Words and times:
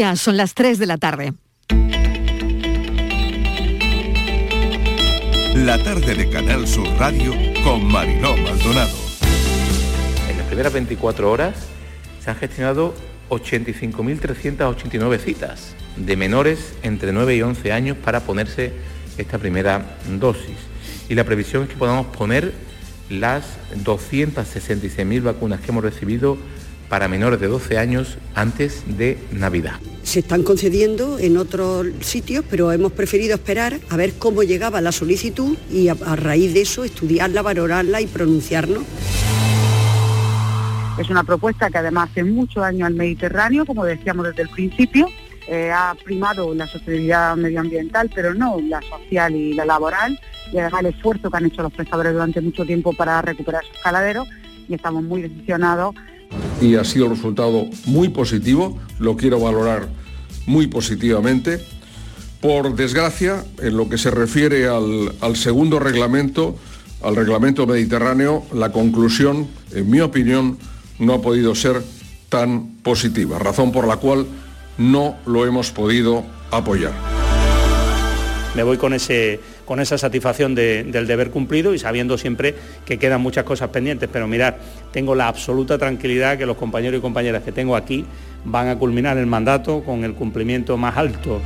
Ya 0.00 0.16
son 0.16 0.38
las 0.38 0.54
3 0.54 0.78
de 0.78 0.86
la 0.86 0.96
tarde. 0.96 1.34
La 5.54 5.76
tarde 5.84 6.14
de 6.14 6.30
Canal 6.30 6.66
Sur 6.66 6.88
Radio 6.98 7.34
con 7.62 7.84
Mariló 7.84 8.34
Maldonado. 8.34 8.96
En 10.30 10.38
las 10.38 10.46
primeras 10.46 10.72
24 10.72 11.30
horas 11.30 11.54
se 12.24 12.30
han 12.30 12.36
gestionado 12.36 12.94
85.389 13.28 15.18
citas 15.18 15.74
de 15.98 16.16
menores 16.16 16.72
entre 16.82 17.12
9 17.12 17.36
y 17.36 17.42
11 17.42 17.70
años 17.70 17.98
para 17.98 18.20
ponerse 18.20 18.72
esta 19.18 19.36
primera 19.36 19.98
dosis. 20.18 20.56
Y 21.10 21.14
la 21.14 21.24
previsión 21.24 21.64
es 21.64 21.68
que 21.68 21.76
podamos 21.76 22.06
poner 22.06 22.54
las 23.10 23.44
266.000 23.84 25.22
vacunas 25.22 25.60
que 25.60 25.72
hemos 25.72 25.84
recibido 25.84 26.38
para 26.90 27.08
menores 27.08 27.40
de 27.40 27.46
12 27.46 27.78
años 27.78 28.18
antes 28.34 28.82
de 28.98 29.16
Navidad. 29.32 29.74
Se 30.02 30.18
están 30.18 30.42
concediendo 30.42 31.18
en 31.20 31.36
otros 31.36 31.86
sitios, 32.00 32.44
pero 32.50 32.72
hemos 32.72 32.92
preferido 32.92 33.34
esperar 33.34 33.78
a 33.88 33.96
ver 33.96 34.14
cómo 34.18 34.42
llegaba 34.42 34.80
la 34.80 34.90
solicitud 34.90 35.56
y 35.70 35.88
a, 35.88 35.96
a 36.04 36.16
raíz 36.16 36.52
de 36.52 36.62
eso 36.62 36.82
estudiarla, 36.82 37.42
valorarla 37.42 38.00
y 38.00 38.06
pronunciarnos. 38.06 38.82
Es 40.98 41.08
una 41.08 41.22
propuesta 41.22 41.70
que 41.70 41.78
además 41.78 42.10
hace 42.10 42.24
muchos 42.24 42.62
años 42.62 42.88
al 42.88 42.94
Mediterráneo, 42.94 43.64
como 43.64 43.84
decíamos 43.84 44.26
desde 44.26 44.42
el 44.42 44.48
principio, 44.50 45.06
eh, 45.46 45.70
ha 45.72 45.94
primado 46.04 46.52
la 46.54 46.66
sostenibilidad 46.66 47.36
medioambiental, 47.36 48.10
pero 48.14 48.34
no 48.34 48.60
la 48.60 48.82
social 48.82 49.34
y 49.34 49.54
la 49.54 49.64
laboral, 49.64 50.18
y 50.52 50.58
además 50.58 50.80
el 50.80 50.86
esfuerzo 50.86 51.30
que 51.30 51.36
han 51.36 51.46
hecho 51.46 51.62
los 51.62 51.72
prestadores 51.72 52.12
durante 52.12 52.40
mucho 52.40 52.66
tiempo 52.66 52.92
para 52.92 53.22
recuperar 53.22 53.64
sus 53.64 53.78
caladeros, 53.78 54.28
y 54.68 54.74
estamos 54.74 55.02
muy 55.02 55.22
decepcionados 55.22 55.94
y 56.60 56.76
ha 56.76 56.84
sido 56.84 57.06
el 57.06 57.12
resultado 57.12 57.66
muy 57.86 58.08
positivo, 58.08 58.78
lo 58.98 59.16
quiero 59.16 59.40
valorar 59.40 59.88
muy 60.46 60.66
positivamente. 60.66 61.60
Por 62.40 62.74
desgracia, 62.74 63.44
en 63.58 63.76
lo 63.76 63.88
que 63.88 63.98
se 63.98 64.10
refiere 64.10 64.66
al, 64.66 65.12
al, 65.20 65.36
segundo 65.36 65.78
reglamento, 65.78 66.56
al 67.02 67.16
reglamento 67.16 67.66
mediterráneo, 67.66 68.44
la 68.52 68.72
conclusión, 68.72 69.48
en 69.72 69.90
mi 69.90 70.00
opinión, 70.00 70.58
no 70.98 71.14
ha 71.14 71.22
podido 71.22 71.54
ser 71.54 71.82
tan 72.28 72.76
positiva, 72.82 73.38
razón 73.38 73.72
por 73.72 73.86
la 73.86 73.96
cual 73.96 74.26
no 74.78 75.16
lo 75.26 75.46
hemos 75.46 75.70
podido 75.70 76.24
apoyar. 76.50 76.92
Me 78.54 78.62
voy 78.62 78.78
con 78.78 78.94
ese 78.94 79.40
con 79.70 79.78
esa 79.78 79.96
satisfacción 79.96 80.56
de, 80.56 80.82
del 80.82 81.06
deber 81.06 81.30
cumplido 81.30 81.72
y 81.72 81.78
sabiendo 81.78 82.18
siempre 82.18 82.56
que 82.84 82.98
quedan 82.98 83.20
muchas 83.20 83.44
cosas 83.44 83.68
pendientes. 83.68 84.08
Pero 84.12 84.26
mirad, 84.26 84.54
tengo 84.90 85.14
la 85.14 85.28
absoluta 85.28 85.78
tranquilidad 85.78 86.36
que 86.36 86.44
los 86.44 86.56
compañeros 86.56 86.98
y 86.98 87.00
compañeras 87.00 87.44
que 87.44 87.52
tengo 87.52 87.76
aquí 87.76 88.04
van 88.44 88.66
a 88.66 88.76
culminar 88.76 89.16
el 89.16 89.26
mandato 89.26 89.84
con 89.84 90.02
el 90.02 90.14
cumplimiento 90.14 90.76
más 90.76 90.96
alto 90.96 91.40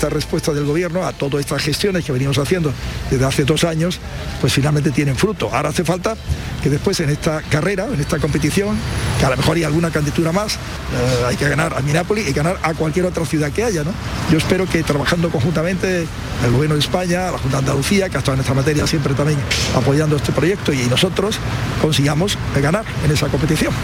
esta 0.00 0.08
respuesta 0.08 0.54
del 0.54 0.64
gobierno 0.64 1.04
a 1.04 1.12
todas 1.12 1.40
estas 1.40 1.60
gestiones 1.62 2.02
que 2.06 2.10
venimos 2.10 2.38
haciendo 2.38 2.72
desde 3.10 3.22
hace 3.22 3.44
dos 3.44 3.64
años, 3.64 3.98
pues 4.40 4.50
finalmente 4.50 4.92
tienen 4.92 5.14
fruto. 5.14 5.54
Ahora 5.54 5.68
hace 5.68 5.84
falta 5.84 6.16
que 6.62 6.70
después 6.70 6.98
en 7.00 7.10
esta 7.10 7.42
carrera, 7.42 7.84
en 7.84 8.00
esta 8.00 8.18
competición, 8.18 8.78
que 9.18 9.26
a 9.26 9.28
lo 9.28 9.36
mejor 9.36 9.58
hay 9.58 9.64
alguna 9.64 9.90
candidatura 9.90 10.32
más, 10.32 10.54
eh, 10.54 11.26
hay 11.26 11.36
que 11.36 11.46
ganar 11.46 11.76
a 11.76 11.82
Minápolis 11.82 12.26
y 12.26 12.32
ganar 12.32 12.58
a 12.62 12.72
cualquier 12.72 13.04
otra 13.04 13.26
ciudad 13.26 13.52
que 13.52 13.62
haya. 13.62 13.84
¿no? 13.84 13.92
Yo 14.30 14.38
espero 14.38 14.66
que 14.66 14.82
trabajando 14.82 15.28
conjuntamente 15.28 16.06
el 16.46 16.50
gobierno 16.50 16.76
de 16.76 16.80
España, 16.80 17.30
la 17.30 17.36
Junta 17.36 17.58
de 17.58 17.68
Andalucía, 17.68 18.08
que 18.08 18.16
ha 18.16 18.20
estado 18.20 18.36
en 18.36 18.40
esta 18.40 18.54
materia 18.54 18.86
siempre 18.86 19.12
también 19.12 19.38
apoyando 19.74 20.16
este 20.16 20.32
proyecto 20.32 20.72
y 20.72 20.78
nosotros 20.86 21.36
consigamos 21.82 22.38
ganar 22.58 22.86
en 23.04 23.10
esa 23.10 23.28
competición. 23.28 23.74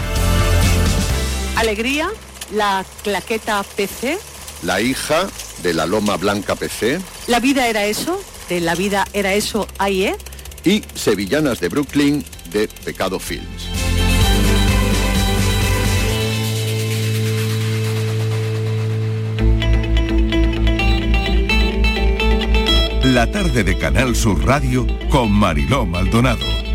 Alegría, 1.55 2.09
la 2.51 2.83
claqueta 3.03 3.63
PC 3.75 4.17
la 4.63 4.81
hija 4.81 5.27
de 5.63 5.73
la 5.73 5.85
Loma 5.85 6.17
Blanca 6.17 6.55
PC. 6.55 6.99
La 7.27 7.39
vida 7.39 7.67
era 7.67 7.85
eso, 7.85 8.21
de 8.49 8.59
la 8.59 8.75
vida 8.75 9.07
era 9.13 9.33
eso 9.33 9.67
AIE. 9.77 10.15
Y 10.63 10.83
Sevillanas 10.95 11.59
de 11.59 11.69
Brooklyn 11.69 12.25
de 12.51 12.67
Pecado 12.67 13.19
Films. 13.19 13.67
La 23.03 23.31
tarde 23.31 23.63
de 23.63 23.77
Canal 23.77 24.15
Sur 24.15 24.45
Radio 24.45 24.85
con 25.09 25.31
Mariló 25.31 25.85
Maldonado. 25.85 26.66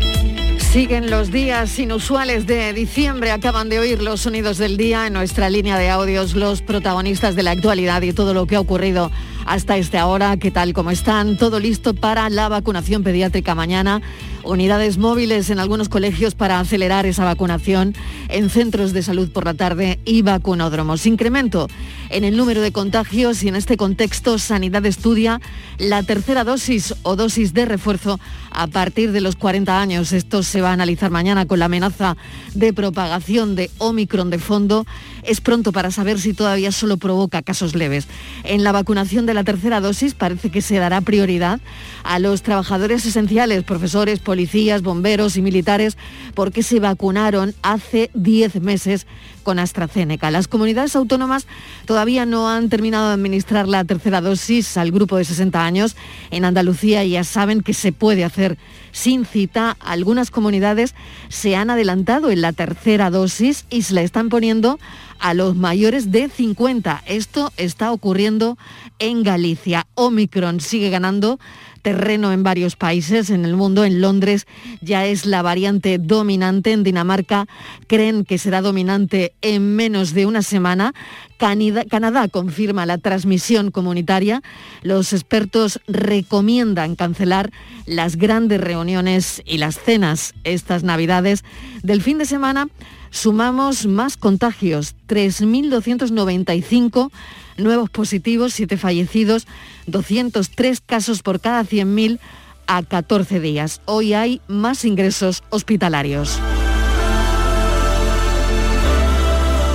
Siguen 0.73 1.11
los 1.11 1.31
días 1.31 1.77
inusuales 1.77 2.47
de 2.47 2.73
diciembre. 2.73 3.29
Acaban 3.29 3.69
de 3.69 3.77
oír 3.77 4.01
los 4.01 4.21
sonidos 4.21 4.57
del 4.57 4.75
día 4.75 5.05
en 5.05 5.13
nuestra 5.13 5.51
línea 5.51 5.77
de 5.77 5.91
audios, 5.91 6.33
los 6.33 6.63
protagonistas 6.63 7.35
de 7.35 7.43
la 7.43 7.51
actualidad 7.51 8.01
y 8.01 8.11
todo 8.11 8.33
lo 8.33 8.47
que 8.47 8.55
ha 8.55 8.59
ocurrido 8.59 9.11
hasta 9.45 9.77
esta 9.77 10.07
hora. 10.07 10.35
¿Qué 10.37 10.49
tal? 10.49 10.73
¿Cómo 10.73 10.89
están? 10.89 11.37
Todo 11.37 11.59
listo 11.59 11.93
para 11.93 12.27
la 12.31 12.49
vacunación 12.49 13.03
pediátrica 13.03 13.53
mañana. 13.53 14.01
Unidades 14.43 14.97
móviles 14.97 15.49
en 15.49 15.59
algunos 15.59 15.87
colegios 15.87 16.35
para 16.35 16.59
acelerar 16.59 17.05
esa 17.05 17.23
vacunación 17.23 17.95
en 18.27 18.49
centros 18.49 18.91
de 18.91 19.01
salud 19.01 19.29
por 19.29 19.45
la 19.45 19.53
tarde 19.53 19.99
y 20.03 20.21
vacunódromos. 20.21 21.05
Incremento 21.05 21.67
en 22.09 22.25
el 22.25 22.35
número 22.35 22.61
de 22.61 22.71
contagios 22.71 23.41
y 23.43 23.47
en 23.47 23.55
este 23.55 23.77
contexto 23.77 24.37
Sanidad 24.37 24.85
estudia 24.85 25.39
la 25.77 26.03
tercera 26.03 26.43
dosis 26.43 26.93
o 27.03 27.15
dosis 27.15 27.53
de 27.53 27.65
refuerzo 27.65 28.19
a 28.51 28.67
partir 28.67 29.11
de 29.11 29.21
los 29.21 29.35
40 29.35 29.79
años. 29.79 30.11
Esto 30.11 30.43
se 30.43 30.61
va 30.61 30.69
a 30.69 30.73
analizar 30.73 31.09
mañana 31.09 31.45
con 31.45 31.59
la 31.59 31.65
amenaza 31.65 32.17
de 32.53 32.73
propagación 32.73 33.55
de 33.55 33.71
Omicron 33.77 34.29
de 34.29 34.39
fondo. 34.39 34.85
Es 35.23 35.41
pronto 35.41 35.71
para 35.71 35.89
saber 35.89 36.19
si 36.19 36.33
todavía 36.33 36.71
solo 36.71 36.97
provoca 36.97 37.41
casos 37.41 37.75
leves. 37.75 38.07
En 38.43 38.63
la 38.63 38.73
vacunación 38.73 39.25
de 39.25 39.33
la 39.33 39.43
tercera 39.43 39.79
dosis 39.79 40.13
parece 40.13 40.51
que 40.51 40.61
se 40.61 40.77
dará 40.77 41.01
prioridad 41.01 41.61
a 42.03 42.19
los 42.19 42.41
trabajadores 42.41 43.05
esenciales, 43.05 43.63
profesores, 43.63 44.19
policías, 44.33 44.81
bomberos 44.81 45.37
y 45.37 45.43
militares, 45.43 45.95
porque 46.33 46.63
se 46.63 46.79
vacunaron 46.79 47.53
hace 47.61 48.09
10 48.15 48.61
meses 48.61 49.05
con 49.43 49.59
AstraZeneca. 49.59 50.31
Las 50.31 50.47
comunidades 50.47 50.95
autónomas 50.95 51.45
todavía 51.85 52.25
no 52.25 52.49
han 52.49 52.67
terminado 52.69 53.09
de 53.09 53.13
administrar 53.13 53.67
la 53.67 53.83
tercera 53.83 54.21
dosis 54.21 54.75
al 54.77 54.91
grupo 54.91 55.17
de 55.17 55.25
60 55.25 55.63
años. 55.63 55.95
En 56.31 56.45
Andalucía 56.45 57.03
ya 57.03 57.23
saben 57.23 57.61
que 57.61 57.75
se 57.75 57.91
puede 57.91 58.23
hacer 58.23 58.57
sin 58.91 59.23
cita. 59.23 59.77
Algunas 59.79 60.31
comunidades 60.31 60.95
se 61.29 61.55
han 61.55 61.69
adelantado 61.69 62.31
en 62.31 62.41
la 62.41 62.53
tercera 62.53 63.11
dosis 63.11 63.65
y 63.69 63.83
se 63.83 63.93
la 63.93 64.01
están 64.01 64.29
poniendo 64.29 64.79
a 65.19 65.35
los 65.35 65.55
mayores 65.55 66.11
de 66.11 66.27
50. 66.27 67.03
Esto 67.05 67.53
está 67.57 67.91
ocurriendo 67.91 68.57
en 68.97 69.21
Galicia. 69.21 69.85
Omicron 69.93 70.59
sigue 70.59 70.89
ganando 70.89 71.39
terreno 71.83 72.31
en 72.31 72.41
varios 72.41 72.75
países 72.75 73.29
en 73.29 73.45
el 73.45 73.55
mundo. 73.55 73.85
En 73.85 74.01
Londres 74.01 74.47
ya 74.81 75.05
es 75.05 75.27
la 75.27 75.43
variante 75.43 75.99
dominante. 75.99 76.71
En 76.71 76.83
Dinamarca 76.83 77.45
creen 77.85 78.25
que 78.25 78.39
será 78.39 78.61
dominante 78.61 79.33
en 79.43 79.75
menos 79.75 80.13
de 80.15 80.25
una 80.25 80.41
semana. 80.41 80.93
Canadá, 81.37 81.83
Canadá, 81.87 82.27
confirma 82.29 82.87
la 82.87 82.97
transmisión 82.97 83.69
comunitaria. 83.69 84.41
Los 84.81 85.13
expertos 85.13 85.79
recomiendan 85.87 86.95
cancelar 86.95 87.51
las 87.85 88.15
grandes 88.15 88.61
reuniones 88.61 89.41
y 89.45 89.57
las 89.57 89.77
cenas 89.77 90.33
estas 90.45 90.83
navidades 90.83 91.43
del 91.83 92.01
fin 92.01 92.17
de 92.17 92.25
semana. 92.25 92.69
Sumamos 93.13 93.85
más 93.85 94.17
contagios, 94.17 94.95
3.295 95.07 97.11
nuevos 97.57 97.91
positivos, 97.91 98.53
7 98.53 98.75
fallecidos, 98.75 99.45
203 99.85 100.81
casos 100.81 101.21
por 101.21 101.39
cada 101.39 101.63
100.000 101.63 102.17
a 102.65 102.81
14 102.81 103.39
días. 103.39 103.81
Hoy 103.85 104.15
hay 104.15 104.41
más 104.47 104.83
ingresos 104.83 105.43
hospitalarios. 105.51 106.39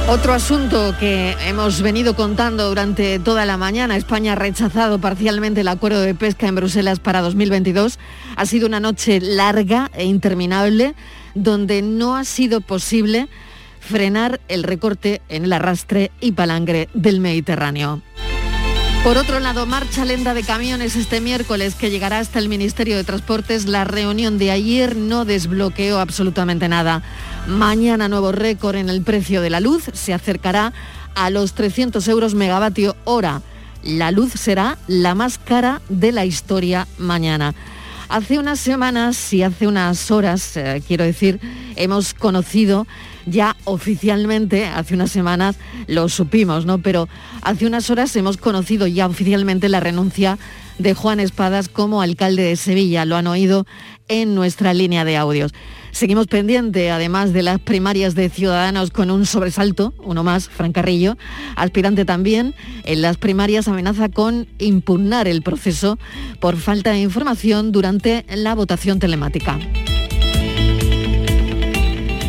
Otro 0.08 0.32
asunto 0.32 0.96
que 0.98 1.36
hemos 1.46 1.80
venido 1.80 2.16
contando 2.16 2.68
durante 2.68 3.20
toda 3.20 3.44
la 3.44 3.56
mañana, 3.56 3.96
España 3.96 4.32
ha 4.32 4.36
rechazado 4.36 5.00
parcialmente 5.00 5.60
el 5.60 5.68
acuerdo 5.68 6.00
de 6.00 6.16
pesca 6.16 6.48
en 6.48 6.56
Bruselas 6.56 6.98
para 6.98 7.20
2022. 7.20 8.00
Ha 8.34 8.46
sido 8.46 8.66
una 8.66 8.80
noche 8.80 9.20
larga 9.20 9.92
e 9.94 10.06
interminable 10.06 10.96
donde 11.34 11.82
no 11.82 12.16
ha 12.16 12.24
sido 12.24 12.60
posible 12.60 13.28
frenar 13.80 14.40
el 14.48 14.62
recorte 14.64 15.22
en 15.28 15.44
el 15.44 15.52
arrastre 15.52 16.10
y 16.20 16.32
palangre 16.32 16.88
del 16.94 17.20
Mediterráneo. 17.20 18.02
Por 19.04 19.16
otro 19.16 19.38
lado, 19.40 19.64
marcha 19.64 20.04
lenta 20.04 20.34
de 20.34 20.42
camiones 20.42 20.96
este 20.96 21.20
miércoles 21.20 21.74
que 21.76 21.88
llegará 21.88 22.18
hasta 22.18 22.40
el 22.40 22.48
Ministerio 22.48 22.96
de 22.96 23.04
Transportes. 23.04 23.66
La 23.66 23.84
reunión 23.84 24.38
de 24.38 24.50
ayer 24.50 24.96
no 24.96 25.24
desbloqueó 25.24 25.98
absolutamente 25.98 26.68
nada. 26.68 27.02
Mañana 27.46 28.08
nuevo 28.08 28.32
récord 28.32 28.76
en 28.76 28.90
el 28.90 29.02
precio 29.02 29.40
de 29.40 29.50
la 29.50 29.60
luz. 29.60 29.84
Se 29.94 30.12
acercará 30.12 30.72
a 31.14 31.30
los 31.30 31.54
300 31.54 32.06
euros 32.08 32.34
megavatio 32.34 32.96
hora. 33.04 33.40
La 33.82 34.10
luz 34.10 34.32
será 34.32 34.76
la 34.88 35.14
más 35.14 35.38
cara 35.38 35.80
de 35.88 36.12
la 36.12 36.26
historia 36.26 36.86
mañana. 36.98 37.54
Hace 38.08 38.38
unas 38.38 38.58
semanas 38.58 39.34
y 39.34 39.42
hace 39.42 39.66
unas 39.66 40.10
horas, 40.10 40.56
eh, 40.56 40.82
quiero 40.86 41.04
decir, 41.04 41.40
hemos 41.76 42.14
conocido 42.14 42.86
ya 43.26 43.54
oficialmente, 43.64 44.64
hace 44.64 44.94
unas 44.94 45.10
semanas 45.10 45.56
lo 45.86 46.08
supimos, 46.08 46.64
¿no? 46.64 46.78
Pero 46.78 47.06
hace 47.42 47.66
unas 47.66 47.90
horas 47.90 48.16
hemos 48.16 48.38
conocido 48.38 48.86
ya 48.86 49.06
oficialmente 49.06 49.68
la 49.68 49.80
renuncia 49.80 50.38
de 50.78 50.94
Juan 50.94 51.20
Espadas 51.20 51.68
como 51.68 52.00
alcalde 52.00 52.44
de 52.44 52.56
Sevilla. 52.56 53.04
Lo 53.04 53.16
han 53.16 53.26
oído 53.26 53.66
en 54.08 54.34
nuestra 54.34 54.72
línea 54.72 55.04
de 55.04 55.18
audios. 55.18 55.52
Seguimos 55.92 56.26
pendiente, 56.26 56.90
además 56.90 57.32
de 57.32 57.42
las 57.42 57.58
primarias 57.58 58.14
de 58.14 58.28
Ciudadanos 58.28 58.90
con 58.90 59.10
un 59.10 59.26
sobresalto, 59.26 59.94
uno 60.04 60.22
más, 60.22 60.48
Fran 60.48 60.72
Carrillo, 60.72 61.16
aspirante 61.56 62.04
también, 62.04 62.54
en 62.84 63.02
las 63.02 63.16
primarias 63.16 63.68
amenaza 63.68 64.08
con 64.08 64.46
impugnar 64.58 65.28
el 65.28 65.42
proceso 65.42 65.98
por 66.40 66.56
falta 66.56 66.92
de 66.92 67.00
información 67.00 67.72
durante 67.72 68.24
la 68.28 68.54
votación 68.54 68.98
telemática. 68.98 69.58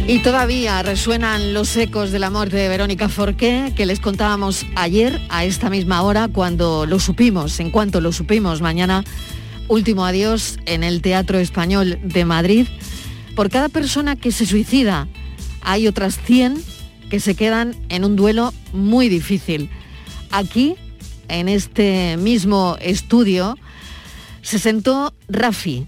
Y 0.09 0.23
todavía 0.23 0.81
resuenan 0.81 1.53
los 1.53 1.77
ecos 1.77 2.09
de 2.09 2.17
la 2.17 2.31
muerte 2.31 2.57
de 2.57 2.67
Verónica 2.67 3.09
Forqué, 3.09 3.73
que 3.75 3.85
les 3.85 3.99
contábamos 3.99 4.65
ayer 4.73 5.21
a 5.29 5.45
esta 5.45 5.69
misma 5.69 6.01
hora 6.01 6.27
cuando 6.27 6.87
lo 6.87 6.99
supimos, 6.99 7.59
en 7.59 7.69
cuanto 7.69 8.01
lo 8.01 8.11
supimos 8.11 8.59
mañana, 8.59 9.03
último 9.67 10.07
adiós 10.07 10.57
en 10.65 10.83
el 10.83 11.03
Teatro 11.03 11.37
Español 11.37 11.99
de 12.03 12.25
Madrid. 12.25 12.65
Por 13.35 13.49
cada 13.49 13.69
persona 13.69 14.15
que 14.15 14.31
se 14.31 14.45
suicida, 14.45 15.07
hay 15.61 15.87
otras 15.87 16.19
100 16.19 16.61
que 17.09 17.19
se 17.19 17.35
quedan 17.35 17.75
en 17.89 18.05
un 18.05 18.15
duelo 18.15 18.53
muy 18.73 19.09
difícil. 19.09 19.69
Aquí, 20.31 20.75
en 21.27 21.49
este 21.49 22.17
mismo 22.17 22.77
estudio, 22.81 23.57
se 24.41 24.59
sentó 24.59 25.13
Rafi. 25.27 25.87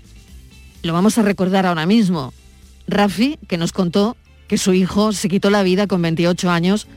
Lo 0.83 0.93
vamos 0.93 1.17
a 1.17 1.21
recordar 1.21 1.65
ahora 1.65 1.85
mismo. 1.85 2.33
Rafi, 2.87 3.37
que 3.47 3.57
nos 3.57 3.71
contó 3.71 4.17
que 4.47 4.57
su 4.57 4.73
hijo 4.73 5.13
se 5.13 5.29
quitó 5.29 5.49
la 5.49 5.63
vida 5.63 5.87
con 5.87 6.01
28 6.01 6.49
años, 6.49 6.87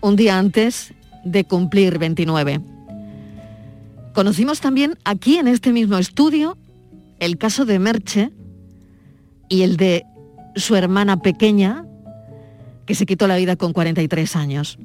un 0.00 0.16
día 0.16 0.38
antes 0.38 0.94
de 1.24 1.44
cumplir 1.44 1.98
29. 1.98 2.60
Conocimos 4.14 4.60
también 4.60 4.98
aquí 5.04 5.38
en 5.38 5.48
este 5.48 5.72
mismo 5.72 5.96
estudio 5.96 6.58
el 7.20 7.38
caso 7.38 7.64
de 7.64 7.78
Merche 7.78 8.32
y 9.52 9.64
el 9.64 9.76
de 9.76 10.06
su 10.56 10.76
hermana 10.76 11.18
pequeña, 11.20 11.84
que 12.86 12.94
se 12.94 13.04
quitó 13.04 13.26
la 13.26 13.36
vida 13.36 13.54
con 13.56 13.74
43 13.74 14.34
años. 14.34 14.78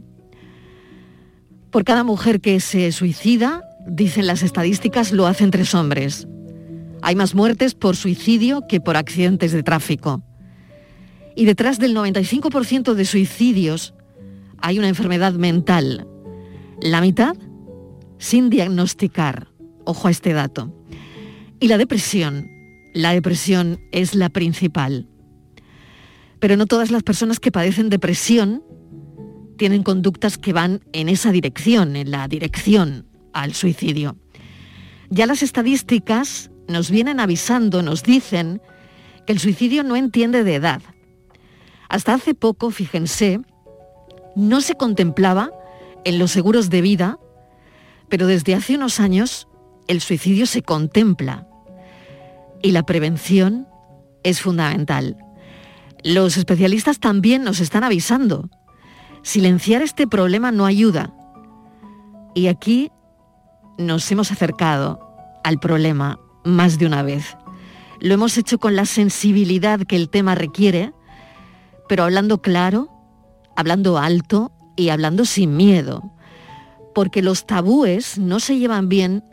Por 1.71 1.85
cada 1.85 2.03
mujer 2.03 2.41
que 2.41 2.59
se 2.59 2.91
suicida, 2.91 3.63
dicen 3.87 4.27
las 4.27 4.43
estadísticas, 4.43 5.13
lo 5.13 5.25
hacen 5.25 5.51
tres 5.51 5.73
hombres. 5.73 6.27
Hay 7.01 7.15
más 7.15 7.33
muertes 7.33 7.75
por 7.75 7.95
suicidio 7.95 8.67
que 8.67 8.81
por 8.81 8.97
accidentes 8.97 9.53
de 9.53 9.63
tráfico. 9.63 10.21
Y 11.33 11.45
detrás 11.45 11.79
del 11.79 11.95
95% 11.95 12.93
de 12.93 13.05
suicidios 13.05 13.93
hay 14.57 14.79
una 14.79 14.89
enfermedad 14.89 15.31
mental. 15.31 16.05
La 16.81 16.99
mitad 16.99 17.37
sin 18.17 18.49
diagnosticar. 18.49 19.47
Ojo 19.85 20.09
a 20.09 20.11
este 20.11 20.33
dato. 20.33 20.73
Y 21.61 21.69
la 21.69 21.77
depresión. 21.77 22.56
La 22.97 23.11
depresión 23.11 23.79
es 23.91 24.15
la 24.15 24.29
principal. 24.29 25.07
Pero 26.39 26.57
no 26.57 26.65
todas 26.65 26.89
las 26.89 27.03
personas 27.03 27.39
que 27.39 27.51
padecen 27.51 27.89
depresión 27.89 28.63
tienen 29.55 29.83
conductas 29.83 30.39
que 30.39 30.51
van 30.51 30.81
en 30.93 31.07
esa 31.07 31.31
dirección, 31.31 31.95
en 31.95 32.09
la 32.09 32.27
dirección 32.27 33.05
al 33.33 33.53
suicidio. 33.53 34.17
Ya 35.11 35.27
las 35.27 35.43
estadísticas 35.43 36.49
nos 36.67 36.89
vienen 36.89 37.19
avisando, 37.19 37.83
nos 37.83 38.01
dicen 38.01 38.63
que 39.27 39.33
el 39.33 39.39
suicidio 39.39 39.83
no 39.83 39.95
entiende 39.95 40.43
de 40.43 40.55
edad. 40.55 40.81
Hasta 41.89 42.15
hace 42.15 42.33
poco, 42.33 42.71
fíjense, 42.71 43.41
no 44.35 44.59
se 44.59 44.73
contemplaba 44.73 45.51
en 46.03 46.17
los 46.17 46.31
seguros 46.31 46.71
de 46.71 46.81
vida, 46.81 47.19
pero 48.09 48.25
desde 48.25 48.55
hace 48.55 48.73
unos 48.73 48.99
años 48.99 49.47
el 49.87 50.01
suicidio 50.01 50.47
se 50.47 50.63
contempla 50.63 51.46
y 52.61 52.71
la 52.71 52.83
prevención 52.83 53.67
es 54.23 54.41
fundamental. 54.41 55.17
Los 56.03 56.37
especialistas 56.37 56.99
también 56.99 57.43
nos 57.43 57.59
están 57.59 57.83
avisando. 57.83 58.49
Silenciar 59.23 59.81
este 59.81 60.07
problema 60.07 60.51
no 60.51 60.65
ayuda. 60.65 61.13
Y 62.33 62.47
aquí 62.47 62.91
nos 63.77 64.09
hemos 64.11 64.31
acercado 64.31 64.99
al 65.43 65.59
problema 65.59 66.19
más 66.43 66.77
de 66.77 66.85
una 66.85 67.03
vez. 67.03 67.37
Lo 67.99 68.13
hemos 68.13 68.37
hecho 68.37 68.59
con 68.59 68.75
la 68.75 68.85
sensibilidad 68.85 69.81
que 69.81 69.95
el 69.95 70.09
tema 70.09 70.35
requiere, 70.35 70.93
pero 71.87 72.03
hablando 72.03 72.41
claro, 72.41 72.89
hablando 73.55 73.97
alto 73.97 74.51
y 74.75 74.89
hablando 74.89 75.25
sin 75.25 75.57
miedo, 75.57 76.13
porque 76.93 77.21
los 77.21 77.47
tabúes 77.47 78.17
no 78.17 78.39
se 78.39 78.57
llevan 78.57 78.87
bien 78.87 79.23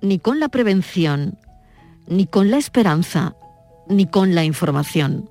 ni 0.00 0.18
con 0.18 0.40
la 0.40 0.48
prevención, 0.48 1.38
ni 2.08 2.26
con 2.26 2.50
la 2.50 2.58
esperanza, 2.58 3.36
ni 3.88 4.06
con 4.06 4.34
la 4.34 4.44
información. 4.44 5.30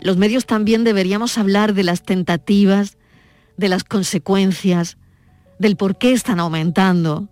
Los 0.00 0.16
medios 0.16 0.46
también 0.46 0.84
deberíamos 0.84 1.38
hablar 1.38 1.74
de 1.74 1.84
las 1.84 2.02
tentativas, 2.02 2.98
de 3.56 3.68
las 3.68 3.84
consecuencias, 3.84 4.98
del 5.58 5.76
por 5.76 5.96
qué 5.96 6.12
están 6.12 6.40
aumentando. 6.40 7.28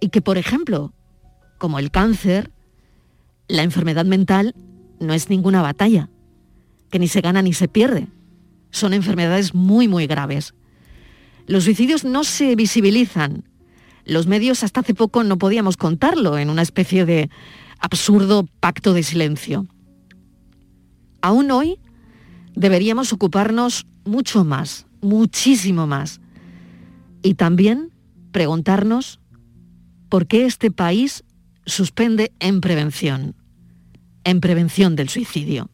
Y 0.00 0.10
que, 0.10 0.20
por 0.20 0.38
ejemplo, 0.38 0.92
como 1.58 1.78
el 1.78 1.90
cáncer, 1.90 2.52
la 3.48 3.62
enfermedad 3.62 4.04
mental 4.04 4.54
no 5.00 5.14
es 5.14 5.30
ninguna 5.30 5.62
batalla, 5.62 6.08
que 6.90 6.98
ni 6.98 7.08
se 7.08 7.20
gana 7.20 7.42
ni 7.42 7.52
se 7.52 7.68
pierde. 7.68 8.08
Son 8.70 8.92
enfermedades 8.92 9.54
muy, 9.54 9.88
muy 9.88 10.06
graves. 10.06 10.54
Los 11.46 11.64
suicidios 11.64 12.04
no 12.04 12.24
se 12.24 12.54
visibilizan. 12.56 13.44
Los 14.06 14.28
medios 14.28 14.62
hasta 14.62 14.80
hace 14.80 14.94
poco 14.94 15.24
no 15.24 15.36
podíamos 15.36 15.76
contarlo 15.76 16.38
en 16.38 16.48
una 16.48 16.62
especie 16.62 17.04
de 17.04 17.28
absurdo 17.80 18.46
pacto 18.60 18.94
de 18.94 19.02
silencio. 19.02 19.66
Aún 21.20 21.50
hoy 21.50 21.80
deberíamos 22.54 23.12
ocuparnos 23.12 23.84
mucho 24.04 24.44
más, 24.44 24.86
muchísimo 25.00 25.88
más. 25.88 26.20
Y 27.22 27.34
también 27.34 27.90
preguntarnos 28.30 29.18
por 30.08 30.28
qué 30.28 30.46
este 30.46 30.70
país 30.70 31.24
suspende 31.64 32.32
en 32.38 32.60
prevención, 32.60 33.34
en 34.22 34.40
prevención 34.40 34.94
del 34.94 35.08
suicidio. 35.08 35.68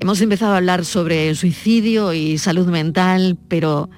Hemos 0.00 0.22
empezado 0.22 0.54
a 0.54 0.56
hablar 0.56 0.86
sobre 0.86 1.34
suicidio 1.34 2.14
y 2.14 2.38
salud 2.38 2.68
mental, 2.68 3.36
pero 3.48 3.90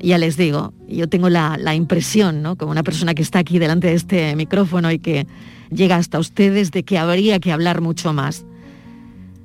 ya 0.00 0.18
les 0.18 0.36
digo, 0.36 0.72
yo 0.88 1.08
tengo 1.08 1.28
la, 1.28 1.74
impresión, 1.74 2.42
¿no? 2.42 2.56
como 2.56 2.72
una 2.72 2.82
persona 2.82 3.14
que 3.14 3.22
está 3.22 3.40
aquí 3.40 3.58
delante 3.58 3.88
de 3.88 3.94
este 3.94 4.36
micrófono 4.36 4.90
y 4.90 4.98
que 4.98 5.26
llega 5.70 5.96
hasta 5.96 6.18
ustedes, 6.18 6.70
de 6.70 6.82
que 6.84 6.98
habría 6.98 7.38
que 7.38 7.52
hablar 7.52 7.80
mucho 7.80 8.12
más. 8.12 8.44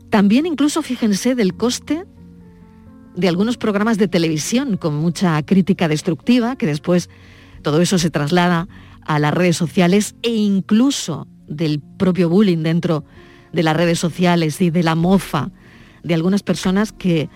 También 0.09 0.45
incluso 0.45 0.81
fíjense 0.81 1.35
del 1.35 1.55
coste 1.55 2.05
de 3.15 3.27
algunos 3.27 3.57
programas 3.57 3.97
de 3.97 4.07
televisión 4.07 4.77
con 4.77 4.95
mucha 4.95 5.41
crítica 5.43 5.87
destructiva, 5.87 6.55
que 6.55 6.67
después 6.67 7.09
todo 7.61 7.81
eso 7.81 7.97
se 7.97 8.09
traslada 8.09 8.67
a 9.05 9.19
las 9.19 9.33
redes 9.33 9.57
sociales 9.57 10.15
e 10.21 10.29
incluso 10.29 11.27
del 11.47 11.81
propio 11.97 12.29
bullying 12.29 12.63
dentro 12.63 13.05
de 13.53 13.63
las 13.63 13.75
redes 13.75 13.99
sociales 13.99 14.59
y 14.61 14.69
de 14.69 14.83
la 14.83 14.95
mofa 14.95 15.51
de 16.03 16.13
algunas 16.13 16.43
personas 16.43 16.91
que 16.91 17.29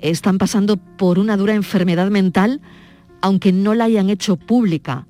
están 0.00 0.38
pasando 0.38 0.76
por 0.76 1.18
una 1.18 1.36
dura 1.36 1.54
enfermedad 1.54 2.10
mental, 2.10 2.60
aunque 3.20 3.52
no 3.52 3.74
la 3.74 3.84
hayan 3.84 4.10
hecho 4.10 4.36
pública, 4.36 5.06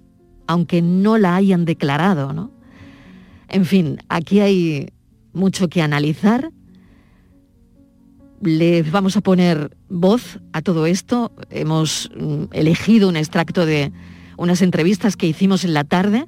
aunque 0.46 0.82
no 0.82 1.18
la 1.18 1.36
hayan 1.36 1.64
declarado. 1.64 2.32
¿no? 2.32 2.50
En 3.48 3.64
fin, 3.64 3.98
aquí 4.08 4.40
hay 4.40 4.88
mucho 5.32 5.68
que 5.68 5.82
analizar. 5.82 6.50
Les 8.40 8.90
vamos 8.90 9.16
a 9.16 9.20
poner 9.20 9.76
voz 9.88 10.40
a 10.52 10.62
todo 10.62 10.86
esto. 10.86 11.32
Hemos 11.50 12.10
mm, 12.18 12.44
elegido 12.52 13.08
un 13.08 13.16
extracto 13.16 13.66
de 13.66 13.92
unas 14.36 14.62
entrevistas 14.62 15.16
que 15.16 15.26
hicimos 15.26 15.64
en 15.64 15.74
la 15.74 15.84
tarde 15.84 16.26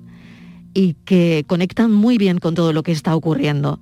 y 0.74 0.94
que 1.04 1.44
conectan 1.46 1.92
muy 1.92 2.18
bien 2.18 2.38
con 2.38 2.54
todo 2.54 2.72
lo 2.72 2.82
que 2.82 2.92
está 2.92 3.14
ocurriendo. 3.14 3.80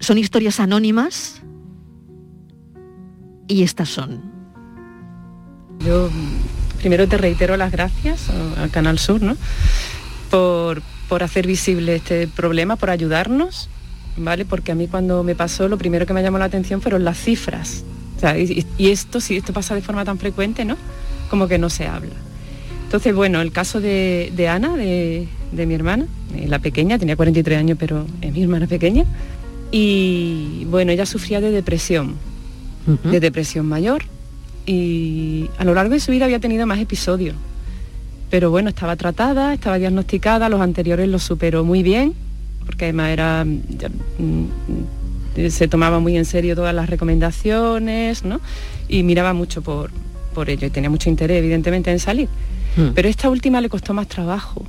Son 0.00 0.18
historias 0.18 0.60
anónimas 0.60 1.42
y 3.52 3.62
estas 3.62 3.88
son. 3.88 4.20
Yo 5.84 6.08
primero 6.78 7.06
te 7.08 7.16
reitero 7.16 7.56
las 7.56 7.70
gracias 7.70 8.30
al 8.56 8.70
Canal 8.70 8.98
Sur 8.98 9.22
¿no? 9.22 9.36
por, 10.30 10.82
por 11.08 11.22
hacer 11.22 11.46
visible 11.46 11.96
este 11.96 12.28
problema, 12.28 12.76
por 12.76 12.90
ayudarnos, 12.90 13.68
¿vale? 14.16 14.44
Porque 14.44 14.72
a 14.72 14.74
mí 14.74 14.88
cuando 14.88 15.22
me 15.22 15.34
pasó 15.34 15.68
lo 15.68 15.78
primero 15.78 16.06
que 16.06 16.14
me 16.14 16.22
llamó 16.22 16.38
la 16.38 16.46
atención 16.46 16.80
fueron 16.80 17.04
las 17.04 17.18
cifras. 17.18 17.84
y, 18.78 18.90
esto, 18.90 19.20
si 19.20 19.36
esto 19.36 19.52
pasa 19.52 19.74
de 19.74 19.82
forma 19.82 20.04
tan 20.04 20.18
frecuente, 20.18 20.64
¿no? 20.64 20.76
Como 21.28 21.48
que 21.48 21.58
no 21.58 21.68
se 21.68 21.86
habla. 21.86 22.14
Entonces, 22.84 23.14
bueno, 23.14 23.40
el 23.40 23.52
caso 23.52 23.80
de, 23.80 24.48
Ana, 24.50 24.76
de, 24.76 25.26
mi 25.52 25.74
hermana, 25.74 26.06
eh, 26.34 26.46
la 26.46 26.58
pequeña, 26.58 26.98
tenía 26.98 27.16
43 27.16 27.58
años, 27.58 27.78
pero 27.80 28.06
es 28.20 28.32
mi 28.32 28.42
hermana 28.42 28.66
pequeña, 28.66 29.04
y 29.70 30.66
bueno, 30.66 30.92
ella 30.92 31.06
sufría 31.06 31.40
de 31.40 31.50
depresión, 31.50 32.16
de 32.86 33.20
depresión 33.20 33.66
mayor, 33.66 34.02
y 34.66 35.48
a 35.58 35.64
lo 35.64 35.74
largo 35.74 35.92
de 35.92 36.00
su 36.00 36.12
vida 36.12 36.24
había 36.24 36.38
tenido 36.38 36.66
más 36.66 36.78
episodios. 36.78 37.34
Pero 38.30 38.50
bueno, 38.50 38.70
estaba 38.70 38.96
tratada, 38.96 39.52
estaba 39.52 39.78
diagnosticada, 39.78 40.48
los 40.48 40.60
anteriores 40.60 41.08
los 41.08 41.22
superó 41.22 41.64
muy 41.64 41.82
bien, 41.82 42.14
porque 42.64 42.86
además 42.86 43.10
era, 43.10 43.44
mm, 43.44 44.46
se 45.50 45.68
tomaba 45.68 46.00
muy 46.00 46.16
en 46.16 46.24
serio 46.24 46.54
todas 46.54 46.74
las 46.74 46.88
recomendaciones, 46.88 48.24
¿no? 48.24 48.40
Y 48.88 49.02
miraba 49.02 49.32
mucho 49.32 49.62
por, 49.62 49.90
por 50.34 50.50
ello 50.50 50.66
y 50.66 50.70
tenía 50.70 50.90
mucho 50.90 51.10
interés, 51.10 51.38
evidentemente, 51.38 51.90
en 51.90 51.98
salir. 51.98 52.28
Hmm. 52.76 52.90
Pero 52.94 53.08
esta 53.08 53.28
última 53.28 53.60
le 53.60 53.68
costó 53.68 53.94
más 53.94 54.08
trabajo. 54.08 54.64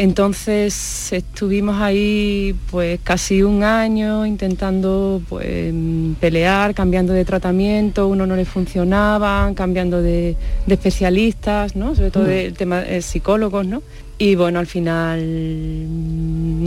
Entonces 0.00 1.12
estuvimos 1.12 1.82
ahí 1.82 2.54
pues 2.70 3.00
casi 3.02 3.42
un 3.42 3.64
año 3.64 4.24
intentando 4.26 5.20
pues, 5.28 5.74
pelear, 6.20 6.72
cambiando 6.72 7.12
de 7.12 7.24
tratamiento, 7.24 8.06
uno 8.06 8.24
no 8.24 8.36
le 8.36 8.44
funcionaba, 8.44 9.52
cambiando 9.56 10.00
de, 10.00 10.36
especialistas, 10.68 11.74
¿no? 11.74 11.96
sobre 11.96 12.12
todo 12.12 12.26
mm. 12.26 12.30
el 12.30 12.54
tema 12.54 12.82
de 12.82 13.02
psicólogos, 13.02 13.66
¿no? 13.66 13.82
Y 14.18 14.36
bueno, 14.36 14.60
al 14.60 14.68
final 14.68 15.20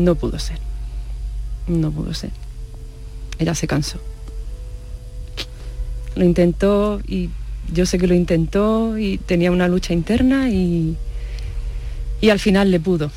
no 0.03 0.15
pudo 0.15 0.37
ser, 0.37 0.57
no 1.67 1.89
pudo 1.89 2.13
ser. 2.13 2.31
Ella 3.39 3.55
se 3.55 3.65
cansó. 3.65 3.99
Lo 6.17 6.25
intentó 6.25 6.99
y 7.07 7.29
yo 7.71 7.85
sé 7.85 7.97
que 7.97 8.07
lo 8.07 8.13
intentó 8.13 8.97
y 8.97 9.19
tenía 9.19 9.51
una 9.51 9.69
lucha 9.69 9.93
interna 9.93 10.49
y, 10.49 10.97
y 12.21 12.29
al 12.29 12.39
final 12.39 12.71
le 12.71 12.79
pudo. 12.79 13.11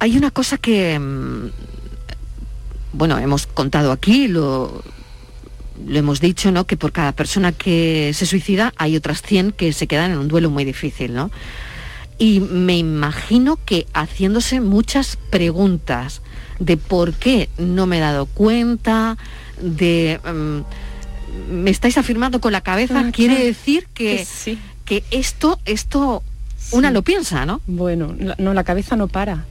Hay 0.00 0.16
una 0.16 0.30
cosa 0.30 0.58
que, 0.58 0.98
mm, 0.98 1.50
bueno, 2.92 3.18
hemos 3.18 3.46
contado 3.46 3.92
aquí, 3.92 4.28
lo, 4.28 4.82
lo 5.86 5.98
hemos 5.98 6.20
dicho, 6.20 6.50
¿no? 6.50 6.66
Que 6.66 6.76
por 6.76 6.92
cada 6.92 7.12
persona 7.12 7.52
que 7.52 8.12
se 8.14 8.26
suicida 8.26 8.72
hay 8.76 8.96
otras 8.96 9.22
100 9.22 9.52
que 9.52 9.72
se 9.72 9.86
quedan 9.86 10.12
en 10.12 10.18
un 10.18 10.28
duelo 10.28 10.50
muy 10.50 10.64
difícil, 10.64 11.14
¿no? 11.14 11.30
Y 12.18 12.40
me 12.40 12.76
imagino 12.76 13.58
que 13.64 13.86
haciéndose 13.92 14.60
muchas 14.60 15.18
preguntas 15.30 16.22
de 16.60 16.76
por 16.76 17.12
qué 17.14 17.48
no 17.58 17.86
me 17.86 17.98
he 17.98 18.00
dado 18.00 18.26
cuenta, 18.26 19.16
de... 19.60 20.20
Mm, 20.24 20.60
me 21.50 21.70
estáis 21.70 21.98
afirmando 21.98 22.40
con 22.40 22.52
la 22.52 22.60
cabeza, 22.60 23.00
ah, 23.00 23.10
quiere 23.12 23.44
decir 23.44 23.88
que, 23.92 24.24
que, 24.44 24.56
esto, 25.10 25.58
esto 25.64 26.22
una 26.72 26.90
lo 26.90 27.02
piensa, 27.02 27.46
¿no? 27.46 27.60
Bueno, 27.66 28.14
no, 28.38 28.54
la 28.54 28.64
cabeza 28.64 28.96
no 28.96 29.08
para. 29.08 29.44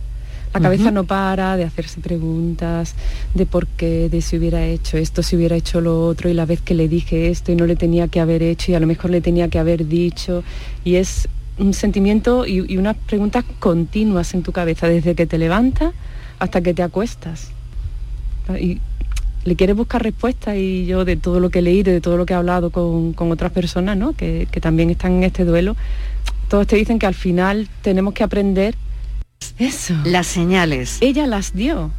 La 0.53 0.59
cabeza 0.59 0.91
no 0.91 1.03
para 1.03 1.57
de 1.57 1.63
hacerse 1.63 1.99
preguntas 1.99 2.93
de 3.33 3.47
por 3.47 3.65
qué, 3.65 4.07
de 4.07 4.21
si 4.21 4.37
hubiera 4.37 4.63
hecho 4.63 4.97
esto, 4.97 5.23
si 5.23 5.35
hubiera 5.35 5.55
hecho 5.55 5.81
lo 5.81 6.05
otro, 6.05 6.29
y 6.29 6.33
la 6.35 6.45
vez 6.45 6.61
que 6.61 6.75
le 6.75 6.87
dije 6.87 7.31
esto 7.31 7.51
y 7.51 7.55
no 7.55 7.65
le 7.65 7.75
tenía 7.75 8.07
que 8.07 8.19
haber 8.19 8.43
hecho 8.43 8.71
y 8.71 8.75
a 8.75 8.79
lo 8.79 8.85
mejor 8.85 9.09
le 9.09 9.19
tenía 9.19 9.47
que 9.47 9.57
haber 9.57 9.87
dicho. 9.87 10.43
Y 10.83 10.95
es 10.95 11.27
un 11.57 11.73
sentimiento 11.73 12.45
y, 12.45 12.71
y 12.71 12.77
unas 12.77 12.95
preguntas 12.95 13.45
continuas 13.59 14.35
en 14.35 14.43
tu 14.43 14.51
cabeza, 14.51 14.87
desde 14.87 15.15
que 15.15 15.25
te 15.25 15.39
levantas 15.39 15.91
hasta 16.37 16.61
que 16.61 16.75
te 16.75 16.83
acuestas. 16.83 17.49
Y 18.59 18.79
le 19.43 19.55
quieres 19.55 19.75
buscar 19.75 20.01
respuestas 20.01 20.55
y 20.57 20.85
yo 20.85 21.05
de 21.05 21.17
todo 21.17 21.39
lo 21.39 21.49
que 21.49 21.59
he 21.59 21.61
leído, 21.61 21.91
de 21.91 22.01
todo 22.01 22.17
lo 22.17 22.25
que 22.25 22.33
he 22.33 22.35
hablado 22.35 22.69
con, 22.69 23.13
otras 23.17 23.51
personas 23.51 23.97
¿no? 23.97 24.13
que, 24.13 24.47
también 24.61 24.89
están 24.89 25.13
en 25.13 25.23
este 25.23 25.45
duelo, 25.45 25.75
todos 26.47 26.67
te 26.67 26.75
dicen 26.75 26.99
que 26.99 27.05
al 27.05 27.15
final 27.15 27.67
tenemos 27.81 28.13
que 28.13 28.23
aprender 28.23 28.75
eso. 29.59 29.95
Las 30.05 30.27
señales. 30.27 30.97
Ella 31.01 31.27
las 31.27 31.53
dio. 31.53 31.91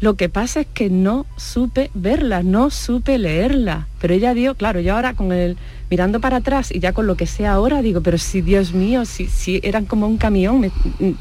Lo 0.00 0.14
que 0.14 0.28
pasa 0.28 0.62
es 0.62 0.66
que 0.66 0.90
no 0.90 1.26
supe 1.36 1.90
verlas, 1.94 2.44
no 2.44 2.70
supe 2.70 3.18
leerlas. 3.18 3.86
Pero 4.00 4.14
ella 4.14 4.34
dio, 4.34 4.56
claro, 4.56 4.80
yo 4.80 4.94
ahora 4.94 5.14
con 5.14 5.32
el 5.32 5.56
mirando 5.90 6.20
para 6.20 6.38
atrás 6.38 6.72
y 6.72 6.80
ya 6.80 6.92
con 6.92 7.06
lo 7.06 7.16
que 7.16 7.26
sé 7.26 7.46
ahora 7.46 7.82
digo, 7.82 8.00
pero 8.00 8.18
si 8.18 8.40
Dios 8.40 8.72
mío, 8.72 9.04
si, 9.04 9.26
si 9.26 9.60
eran 9.62 9.84
como 9.84 10.06
un 10.06 10.16
camión, 10.16 10.72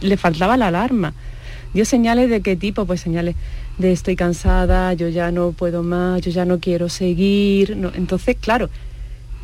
le 0.01 0.17
faltaba 0.17 0.57
la 0.57 0.67
alarma. 0.67 1.13
Dio 1.73 1.85
señales 1.85 2.29
de 2.29 2.41
qué 2.41 2.55
tipo, 2.55 2.85
pues 2.85 3.01
señales 3.01 3.35
de 3.77 3.91
estoy 3.91 4.15
cansada, 4.15 4.93
yo 4.93 5.09
ya 5.09 5.31
no 5.31 5.51
puedo 5.51 5.83
más, 5.83 6.21
yo 6.21 6.31
ya 6.31 6.45
no 6.45 6.59
quiero 6.59 6.89
seguir. 6.89 7.77
Entonces, 7.95 8.37
claro, 8.39 8.69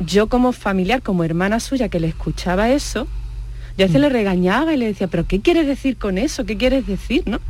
yo 0.00 0.28
como 0.28 0.52
familiar, 0.52 1.02
como 1.02 1.24
hermana 1.24 1.60
suya 1.60 1.88
que 1.88 2.00
le 2.00 2.08
escuchaba 2.08 2.70
eso, 2.70 3.06
yo 3.76 3.84
a 3.84 3.88
veces 3.88 4.00
mm. 4.00 4.04
le 4.04 4.08
regañaba 4.08 4.74
y 4.74 4.76
le 4.76 4.86
decía, 4.86 5.06
pero 5.08 5.26
¿qué 5.26 5.40
quieres 5.40 5.66
decir 5.66 5.96
con 5.96 6.18
eso? 6.18 6.44
¿Qué 6.44 6.56
quieres 6.56 6.86
decir? 6.86 7.22
¿no? 7.26 7.40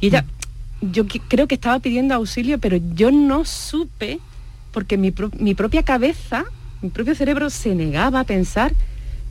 Y 0.00 0.08
ella, 0.08 0.22
mm. 0.80 0.92
yo 0.92 1.06
creo 1.06 1.46
que 1.46 1.54
estaba 1.54 1.78
pidiendo 1.78 2.14
auxilio, 2.14 2.58
pero 2.58 2.78
yo 2.94 3.10
no 3.10 3.44
supe, 3.44 4.18
porque 4.72 4.96
mi, 4.96 5.10
propia 5.10 5.82
cabeza, 5.82 6.44
mi 6.80 6.90
propio 6.90 7.14
cerebro 7.14 7.50
se 7.50 7.74
negaba 7.74 8.20
a 8.20 8.24
pensar 8.24 8.72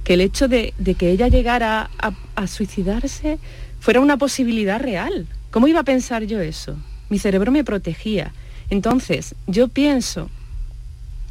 que 0.04 0.14
el 0.16 0.22
hecho 0.22 0.48
de, 0.48 0.74
que 0.98 1.12
ella 1.12 1.28
llegara 1.28 1.90
a 2.36 2.48
suicidarse 2.48 3.38
fuera 3.80 4.00
una 4.00 4.18
posibilidad 4.18 4.80
real. 4.80 5.28
¿Cómo 5.52 5.68
iba 5.68 5.82
a 5.82 5.84
pensar 5.84 6.24
yo 6.24 6.40
eso? 6.40 6.78
Mi 7.12 7.20
cerebro 7.20 7.52
me 7.52 7.64
protegía. 7.64 8.32
Entonces, 8.70 9.36
yo 9.46 9.68
pienso 9.68 10.30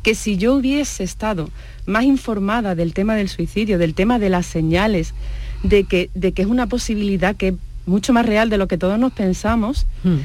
que 0.03 0.15
si 0.15 0.37
yo 0.37 0.55
hubiese 0.55 1.03
estado 1.03 1.49
más 1.87 2.05
informada 2.05 2.75
del 2.75 2.93
tema 2.93 3.17
del 3.17 3.31
suicidio, 3.31 3.79
del 3.79 3.95
tema 3.95 4.19
de 4.19 4.29
las 4.29 4.47
señales, 4.47 5.15
de 5.63 5.85
que, 5.85 6.11
de 6.15 6.33
que 6.33 6.43
es 6.43 6.49
una 6.49 6.67
posibilidad 6.67 7.35
que 7.35 7.49
es 7.49 7.55
mucho 7.87 8.13
más 8.13 8.27
real 8.27 8.51
de 8.51 8.59
lo 8.59 8.69
que 8.69 8.77
todos 8.77 8.99
nos 8.99 9.13
pensamos, 9.13 9.87
hmm. 10.05 10.19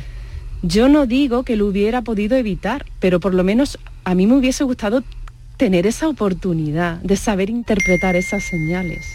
yo 0.61 0.89
no 0.89 1.05
digo 1.05 1.43
que 1.43 1.55
lo 1.55 1.67
hubiera 1.67 2.01
podido 2.01 2.35
evitar, 2.35 2.85
pero 2.99 3.21
por 3.21 3.33
lo 3.33 3.45
menos 3.45 3.79
a 4.03 4.13
mí 4.13 4.27
me 4.27 4.35
hubiese 4.35 4.65
gustado 4.65 5.03
tener 5.55 5.87
esa 5.87 6.09
oportunidad 6.09 6.97
de 6.97 7.15
saber 7.15 7.49
interpretar 7.49 8.17
esas 8.17 8.43
señales, 8.43 9.05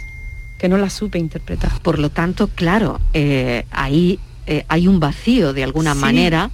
que 0.58 0.70
no 0.70 0.78
las 0.78 0.94
supe 0.94 1.18
interpretar. 1.18 1.70
Por 1.82 1.98
lo 1.98 2.08
tanto, 2.08 2.48
claro, 2.48 2.98
eh, 3.12 3.66
ahí 3.70 4.18
eh, 4.50 4.64
hay 4.66 4.88
un 4.88 4.98
vacío 4.98 5.52
de 5.52 5.62
alguna 5.62 5.94
manera, 5.94 6.50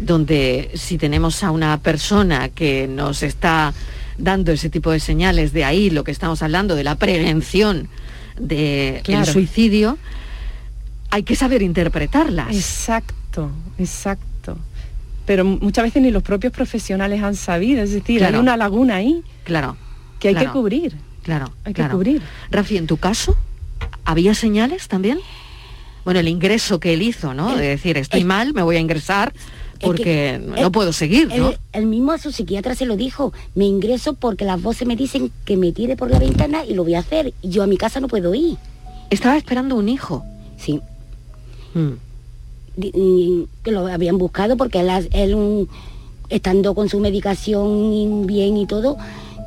donde 0.00 0.72
si 0.74 0.98
tenemos 0.98 1.44
a 1.44 1.52
una 1.52 1.78
persona 1.78 2.48
que 2.48 2.88
nos 2.88 3.22
está 3.22 3.72
dando 4.18 4.50
ese 4.50 4.68
tipo 4.68 4.90
de 4.90 4.98
señales, 4.98 5.52
de 5.52 5.64
ahí 5.64 5.88
lo 5.90 6.02
que 6.02 6.10
estamos 6.10 6.42
hablando, 6.42 6.74
de 6.74 6.82
la 6.82 6.96
prevención 6.96 7.88
del 8.36 9.26
suicidio, 9.26 9.96
hay 11.10 11.22
que 11.22 11.36
saber 11.36 11.62
interpretarlas. 11.62 12.52
Exacto, 12.52 13.52
exacto. 13.78 14.58
Pero 15.24 15.44
muchas 15.44 15.84
veces 15.84 16.02
ni 16.02 16.10
los 16.10 16.24
propios 16.24 16.52
profesionales 16.52 17.22
han 17.22 17.36
sabido, 17.36 17.84
es 17.84 17.92
decir, 17.92 18.24
hay 18.24 18.34
una 18.34 18.56
laguna 18.56 18.96
ahí. 18.96 19.22
Claro. 19.44 19.76
Que 20.18 20.28
hay 20.28 20.34
que 20.34 20.48
cubrir. 20.48 20.96
Claro. 21.22 21.52
Hay 21.62 21.74
que 21.74 21.88
cubrir. 21.88 22.22
Rafi, 22.50 22.76
en 22.76 22.88
tu 22.88 22.96
caso, 22.96 23.36
¿había 24.04 24.34
señales 24.34 24.88
también? 24.88 25.20
Bueno, 26.06 26.20
el 26.20 26.28
ingreso 26.28 26.78
que 26.78 26.94
él 26.94 27.02
hizo, 27.02 27.34
¿no? 27.34 27.56
de 27.56 27.66
decir, 27.66 27.98
estoy 27.98 28.22
mal, 28.22 28.54
me 28.54 28.62
voy 28.62 28.76
a 28.76 28.78
ingresar 28.78 29.32
porque 29.80 30.40
no 30.40 30.70
puedo 30.70 30.92
seguir, 30.92 31.26
¿no? 31.36 31.52
El, 31.72 31.86
mismo 31.86 32.12
a 32.12 32.18
su 32.18 32.30
psiquiatra 32.30 32.76
se 32.76 32.86
lo 32.86 32.96
dijo, 32.96 33.32
me 33.56 33.64
ingreso 33.64 34.14
porque 34.14 34.44
las 34.44 34.62
voces 34.62 34.86
me 34.86 34.94
dicen 34.94 35.32
que 35.44 35.56
me 35.56 35.72
tire 35.72 35.96
por 35.96 36.08
la 36.08 36.20
ventana 36.20 36.64
y 36.64 36.74
lo 36.74 36.84
voy 36.84 36.94
a 36.94 37.00
hacer. 37.00 37.34
Y 37.42 37.48
yo 37.48 37.64
a 37.64 37.66
mi 37.66 37.76
casa 37.76 37.98
no 37.98 38.06
puedo 38.06 38.32
ir. 38.36 38.56
Estaba 39.10 39.36
esperando 39.36 39.74
un 39.74 39.88
hijo. 39.88 40.24
Sí. 40.56 40.80
Hmm. 41.74 41.94
Que 43.64 43.72
lo 43.72 43.88
habían 43.88 44.16
buscado 44.16 44.56
porque 44.56 44.78
él, 44.78 45.68
estando 46.28 46.76
con 46.76 46.88
su 46.88 47.00
medicación 47.00 48.28
bien 48.28 48.56
y 48.56 48.66
todo, 48.66 48.96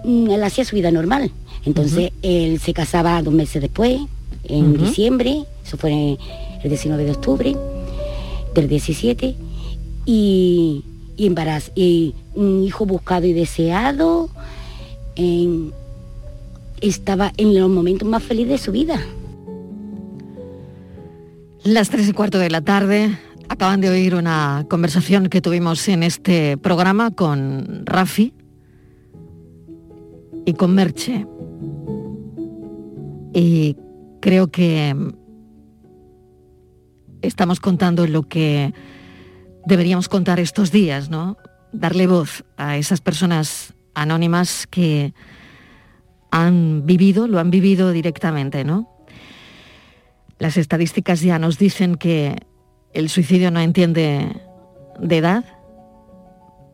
mm, 0.04 0.30
él 0.30 0.44
hacía 0.44 0.66
su 0.66 0.76
vida 0.76 0.92
normal. 0.92 1.32
Entonces 1.66 2.12
él 2.22 2.60
se 2.60 2.74
casaba 2.74 3.22
dos 3.22 3.34
meses 3.34 3.62
después, 3.62 4.02
en 4.44 4.78
diciembre, 4.78 5.46
eso 5.66 5.78
fue 5.78 6.18
el 6.64 6.70
19 6.70 7.04
de 7.06 7.12
octubre 7.12 7.56
del 8.54 8.68
17, 8.68 9.36
y, 10.06 10.84
y 11.18 11.36
y 11.76 12.16
un 12.36 12.64
hijo 12.64 12.86
buscado 12.86 13.28
y 13.28 13.34
deseado, 13.34 14.30
estaba 16.82 17.32
en 17.38 17.60
los 17.60 17.70
momentos 17.70 18.08
más 18.08 18.24
felices 18.24 18.52
de 18.52 18.58
su 18.58 18.72
vida. 18.72 19.00
Las 21.64 21.90
tres 21.90 22.08
y 22.08 22.14
cuarto 22.14 22.40
de 22.40 22.50
la 22.50 22.62
tarde, 22.62 23.18
acaban 23.50 23.82
de 23.82 23.90
oír 23.90 24.16
una 24.16 24.66
conversación 24.70 25.28
que 25.28 25.42
tuvimos 25.42 25.88
en 25.90 26.04
este 26.04 26.58
programa 26.58 27.12
con 27.12 27.86
Rafi 27.86 28.34
y 30.46 30.54
con 30.54 30.74
Merche. 30.74 31.28
Y 33.34 33.76
creo 34.22 34.48
que 34.48 34.96
estamos 37.22 37.60
contando 37.60 38.08
lo 38.08 38.28
que 38.28 38.74
deberíamos 39.66 40.10
contar 40.10 40.40
estos 40.40 40.72
días, 40.72 41.10
¿no? 41.10 41.38
Darle 41.72 42.08
voz 42.08 42.44
a 42.58 42.78
esas 42.78 43.02
personas 43.02 43.74
anónimas 43.94 44.68
que 44.68 45.14
han 46.32 46.86
vivido, 46.86 47.28
lo 47.28 47.40
han 47.40 47.52
vivido 47.52 47.92
directamente, 47.92 48.64
¿no? 48.64 48.90
Las 50.38 50.58
estadísticas 50.58 51.22
ya 51.22 51.38
nos 51.40 51.58
dicen 51.58 51.96
que 51.96 52.38
el 52.94 53.10
suicidio 53.10 53.52
no 53.52 53.60
entiende 53.60 54.42
de 55.00 55.18
edad, 55.18 55.46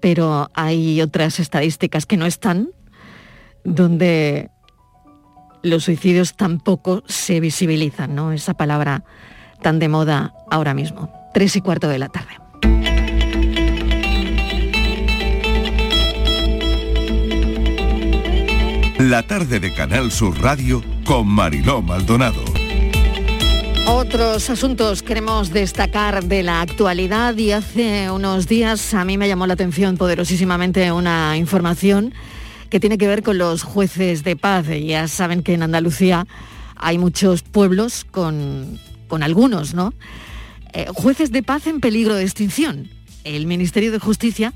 pero 0.02 0.52
hay 0.54 1.02
otras 1.02 1.40
estadísticas 1.40 2.06
que 2.06 2.18
no 2.18 2.26
están, 2.26 2.70
donde 3.64 4.52
los 5.64 5.86
suicidios 5.86 6.36
tampoco 6.36 7.04
se 7.08 7.40
visibilizan, 7.40 8.14
¿no? 8.14 8.32
Esa 8.32 8.54
palabra 8.54 9.04
tan 9.66 9.80
de 9.80 9.90
moda 9.90 10.32
ahora 10.52 10.76
mismo. 10.76 11.10
Tres 11.34 11.56
y 11.56 11.62
cuarto 11.62 11.88
de 11.88 11.98
la 11.98 12.08
tarde. 12.08 12.36
La 19.00 19.24
tarde 19.24 19.60
de 19.60 19.74
Canal 19.74 20.12
Sur 20.12 20.40
Radio 20.40 20.84
con 21.04 21.26
Mariló 21.26 21.82
Maldonado. 21.82 22.44
Otros 23.88 24.52
asuntos 24.52 25.02
queremos 25.02 25.50
destacar 25.50 26.24
de 26.26 26.44
la 26.44 26.62
actualidad 26.62 27.36
y 27.36 27.52
hace 27.52 28.12
unos 28.12 28.48
días 28.48 28.94
a 28.94 29.04
mí 29.04 29.18
me 29.18 29.28
llamó 29.28 29.48
la 29.48 29.56
atención 29.56 29.98
poderosísimamente 29.98 30.92
una 30.92 31.38
información 31.38 32.14
que 32.70 32.80
tiene 32.80 33.00
que 33.00 33.08
ver 33.08 33.24
con 33.24 33.40
los 33.40 33.64
jueces 33.64 34.24
de 34.24 34.36
paz. 34.36 34.68
Ya 34.68 35.08
saben 35.08 35.42
que 35.42 35.56
en 35.56 35.64
Andalucía 35.64 36.28
hay 36.76 37.00
muchos 37.00 37.42
pueblos 37.42 38.06
con, 38.06 38.80
con 39.16 39.24
algunos, 39.24 39.74
¿no? 39.74 39.94
Eh, 40.74 40.88
jueces 40.94 41.32
de 41.32 41.42
paz 41.42 41.68
en 41.68 41.80
peligro 41.80 42.16
de 42.16 42.24
extinción. 42.24 42.90
El 43.24 43.48
Ministerio 43.48 43.94
de 43.94 44.00
Justicia 44.00 44.52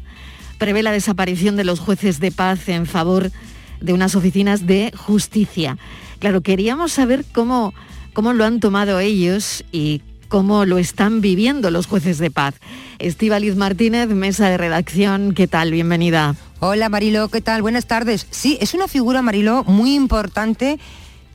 prevé 0.57 0.83
la 0.83 0.91
desaparición 0.91 1.55
de 1.55 1.63
los 1.63 1.79
jueces 1.79 2.19
de 2.19 2.33
paz 2.33 2.67
en 2.67 2.85
favor 2.85 3.31
de 3.79 3.93
unas 3.93 4.15
oficinas 4.15 4.67
de 4.67 4.91
justicia. 4.97 5.77
Claro, 6.19 6.41
queríamos 6.41 6.91
saber 6.91 7.23
cómo, 7.31 7.73
cómo 8.11 8.33
lo 8.33 8.43
han 8.43 8.59
tomado 8.59 8.99
ellos 8.99 9.63
y 9.71 10.01
cómo 10.27 10.65
lo 10.65 10.77
están 10.77 11.21
viviendo 11.21 11.71
los 11.71 11.87
jueces 11.87 12.17
de 12.17 12.29
paz. 12.29 12.55
Estíbaliz 12.99 13.55
Martínez, 13.55 14.09
mesa 14.09 14.49
de 14.49 14.57
redacción, 14.57 15.33
¿qué 15.33 15.47
tal? 15.47 15.71
Bienvenida. 15.71 16.35
Hola 16.59 16.89
Mariló, 16.89 17.29
¿qué 17.29 17.39
tal? 17.39 17.61
Buenas 17.61 17.85
tardes. 17.85 18.27
Sí, 18.29 18.57
es 18.59 18.73
una 18.73 18.89
figura, 18.89 19.21
Mariló, 19.21 19.63
muy 19.63 19.95
importante 19.95 20.79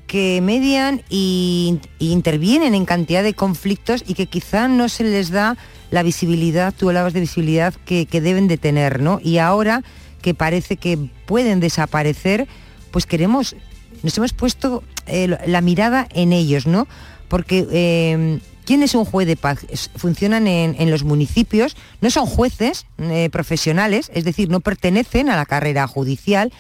que 0.07 0.41
median 0.41 1.03
e 1.11 1.79
intervienen 1.99 2.75
en 2.75 2.85
cantidad 2.85 3.23
de 3.23 3.35
conflictos 3.35 4.05
y 4.07 4.15
que 4.15 4.27
quizá 4.27 4.69
no 4.69 4.89
se 4.89 5.05
les 5.05 5.31
da 5.31 5.57
la 5.91 6.03
visibilidad, 6.03 6.75
tú 6.77 6.89
hablabas 6.89 7.13
de 7.13 7.21
visibilidad 7.21 7.75
que, 7.85 8.07
deben 8.11 8.49
de 8.49 8.59
tener, 8.59 9.01
¿no? 9.01 9.21
Y 9.23 9.39
ahora 9.39 9.83
que 10.23 10.35
parece 10.35 10.77
que 10.77 10.99
pueden 11.27 11.61
desaparecer, 11.61 12.49
pues 12.91 13.07
queremos, 13.07 13.57
nos 14.03 14.17
hemos 14.19 14.33
puesto 14.33 14.83
eh, 15.07 15.37
la 15.47 15.61
mirada 15.61 16.07
en 16.13 16.33
ellos, 16.33 16.67
¿no? 16.67 16.87
Porque 17.29 17.67
eh, 17.71 18.41
¿Quién 18.65 18.83
es 18.83 18.95
un 18.95 19.05
juez 19.05 19.27
de 19.27 19.37
paz? 19.37 19.67
Funcionan 19.97 20.47
en, 20.47 20.91
los 20.91 21.05
municipios, 21.05 21.77
no 22.01 22.11
son 22.11 22.25
jueces 22.25 22.87
eh, 22.99 23.29
profesionales, 23.31 24.11
es 24.15 24.25
decir, 24.25 24.49
no 24.49 24.61
pertenecen 24.61 25.29
a 25.29 25.37
la 25.37 25.45
carrera 25.45 25.87
judicial, 25.87 26.51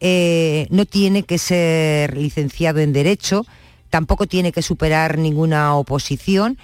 eh, 0.00 0.66
no 0.70 0.86
tiene 0.86 1.22
que 1.22 1.38
ser 1.38 2.16
licenciado 2.16 2.80
en 2.80 2.92
Derecho, 2.92 3.46
tampoco 3.90 4.26
tiene 4.26 4.52
que 4.52 4.62
superar 4.62 5.18
ninguna 5.18 5.74
oposición, 5.76 6.58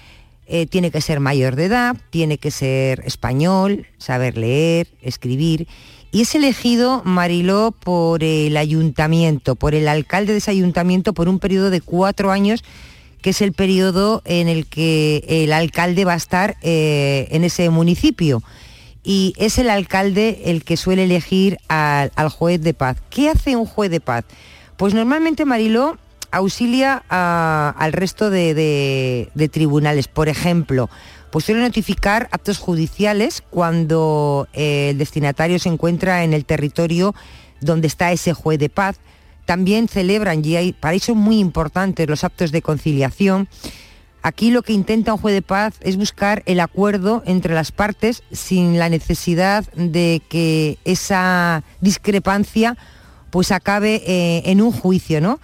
eh, 0.47 0.67
tiene 0.67 0.91
que 0.91 1.01
ser 1.01 1.21
mayor 1.21 1.57
de 1.57 1.65
edad, 1.65 1.97
tiene 2.11 2.39
que 2.39 2.51
ser 2.51 3.03
español, 3.05 3.87
saber 3.99 4.39
leer, 4.39 4.89
escribir. 5.03 5.67
Y 6.13 6.23
es 6.23 6.35
elegido 6.35 7.03
Mariló 7.05 7.73
por 7.73 8.23
el 8.23 8.57
ayuntamiento, 8.57 9.57
por 9.57 9.75
el 9.75 9.89
alcalde 9.89 10.33
de 10.33 10.39
ese 10.39 10.53
ayuntamiento, 10.53 11.13
por 11.13 11.29
un 11.29 11.41
periodo 11.41 11.71
de 11.71 11.81
cuatro 11.81 12.31
años 12.31 12.63
que 13.27 13.31
es 13.31 13.43
el 13.43 13.53
periodo 13.53 14.23
en 14.25 14.47
el 14.47 14.67
que 14.67 15.25
el 15.27 15.53
alcalde 15.53 16.05
va 16.05 16.13
a 16.13 16.17
estar 16.17 16.57
eh, 16.63 17.27
en 17.33 17.43
ese 17.43 17.71
municipio. 17.71 18.41
Y 19.09 19.35
es 19.37 19.59
el 19.59 19.71
alcalde 19.71 20.43
el 20.47 20.65
que 20.65 20.77
suele 20.77 21.05
elegir 21.05 21.59
al, 21.69 22.11
juez 22.29 22.61
de 22.61 22.75
paz. 22.75 22.97
¿Qué 23.09 23.31
hace 23.31 23.55
un 23.55 23.65
juez 23.65 23.89
de 23.89 24.01
paz? 24.01 24.25
Pues 24.77 24.95
normalmente 24.95 25.45
Mariló 25.45 25.97
auxilia 26.33 27.05
al 27.09 27.93
resto 27.93 28.31
de, 28.31 29.31
tribunales. 29.53 30.09
Por 30.09 30.29
ejemplo, 30.29 30.91
pues 31.31 31.45
suele 31.45 31.61
notificar 31.61 32.29
actos 32.33 32.59
judiciales 32.59 33.45
cuando 33.49 34.49
eh, 34.53 34.89
el 34.91 34.99
destinatario 34.99 35.61
se 35.61 35.69
encuentra 35.69 36.25
en 36.25 36.33
el 36.33 36.45
territorio 36.45 37.15
donde 37.61 37.87
está 37.87 38.11
ese 38.11 38.33
juez 38.33 38.59
de 38.59 38.71
paz 38.71 38.99
también 39.47 39.89
celebran, 39.89 40.45
y 40.45 40.57
hay, 40.57 40.73
para 40.73 40.95
eso 40.95 41.15
muy 41.15 41.39
importantes, 41.39 42.09
los 42.09 42.25
actos 42.25 42.53
de 42.53 42.61
conciliación. 42.61 43.49
Aquí 44.27 44.51
lo 44.51 44.63
que 44.63 44.73
intenta 44.73 45.15
un 45.15 45.21
juez 45.21 45.37
de 45.37 45.41
paz 45.41 45.75
es 45.83 45.97
buscar 45.97 46.43
el 46.47 46.59
acuerdo 46.59 47.23
entre 47.27 47.55
las 47.55 47.71
partes 47.71 48.25
sin 48.33 48.77
la 48.77 48.89
necesidad 48.89 49.65
de 49.75 50.21
que 50.29 50.79
esa 50.85 51.63
discrepancia 51.81 52.77
pues 53.31 53.53
acabe 53.53 54.03
eh, 54.05 54.43
en 54.47 54.63
un 54.63 54.73
juicio, 54.73 55.21
¿no? 55.21 55.39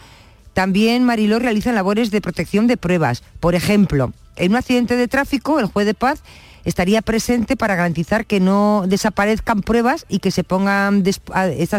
También 0.53 1.05
Mariló 1.05 1.38
realiza 1.38 1.71
labores 1.71 2.11
de 2.11 2.21
protección 2.21 2.66
de 2.66 2.77
pruebas. 2.77 3.23
Por 3.38 3.55
ejemplo, 3.55 4.12
en 4.35 4.51
un 4.51 4.57
accidente 4.57 4.97
de 4.97 5.07
tráfico, 5.07 5.61
el 5.61 5.66
juez 5.66 5.87
de 5.87 5.95
paz 5.95 6.25
estaría 6.64 7.03
presente 7.03 7.57
para 7.57 7.77
garantizar 7.77 8.27
que 8.27 8.40
no 8.40 8.83
desaparezcan 8.88 9.61
pruebas 9.62 10.07
y 10.09 10.18
que 10.18 10.33
se 10.33 10.42
pongan 10.42 11.05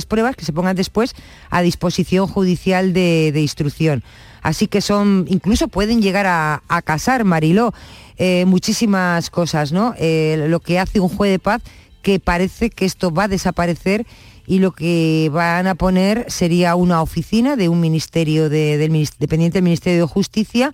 pruebas 0.07 0.35
que 0.37 0.45
se 0.45 0.53
pongan 0.53 0.75
después 0.77 1.15
a 1.49 1.61
disposición 1.61 2.27
judicial 2.27 2.93
de, 2.93 3.33
instrucción. 3.35 4.05
Así 4.43 4.67
que 4.67 4.81
son, 4.81 5.25
incluso 5.29 5.69
pueden 5.69 6.01
llegar 6.01 6.25
a, 6.27 6.81
casar, 6.83 7.23
Mariló, 7.23 7.73
eh, 8.17 8.43
muchísimas 8.45 9.29
cosas, 9.29 9.71
¿no? 9.71 9.95
Eh, 9.97 10.45
lo 10.49 10.59
que 10.59 10.79
hace 10.79 10.99
un 10.99 11.09
juez 11.09 11.31
de 11.31 11.39
paz 11.39 11.61
que 12.01 12.19
parece 12.19 12.69
que 12.69 12.85
esto 12.85 13.11
va 13.11 13.23
a 13.23 13.27
desaparecer 13.29 14.05
y 14.45 14.59
lo 14.59 14.73
que 14.73 15.29
van 15.31 15.65
a 15.67 15.75
poner 15.75 16.25
sería 16.27 16.75
una 16.75 17.01
oficina 17.01 17.55
de 17.55 17.69
un 17.69 17.79
ministerio 17.79 18.49
dependiente 18.49 19.57
del 19.57 19.63
Ministerio 19.63 20.01
de 20.01 20.07
Justicia 20.07 20.73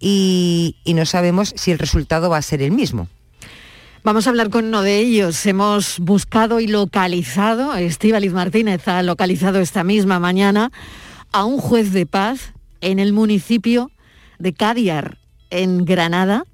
y, 0.00 0.78
y 0.84 0.94
no 0.94 1.04
sabemos 1.04 1.52
si 1.54 1.70
el 1.70 1.78
resultado 1.78 2.30
va 2.30 2.38
a 2.38 2.42
ser 2.42 2.62
el 2.62 2.72
mismo. 2.72 3.08
Vamos 4.02 4.26
a 4.26 4.30
hablar 4.30 4.48
con 4.48 4.64
uno 4.64 4.80
de 4.80 4.98
ellos. 4.98 5.44
Hemos 5.44 5.98
buscado 5.98 6.60
y 6.60 6.66
localizado, 6.66 7.74
Estíbaliz 7.74 8.32
Martínez 8.32 8.88
ha 8.88 9.02
localizado 9.02 9.60
esta 9.60 9.84
misma 9.84 10.18
mañana 10.18 10.72
a 11.32 11.44
un 11.44 11.58
juez 11.58 11.92
de 11.92 12.06
paz 12.06 12.53
en 12.84 12.98
el 12.98 13.12
municipio 13.12 13.90
de 14.38 14.52
Cádiar, 14.52 15.18
en 15.50 15.84
Granada. 15.84 16.44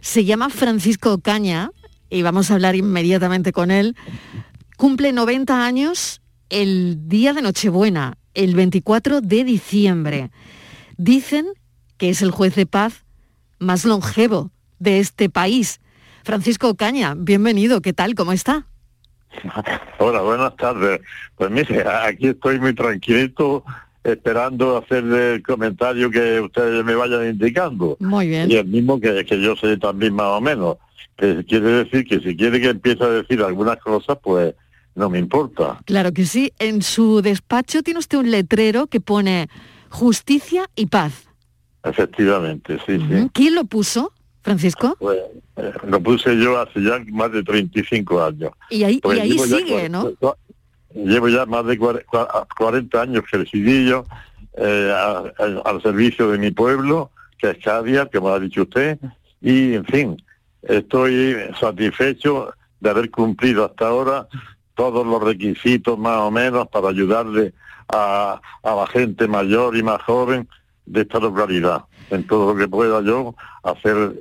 Se 0.00 0.24
llama 0.24 0.50
Francisco 0.50 1.20
Caña 1.20 1.70
y 2.08 2.22
vamos 2.22 2.50
a 2.50 2.54
hablar 2.54 2.76
inmediatamente 2.76 3.52
con 3.52 3.70
él. 3.70 3.96
Cumple 4.76 5.12
90 5.12 5.64
años 5.64 6.22
el 6.48 7.08
día 7.08 7.32
de 7.32 7.42
Nochebuena, 7.42 8.18
el 8.34 8.54
24 8.54 9.20
de 9.20 9.44
diciembre. 9.44 10.30
Dicen 10.96 11.46
que 11.96 12.10
es 12.10 12.22
el 12.22 12.30
juez 12.30 12.54
de 12.54 12.66
paz 12.66 13.04
más 13.58 13.84
longevo 13.84 14.50
de 14.78 15.00
este 15.00 15.28
país 15.28 15.80
Francisco 16.24 16.74
Caña, 16.74 17.14
bienvenido, 17.16 17.80
¿qué 17.80 17.92
tal? 17.92 18.14
¿Cómo 18.14 18.32
está? 18.32 18.66
Hola, 19.98 20.20
buenas 20.20 20.54
tardes. 20.56 21.00
Pues 21.36 21.50
mire, 21.50 21.84
aquí 21.88 22.28
estoy 22.28 22.60
muy 22.60 22.74
tranquilito 22.74 23.64
esperando 24.04 24.78
hacerle 24.78 25.34
el 25.34 25.42
comentario 25.42 26.10
que 26.10 26.40
ustedes 26.40 26.84
me 26.84 26.94
vayan 26.94 27.28
indicando. 27.28 27.96
Muy 28.00 28.28
bien. 28.28 28.50
Y 28.50 28.56
el 28.56 28.66
mismo 28.66 29.00
que, 29.00 29.24
que 29.24 29.40
yo 29.40 29.56
sé 29.56 29.76
también 29.76 30.14
más 30.14 30.28
o 30.28 30.40
menos. 30.40 30.76
Que 31.16 31.44
quiere 31.44 31.84
decir 31.84 32.04
que 32.06 32.20
si 32.20 32.36
quiere 32.36 32.60
que 32.60 32.70
empiece 32.70 33.04
a 33.04 33.08
decir 33.08 33.42
algunas 33.42 33.76
cosas, 33.78 34.18
pues 34.22 34.54
no 34.94 35.10
me 35.10 35.18
importa. 35.18 35.80
Claro 35.84 36.12
que 36.12 36.24
sí. 36.24 36.52
En 36.58 36.82
su 36.82 37.20
despacho 37.20 37.82
tiene 37.82 37.98
usted 37.98 38.18
un 38.18 38.30
letrero 38.30 38.86
que 38.86 39.00
pone 39.00 39.48
justicia 39.90 40.68
y 40.74 40.86
paz. 40.86 41.26
Efectivamente, 41.82 42.78
sí, 42.86 42.98
sí. 42.98 43.30
¿Quién 43.32 43.54
lo 43.54 43.64
puso? 43.64 44.12
Francisco. 44.42 44.96
Pues, 44.98 45.18
eh, 45.56 45.72
lo 45.86 46.02
puse 46.02 46.36
yo 46.36 46.58
hace 46.58 46.82
ya 46.82 46.98
más 47.12 47.30
de 47.32 47.42
35 47.42 48.22
años. 48.22 48.52
Y 48.70 48.84
ahí, 48.84 48.98
pues 49.00 49.20
ahí 49.20 49.38
sigue, 49.38 49.88
¿no? 49.88 50.12
Llevo 50.94 51.28
ya 51.28 51.46
más 51.46 51.64
de 51.66 51.78
40 51.78 53.00
años 53.00 53.24
que 53.30 53.38
eh, 54.56 54.92
al 55.64 55.82
servicio 55.82 56.30
de 56.30 56.38
mi 56.38 56.50
pueblo, 56.50 57.10
que 57.38 57.50
es 57.50 57.58
me 58.20 58.28
lo 58.28 58.34
ha 58.34 58.40
dicho 58.40 58.62
usted, 58.62 58.98
y 59.40 59.74
en 59.74 59.84
fin, 59.84 60.22
estoy 60.62 61.36
satisfecho 61.58 62.52
de 62.80 62.90
haber 62.90 63.10
cumplido 63.10 63.64
hasta 63.64 63.88
ahora 63.88 64.26
todos 64.74 65.06
los 65.06 65.22
requisitos 65.22 65.98
más 65.98 66.18
o 66.18 66.30
menos 66.30 66.66
para 66.68 66.88
ayudarle 66.88 67.52
a, 67.88 68.40
a 68.62 68.74
la 68.74 68.86
gente 68.86 69.28
mayor 69.28 69.76
y 69.76 69.82
más 69.82 70.02
joven 70.02 70.48
de 70.86 71.02
esta 71.02 71.20
localidad 71.20 71.84
en 72.10 72.26
todo 72.26 72.52
lo 72.52 72.58
que 72.58 72.68
pueda 72.68 73.00
yo 73.02 73.34
hacer, 73.62 74.14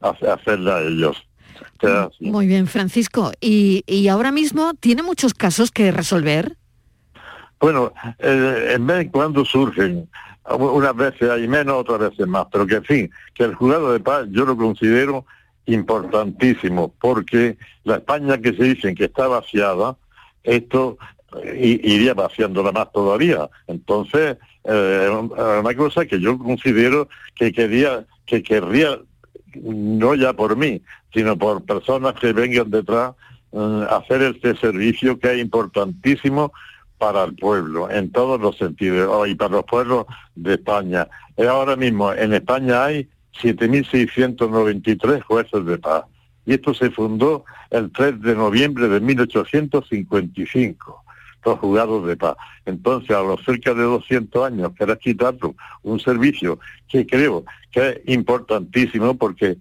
hacerle 0.00 0.72
a 0.72 0.80
ellos. 0.82 1.26
Muy 2.20 2.46
bien, 2.46 2.66
Francisco. 2.66 3.32
¿Y, 3.40 4.08
ahora 4.08 4.32
mismo 4.32 4.74
tiene 4.74 5.02
muchos 5.02 5.34
casos 5.34 5.70
que 5.70 5.90
resolver? 5.90 6.56
Bueno, 7.58 7.92
eh, 8.18 8.72
en 8.74 8.86
vez 8.86 8.98
de 8.98 9.10
cuando 9.10 9.44
surgen, 9.44 10.08
unas 10.48 10.94
veces 10.94 11.30
hay 11.30 11.48
menos, 11.48 11.76
otras 11.76 12.10
veces 12.10 12.26
más, 12.26 12.46
pero 12.52 12.66
que 12.66 12.76
en 12.76 12.84
fin, 12.84 13.10
que 13.34 13.44
el 13.44 13.54
juzgado 13.54 13.92
de 13.92 14.00
paz 14.00 14.26
yo 14.30 14.44
lo 14.44 14.56
considero 14.56 15.24
importantísimo, 15.66 16.94
porque 17.00 17.56
la 17.84 17.96
España 17.96 18.38
que 18.38 18.54
se 18.54 18.62
dicen 18.62 18.94
que 18.94 19.06
está 19.06 19.26
vaciada, 19.26 19.96
esto 20.44 20.96
eh, 21.42 21.80
iría 21.82 22.14
vaciándola 22.14 22.72
más 22.72 22.92
todavía. 22.92 23.48
Entonces, 23.66 24.36
eh, 24.64 25.10
una 25.10 25.74
cosa 25.74 26.06
que 26.06 26.20
yo 26.20 26.38
considero 26.38 27.08
que 27.34 27.52
quería, 27.52 28.04
que 28.24 28.42
querría, 28.42 28.98
no 29.62 30.14
ya 30.14 30.32
por 30.32 30.56
mí, 30.56 30.80
sino 31.12 31.36
por 31.36 31.64
personas 31.64 32.14
que 32.14 32.32
vengan 32.32 32.70
detrás, 32.70 33.14
eh, 33.52 33.86
hacer 33.90 34.22
este 34.22 34.56
servicio 34.56 35.18
que 35.18 35.34
es 35.34 35.40
importantísimo 35.40 36.52
para 36.98 37.24
el 37.24 37.34
pueblo, 37.34 37.90
en 37.90 38.10
todos 38.10 38.40
los 38.40 38.56
sentidos, 38.56 39.08
oh, 39.10 39.26
y 39.26 39.34
para 39.34 39.56
los 39.56 39.64
pueblos 39.64 40.06
de 40.34 40.54
España. 40.54 41.06
Ahora 41.38 41.76
mismo 41.76 42.10
en 42.12 42.32
España 42.32 42.84
hay 42.84 43.08
7.693 43.42 45.22
jueces 45.22 45.66
de 45.66 45.78
paz. 45.78 46.04
Y 46.46 46.54
esto 46.54 46.72
se 46.74 46.90
fundó 46.90 47.44
el 47.70 47.92
3 47.92 48.22
de 48.22 48.34
noviembre 48.34 48.88
de 48.88 49.00
1855, 49.00 51.04
los 51.46 51.58
juzgados 51.60 52.06
de 52.06 52.16
paz. 52.16 52.36
Entonces, 52.64 53.10
a 53.16 53.22
los 53.22 53.42
cerca 53.44 53.72
de 53.72 53.84
200 53.84 54.44
años, 54.44 54.72
que 54.76 54.84
era 54.84 54.96
quitarlo 54.96 55.54
un 55.82 56.00
servicio 56.00 56.58
que 56.88 57.06
creo 57.06 57.44
que 57.70 57.88
es 57.88 58.14
importantísimo 58.14 59.16
porque 59.16 59.56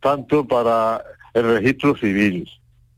tanto 0.00 0.46
para 0.46 1.02
el 1.34 1.44
registro 1.44 1.96
civil, 1.96 2.48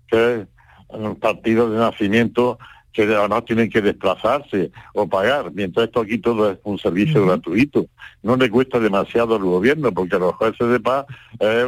que 0.08 0.40
es 0.40 0.46
un 0.88 1.16
partido 1.16 1.70
de 1.70 1.78
nacimiento 1.78 2.58
que 2.92 3.04
además 3.04 3.44
tienen 3.46 3.70
que 3.70 3.80
desplazarse 3.80 4.70
o 4.92 5.08
pagar, 5.08 5.50
mientras 5.52 5.86
esto 5.86 6.00
aquí 6.00 6.18
todo 6.18 6.50
es 6.50 6.58
un 6.64 6.78
servicio 6.78 7.24
gratuito. 7.24 7.86
No 8.22 8.36
le 8.36 8.50
cuesta 8.50 8.78
demasiado 8.78 9.36
al 9.36 9.42
gobierno, 9.42 9.90
porque 9.92 10.18
los 10.18 10.34
jueces 10.34 10.68
de 10.68 10.78
paz, 10.78 11.06
eh, 11.40 11.66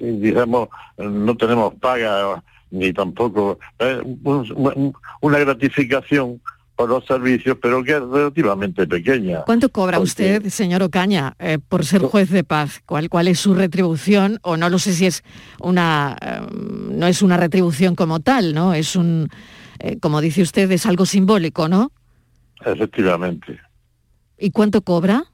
digamos, 0.00 0.68
no 0.96 1.36
tenemos 1.36 1.74
paga 1.74 2.42
ni 2.70 2.92
tampoco 2.92 3.58
una 5.20 5.38
gratificación 5.38 6.40
por 6.78 6.88
los 6.88 7.04
servicios, 7.06 7.58
pero 7.60 7.82
que 7.82 7.90
es 7.90 8.00
relativamente 8.00 8.86
pequeña. 8.86 9.42
¿Cuánto 9.42 9.68
cobra 9.68 9.98
usted, 9.98 10.46
señor 10.48 10.84
Ocaña, 10.84 11.34
eh, 11.40 11.58
por 11.58 11.84
ser 11.84 12.02
juez 12.02 12.30
de 12.30 12.44
paz? 12.44 12.80
¿Cuál, 12.86 13.08
¿Cuál 13.08 13.26
es 13.26 13.40
su 13.40 13.52
retribución? 13.52 14.38
O 14.42 14.56
no 14.56 14.68
lo 14.68 14.78
sé 14.78 14.92
si 14.92 15.06
es 15.06 15.24
una, 15.58 16.16
eh, 16.22 16.40
no 16.52 17.08
es 17.08 17.20
una 17.20 17.36
retribución 17.36 17.96
como 17.96 18.20
tal, 18.20 18.54
¿no? 18.54 18.74
Es 18.74 18.94
un, 18.94 19.28
eh, 19.80 19.98
como 19.98 20.20
dice 20.20 20.40
usted, 20.40 20.70
es 20.70 20.86
algo 20.86 21.04
simbólico, 21.04 21.68
¿no? 21.68 21.90
Efectivamente. 22.64 23.58
¿Y 24.38 24.52
cuánto 24.52 24.82
cobra? 24.82 25.24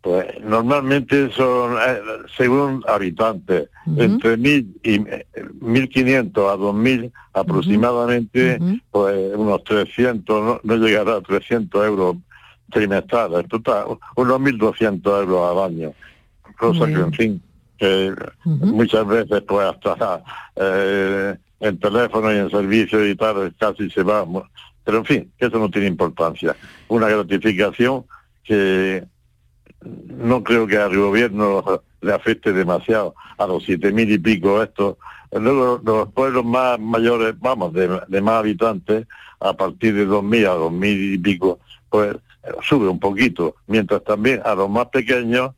Pues 0.00 0.26
normalmente 0.42 1.30
son, 1.32 1.76
eh, 1.76 2.00
según 2.36 2.84
habitantes, 2.86 3.68
entre 3.96 4.36
mil 4.36 4.78
y 4.82 4.94
eh, 4.94 5.26
mil 5.60 5.88
quinientos 5.88 6.52
a 6.52 6.56
dos 6.56 6.74
mil 6.74 7.12
aproximadamente, 7.32 8.58
pues 8.90 9.34
unos 9.34 9.64
300, 9.64 10.60
no, 10.62 10.76
llegará 10.76 11.16
a 11.16 11.20
300 11.20 11.84
euros 11.84 12.16
trimestrales, 12.70 13.48
total, 13.48 13.98
unos 14.14 14.40
1.200 14.40 15.20
euros 15.20 15.50
al 15.50 15.72
año. 15.72 15.92
Cosa 16.56 16.86
que, 16.86 16.92
en 16.92 17.12
fin, 17.12 17.42
que 17.76 18.14
muchas 18.44 19.06
veces 19.06 19.42
pues 19.46 19.66
hasta 19.66 20.22
en 21.60 21.78
teléfono 21.78 22.32
y 22.32 22.36
en 22.36 22.50
servicio 22.50 23.06
y 23.06 23.14
tal, 23.16 23.54
casi 23.58 23.90
se 23.90 24.02
va. 24.02 24.24
Pero 24.84 24.98
en 24.98 25.04
fin, 25.04 25.32
eso 25.38 25.58
no 25.58 25.70
tiene 25.70 25.88
importancia. 25.88 26.56
Una 26.88 27.08
gratificación 27.08 28.04
que 28.44 29.04
no 29.82 30.42
creo 30.42 30.66
que 30.66 30.76
al 30.76 30.96
gobierno 30.96 31.82
le 32.00 32.12
afecte 32.12 32.52
demasiado 32.52 33.14
a 33.36 33.46
los 33.46 33.64
siete 33.64 33.92
mil 33.92 34.10
y 34.10 34.18
pico 34.18 34.62
estos. 34.62 34.96
Luego 35.30 35.80
los 35.84 36.12
pueblos 36.12 36.44
más 36.44 36.80
mayores, 36.80 37.34
vamos, 37.38 37.72
de, 37.74 38.20
más 38.20 38.34
habitantes, 38.34 39.06
a 39.40 39.52
partir 39.52 39.94
de 39.94 40.06
dos 40.06 40.24
mil 40.24 40.46
a 40.46 40.54
dos 40.54 40.72
mil 40.72 41.14
y 41.14 41.18
pico, 41.18 41.60
pues 41.90 42.16
sube 42.62 42.88
un 42.88 42.98
poquito. 42.98 43.56
Mientras 43.66 44.02
también 44.04 44.40
a 44.44 44.54
los 44.54 44.70
más 44.70 44.86
pequeños, 44.86 45.52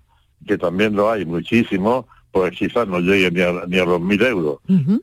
que 0.46 0.58
también 0.58 0.96
lo 0.96 1.10
hay 1.10 1.24
muchísimo, 1.24 2.08
pues 2.32 2.52
quizás 2.56 2.88
no 2.88 3.00
llegue 3.00 3.30
ni 3.30 3.42
a, 3.42 3.64
ni 3.66 3.78
a 3.78 3.84
los 3.84 4.00
mil 4.00 4.20
euros 4.22 4.58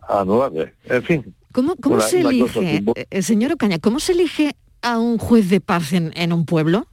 anuales. 0.09 0.73
En 0.85 1.03
fin. 1.03 1.35
¿Cómo, 1.53 1.75
cómo 1.77 1.99
se 2.01 2.21
elige, 2.21 2.83
eh, 3.09 3.21
señor 3.21 3.53
Ocaña, 3.53 3.79
cómo 3.79 3.99
se 3.99 4.11
elige 4.11 4.55
a 4.81 4.99
un 4.99 5.17
juez 5.17 5.49
de 5.49 5.59
paz 5.59 5.93
en, 5.93 6.11
en 6.15 6.31
un 6.33 6.45
pueblo? 6.45 6.87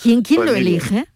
¿Quién, 0.00 0.22
quién 0.22 0.40
pues 0.40 0.50
lo 0.50 0.56
elige? 0.56 1.06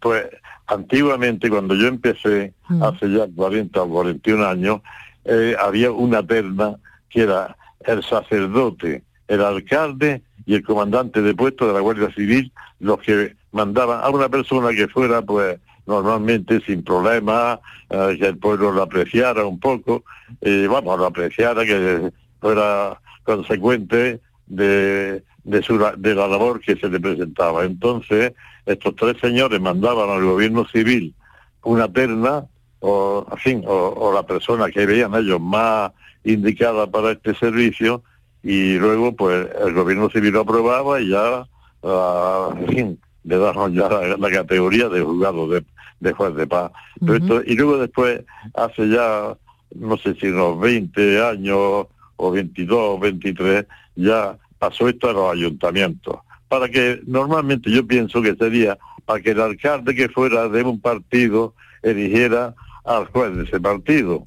Pues 0.00 0.26
antiguamente, 0.66 1.48
cuando 1.50 1.74
yo 1.74 1.88
empecé, 1.88 2.52
mm. 2.68 2.82
hace 2.82 3.10
ya 3.10 3.26
40 3.34 3.82
o 3.82 3.88
41 3.88 4.46
años, 4.46 4.80
eh, 5.24 5.56
había 5.60 5.90
una 5.90 6.26
terna 6.26 6.76
que 7.08 7.22
era 7.22 7.56
el 7.80 8.02
sacerdote, 8.02 9.02
el 9.28 9.42
alcalde 9.42 10.22
y 10.46 10.54
el 10.54 10.64
comandante 10.64 11.20
de 11.22 11.34
puesto 11.34 11.66
de 11.66 11.74
la 11.74 11.80
Guardia 11.80 12.12
Civil, 12.14 12.52
los 12.80 12.98
que 13.00 13.36
mandaban 13.52 14.02
a 14.02 14.08
una 14.10 14.28
persona 14.28 14.70
que 14.70 14.88
fuera, 14.88 15.22
pues, 15.22 15.58
normalmente 15.86 16.60
sin 16.60 16.82
problema, 16.82 17.60
eh, 17.90 18.16
que 18.18 18.26
el 18.26 18.38
pueblo 18.38 18.72
lo 18.72 18.82
apreciara 18.82 19.44
un 19.44 19.58
poco, 19.58 20.04
y 20.40 20.66
vamos, 20.66 20.98
lo 20.98 21.06
apreciara, 21.06 21.64
que 21.64 22.10
fuera 22.40 23.00
consecuente 23.24 24.20
de, 24.46 25.22
de, 25.44 25.62
su, 25.62 25.78
de 25.78 26.14
la 26.14 26.28
labor 26.28 26.60
que 26.60 26.76
se 26.76 26.88
le 26.88 27.00
presentaba. 27.00 27.64
Entonces, 27.64 28.32
estos 28.68 28.94
tres 28.96 29.16
señores 29.20 29.60
mandaban 29.60 30.10
al 30.10 30.24
gobierno 30.24 30.66
civil 30.68 31.14
una 31.62 31.88
terna, 31.92 32.46
o, 32.80 33.26
en 33.30 33.38
fin, 33.38 33.64
o, 33.66 34.12
la 34.14 34.22
persona 34.22 34.70
que 34.70 34.86
veían 34.86 35.14
ellos 35.14 35.40
más 35.40 35.92
indicada 36.24 36.86
para 36.86 37.12
este 37.12 37.34
servicio, 37.34 38.02
y 38.42 38.74
luego 38.78 39.14
pues 39.16 39.48
el 39.64 39.74
gobierno 39.74 40.08
civil 40.10 40.32
lo 40.32 40.40
aprobaba 40.40 41.00
y 41.00 41.08
ya, 41.08 41.46
uh, 41.82 42.52
en 42.56 42.68
fin, 42.68 43.00
le 43.24 43.38
daban 43.38 43.74
ya 43.74 43.88
la, 43.88 44.30
categoría 44.30 44.88
de 44.88 45.00
juzgado 45.00 45.48
de, 45.48 45.64
de 46.00 46.12
juez 46.12 46.34
de 46.36 46.46
paz. 46.46 46.70
y 47.00 47.54
luego 47.56 47.78
después, 47.78 48.22
hace 48.54 48.88
ya, 48.88 49.36
no 49.74 49.96
sé 49.98 50.14
si 50.14 50.28
unos 50.28 50.60
20 50.60 51.22
años 51.22 51.86
o 52.16 52.30
22 52.30 52.78
o 52.78 52.98
23, 52.98 53.66
ya 53.96 54.38
pasó 54.58 54.88
esto 54.88 55.10
a 55.10 55.12
los 55.12 55.32
ayuntamientos. 55.32 56.18
Para 56.48 56.68
que 56.68 57.00
normalmente 57.06 57.70
yo 57.70 57.86
pienso 57.86 58.22
que 58.22 58.34
sería 58.34 58.78
para 59.04 59.20
que 59.20 59.30
el 59.30 59.40
alcalde 59.40 59.94
que 59.94 60.08
fuera 60.08 60.48
de 60.48 60.62
un 60.62 60.80
partido 60.80 61.54
eligiera 61.82 62.54
al 62.84 63.06
juez 63.06 63.36
de 63.36 63.44
ese 63.44 63.60
partido, 63.60 64.24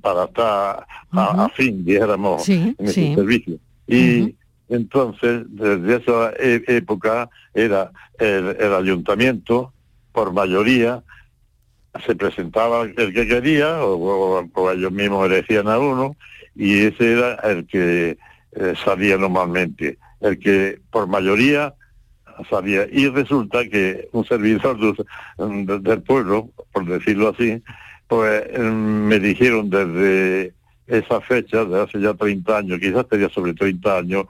para 0.00 0.24
estar 0.24 0.86
a, 1.12 1.48
fin, 1.50 1.84
dijéramos, 1.84 2.48
en 2.48 2.74
ese 2.78 3.14
servicio. 3.14 3.58
Y 3.86 4.34
entonces, 4.68 5.44
desde 5.48 5.96
esa 5.96 6.32
e, 6.38 6.62
época, 6.66 7.28
era 7.54 7.90
el 8.18 8.74
ayuntamiento 8.74 9.72
por 10.12 10.32
mayoría, 10.32 11.02
se 12.04 12.14
presentaba 12.14 12.82
el 12.82 13.14
que 13.14 13.26
quería, 13.26 13.84
o, 13.84 14.42
ellos 14.72 14.92
mismos 14.92 15.26
elegían 15.26 15.68
a 15.68 15.78
uno, 15.78 16.16
y 16.54 16.86
ese 16.86 17.12
era 17.12 17.34
el 17.36 17.66
que 17.66 18.18
eh, 18.52 18.74
salía 18.84 19.16
normalmente, 19.16 19.98
el 20.20 20.38
que 20.38 20.80
por 20.90 21.06
mayoría 21.06 21.74
salía. 22.48 22.86
Y 22.90 23.08
resulta 23.08 23.68
que 23.68 24.08
un 24.12 24.24
servidor 24.24 24.76
del 25.36 26.02
pueblo, 26.02 26.50
por 26.72 26.86
decirlo 26.86 27.28
así, 27.28 27.62
pues 28.06 28.44
em, 28.52 29.06
me 29.06 29.18
dijeron 29.18 29.70
desde 29.70 30.54
esa 30.86 31.20
fecha, 31.20 31.64
de 31.64 31.82
hace 31.82 32.00
ya 32.00 32.14
30 32.14 32.58
años, 32.58 32.78
quizás 32.78 33.06
tenía 33.08 33.28
sobre 33.28 33.54
30 33.54 33.98
años, 33.98 34.26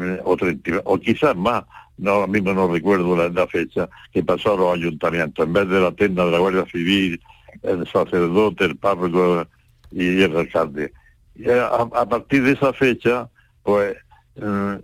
eh, 0.00 0.20
o, 0.24 0.36
30, 0.36 0.80
o 0.84 0.98
quizás 0.98 1.36
más, 1.36 1.64
no, 1.98 2.10
ahora 2.10 2.26
mismo 2.26 2.52
no 2.52 2.68
recuerdo 2.68 3.16
la, 3.16 3.46
fecha, 3.46 3.88
que 4.12 4.24
pasó 4.24 4.54
a 4.54 4.56
los 4.56 4.74
ayuntamientos, 4.74 5.46
en 5.46 5.52
vez 5.52 5.68
de 5.68 5.80
la 5.80 5.92
tienda 5.92 6.24
de 6.24 6.32
la 6.32 6.38
Guardia 6.38 6.66
Civil, 6.66 7.20
el 7.62 7.86
sacerdote, 7.86 8.64
el 8.64 8.76
párroco 8.76 9.46
y 9.92 10.22
el 10.22 10.36
alcalde. 10.36 10.92
Y 11.36 11.48
a, 11.48 12.06
partir 12.08 12.42
de 12.42 12.52
esa 12.52 12.72
fecha, 12.72 13.28
pues 13.62 13.96
mm, 14.36 14.74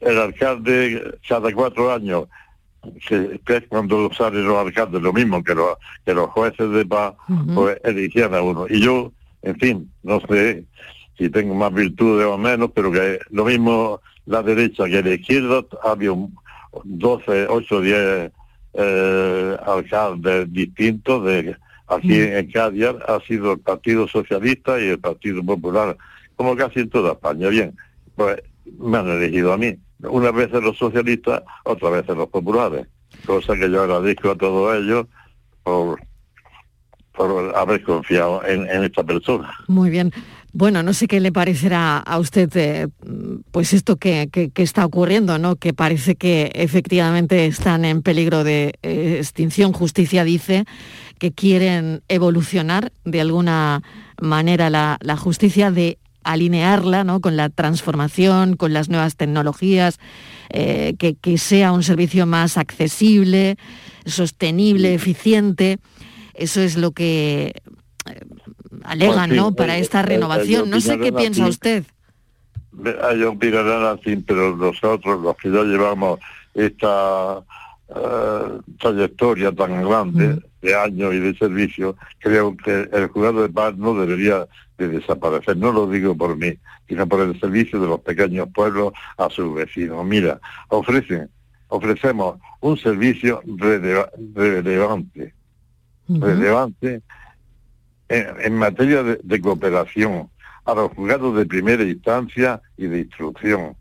el 0.00 0.18
alcalde 0.18 1.18
cada 1.28 1.52
cuatro 1.52 1.92
años, 1.92 2.24
que, 3.06 3.40
es 3.46 3.64
cuando 3.68 4.10
salen 4.12 4.46
los 4.46 4.58
alcaldes, 4.58 5.02
lo 5.02 5.12
mismo 5.12 5.42
que 5.42 5.54
los, 5.54 5.76
que 6.04 6.14
los 6.14 6.30
jueces 6.30 6.70
de 6.70 6.86
paz, 6.86 7.14
pues 7.54 7.78
eligían 7.84 8.34
a 8.34 8.42
uno. 8.42 8.66
Y 8.68 8.80
yo, 8.80 9.12
en 9.42 9.56
fin, 9.58 9.92
no 10.02 10.20
sé 10.20 10.64
si 11.16 11.28
tengo 11.28 11.54
más 11.54 11.72
virtudes 11.72 12.26
o 12.26 12.38
menos, 12.38 12.70
pero 12.74 12.92
que 12.92 13.18
lo 13.30 13.44
mismo 13.44 14.00
la 14.26 14.42
derecha 14.42 14.84
que 14.84 15.02
la 15.02 15.14
izquierda, 15.14 15.64
había 15.82 16.12
un, 16.12 16.34
12, 16.84 17.46
8, 17.48 17.80
10 17.80 18.32
alcaldes 19.66 20.52
distintos 20.52 21.24
de 21.24 21.56
aquí 21.88 22.08
mm. 22.08 22.36
en 22.36 22.50
Cádiz 22.50 22.86
ha 23.06 23.20
sido 23.26 23.52
el 23.52 23.60
Partido 23.60 24.06
Socialista 24.06 24.80
y 24.80 24.88
el 24.88 24.98
Partido 24.98 25.42
Popular, 25.42 25.96
como 26.36 26.54
casi 26.54 26.80
en 26.80 26.90
toda 26.90 27.12
España. 27.12 27.48
Bien, 27.48 27.74
pues 28.14 28.42
me 28.78 28.98
han 28.98 29.08
elegido 29.08 29.52
a 29.52 29.58
mí. 29.58 29.76
Unas 30.02 30.32
veces 30.32 30.62
los 30.62 30.76
socialistas, 30.78 31.42
otras 31.64 31.92
veces 31.92 32.16
los 32.16 32.28
populares. 32.28 32.86
Cosa 33.26 33.54
que 33.56 33.70
yo 33.70 33.82
agradezco 33.82 34.30
a 34.30 34.36
todos 34.36 34.76
ellos 34.76 35.06
por, 35.62 35.98
haber 37.56 37.82
confiado 37.82 38.44
en, 38.46 38.68
en 38.70 38.84
esta 38.84 39.02
persona. 39.02 39.50
Muy 39.66 39.90
bien. 39.90 40.12
Bueno, 40.52 40.82
no 40.82 40.92
sé 40.94 41.08
qué 41.08 41.20
le 41.20 41.30
parecerá 41.32 41.98
a 41.98 42.18
usted, 42.18 42.50
eh, 42.56 42.88
pues 43.50 43.72
esto 43.72 43.96
que, 43.96 44.28
que- 44.30 44.50
está 44.62 44.86
ocurriendo, 44.86 45.38
¿no? 45.38 45.56
Que 45.56 45.74
parece 45.74 46.14
que 46.16 46.50
efectivamente 46.54 47.46
están 47.46 47.84
en 47.84 48.02
peligro 48.02 48.44
de 48.44 48.74
eh, 48.82 49.16
extinción. 49.18 49.72
Justicia 49.72 50.24
dice 50.24 50.64
que 51.18 51.32
quieren 51.32 52.02
evolucionar 52.08 52.92
de 53.04 53.20
alguna 53.20 53.82
manera 54.20 54.70
la 54.70 55.16
justicia, 55.16 55.70
de 55.70 55.98
alinearla 56.32 57.04
¿no? 57.04 57.20
con 57.20 57.36
la 57.36 57.48
transformación, 57.48 58.56
con 58.56 58.72
las 58.72 58.88
nuevas 58.88 59.16
tecnologías, 59.16 59.98
eh, 60.50 60.94
que, 60.98 61.14
que 61.14 61.38
sea 61.38 61.72
un 61.72 61.82
servicio 61.82 62.26
más 62.26 62.56
accesible, 62.56 63.56
sostenible, 64.04 64.94
eficiente. 64.94 65.78
Eso 66.34 66.60
es 66.60 66.76
lo 66.76 66.92
que 66.92 67.54
eh, 68.06 68.20
alegan, 68.84 69.28
Pues 69.28 69.30
sí, 69.30 69.36
¿no? 69.36 69.54
Para 69.54 69.78
eh, 69.78 69.80
esta 69.80 70.00
eh, 70.00 70.04
renovación. 70.04 70.70
No 70.70 70.80
sé 70.80 70.98
qué 70.98 71.12
piensa 71.12 71.42
así. 71.42 71.50
usted. 71.50 71.84
Ellos 73.10 73.34
opinarán 73.34 73.98
así, 73.98 74.16
pero 74.16 74.56
nosotros, 74.56 75.20
los 75.20 75.36
que 75.36 75.50
ya 75.50 75.62
llevamos 75.62 76.20
esta 76.54 77.40
eh, 77.88 78.60
trayectoria 78.78 79.52
tan 79.52 79.82
grande 79.88 80.40
de 80.60 80.74
años 80.74 81.14
y 81.14 81.20
de 81.20 81.34
servicio, 81.36 81.96
creo 82.18 82.56
que 82.56 82.88
el 82.92 83.08
juzgado 83.08 83.42
de 83.42 83.48
paz 83.48 83.76
no 83.76 83.94
debería 83.94 84.46
de 84.76 84.88
desaparecer. 84.88 85.56
No 85.56 85.72
lo 85.72 85.88
digo 85.88 86.16
por 86.16 86.36
mí, 86.36 86.52
sino 86.88 87.06
por 87.06 87.20
el 87.20 87.38
servicio 87.40 87.80
de 87.80 87.86
los 87.86 88.00
pequeños 88.00 88.48
pueblos 88.54 88.92
a 89.16 89.28
sus 89.30 89.54
vecinos. 89.54 90.04
Mira, 90.04 90.40
ofrecen, 90.68 91.28
ofrecemos 91.68 92.38
un 92.60 92.76
servicio 92.76 93.40
releva- 93.46 94.10
relevante, 94.34 95.34
relevante 96.08 97.02
en, 98.08 98.26
en 98.40 98.54
materia 98.56 99.02
de, 99.02 99.20
de 99.22 99.40
cooperación 99.40 100.30
a 100.64 100.74
los 100.74 100.92
juzgados 100.92 101.36
de 101.36 101.46
primera 101.46 101.82
instancia 101.82 102.60
y 102.76 102.86
de 102.86 103.00
instrucción. 103.00 103.76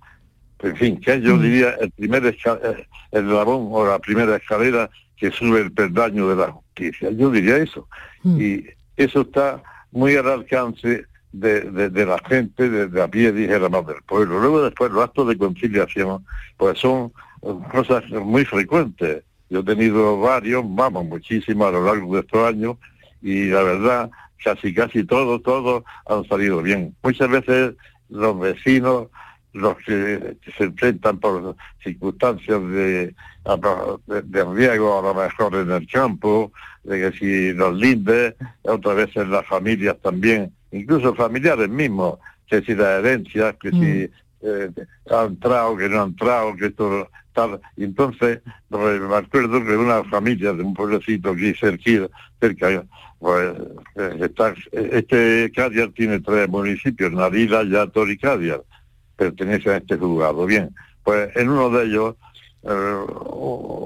En 0.60 0.76
fin, 0.76 1.00
que 1.00 1.22
yo 1.22 1.38
diría 1.38 1.72
el 1.80 1.92
primer 1.92 2.24
esca- 2.24 2.60
eh, 2.64 2.88
el 3.18 3.26
eslabón 3.26 3.68
o 3.72 3.86
la 3.86 4.00
primera 4.00 4.36
escalera 4.36 4.90
que 5.16 5.32
sube 5.32 5.60
el 5.62 5.72
peldaño 5.72 6.28
de 6.30 6.36
la 6.36 6.52
justicia. 6.52 7.10
Yo 7.12 7.30
diría 7.32 7.58
eso. 7.58 7.88
Y 8.24 8.66
eso 8.96 9.22
está 9.22 9.62
muy 9.92 10.16
al 10.16 10.28
alcance 10.30 11.06
de, 11.32 11.62
de- 11.62 11.90
de 11.90 12.06
la 12.06 12.20
gente, 12.20 12.70
de, 12.70 12.88
de 12.88 13.02
a 13.02 13.08
pie, 13.08 13.32
dijéramos, 13.32 13.86
del 13.88 14.02
pueblo. 14.06 14.40
Luego 14.40 14.64
después 14.64 14.92
los 14.92 15.04
actos 15.04 15.28
de 15.28 15.38
conciliación, 15.38 16.26
pues 16.58 16.80
son 16.80 17.12
cosas 17.72 18.04
muy 18.10 18.46
frecuentes. 18.46 19.24
Yo 19.50 19.60
he 19.60 19.64
tenido 19.64 20.20
varios, 20.20 20.64
vamos, 20.68 21.06
muchísimos 21.06 21.68
a 21.68 21.72
lo 21.72 21.86
largo 21.86 22.14
de 22.16 22.22
estos 22.22 22.48
años, 22.48 22.78
y 23.22 23.46
la 23.50 23.64
verdad, 23.64 24.12
casi 24.44 24.74
casi 24.74 25.04
todos, 25.04 25.42
todos 25.42 25.84
han 26.08 26.24
salido 26.28 26.62
bien. 26.62 26.96
Muchas 27.02 27.30
veces 27.30 27.74
los 28.10 28.38
vecinos, 28.40 29.08
los 29.58 29.78
que 29.78 30.38
se 30.58 30.64
enfrentan 30.64 31.20
por 31.20 31.56
circunstancias 31.84 32.62
de, 32.62 33.16
de, 34.08 34.22
de 34.24 34.46
riesgo, 34.46 35.00
a 35.00 35.02
lo 35.02 35.14
mejor 35.14 35.56
en 35.56 35.72
el 35.72 35.88
campo, 35.88 36.52
de 36.84 37.12
que 37.12 37.18
si 37.18 37.54
los 37.54 37.76
lindes, 37.76 38.36
otras 38.64 38.96
veces 38.96 39.28
las 39.28 39.46
familias 39.46 39.98
también, 40.02 40.52
incluso 40.72 41.14
familiares 41.16 41.70
mismos, 41.70 42.20
que 42.48 42.62
si 42.62 42.76
las 42.76 43.00
herencias, 43.00 43.56
que 43.62 43.72
si 43.72 44.10
eh, 44.42 44.72
han 45.10 45.28
entrado, 45.28 45.76
que 45.76 45.90
no 45.90 46.02
han 46.02 46.10
entrado, 46.10 46.56
que 46.56 46.68
esto 46.68 47.10
tal. 47.34 47.60
Y 47.76 47.84
entonces 47.84 48.42
me 48.70 49.16
acuerdo 49.16 49.64
que 49.64 49.76
una 49.78 50.04
familia 50.06 50.54
de 50.54 50.64
un 50.64 50.74
pueblecito 50.74 51.32
aquí 51.32 51.54
cerquita, 51.54 52.08
cerca, 52.40 52.84
pues 53.20 53.56
eh, 53.96 54.18
está, 54.22 54.54
este 54.72 55.52
Cádiz 55.56 55.94
tiene 55.94 56.20
tres 56.20 56.48
municipios, 56.50 57.12
Narila, 57.12 57.64
Yator 57.64 58.10
y 58.10 58.18
Cádiz, 58.18 58.56
pertenecen 59.18 59.72
a 59.74 59.78
este 59.78 59.98
juzgado. 59.98 60.46
Bien, 60.46 60.70
pues 61.04 61.36
en 61.36 61.50
uno 61.50 61.70
de 61.72 61.86
ellos, 61.86 62.16
eh, 62.64 62.96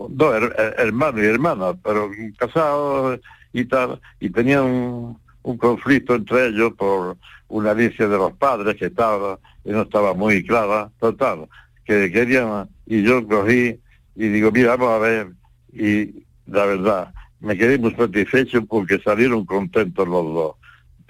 dos 0.10 0.36
her- 0.36 0.76
hermanos 0.78 1.22
y 1.22 1.26
hermanas, 1.26 1.76
pero 1.84 2.12
casados 2.38 3.20
y 3.54 3.66
tal, 3.66 4.00
y 4.20 4.30
tenían 4.30 4.64
un, 4.64 5.20
un 5.44 5.58
conflicto 5.58 6.16
entre 6.16 6.48
ellos 6.48 6.74
por 6.78 7.18
una 7.48 7.72
herencia 7.72 8.08
de 8.08 8.18
los 8.18 8.34
padres 8.34 8.76
que 8.76 8.86
estaba 8.86 9.40
y 9.66 9.72
no 9.72 9.82
estaba 9.82 10.14
muy 10.14 10.46
clara, 10.46 10.90
total, 11.00 11.48
que 11.86 12.12
querían, 12.12 12.70
y 12.86 13.04
yo 13.04 13.28
cogí 13.28 13.80
y 14.16 14.28
digo, 14.28 14.52
mira, 14.52 14.76
vamos 14.76 14.96
a 14.96 15.00
ver, 15.00 15.28
y 15.74 16.24
la 16.48 16.66
verdad, 16.66 17.14
me 17.40 17.58
quedé 17.58 17.78
muy 17.78 17.94
satisfecho 17.96 18.66
porque 18.66 19.00
salieron 19.00 19.46
contentos 19.46 20.08
los 20.08 20.26
dos 20.34 20.56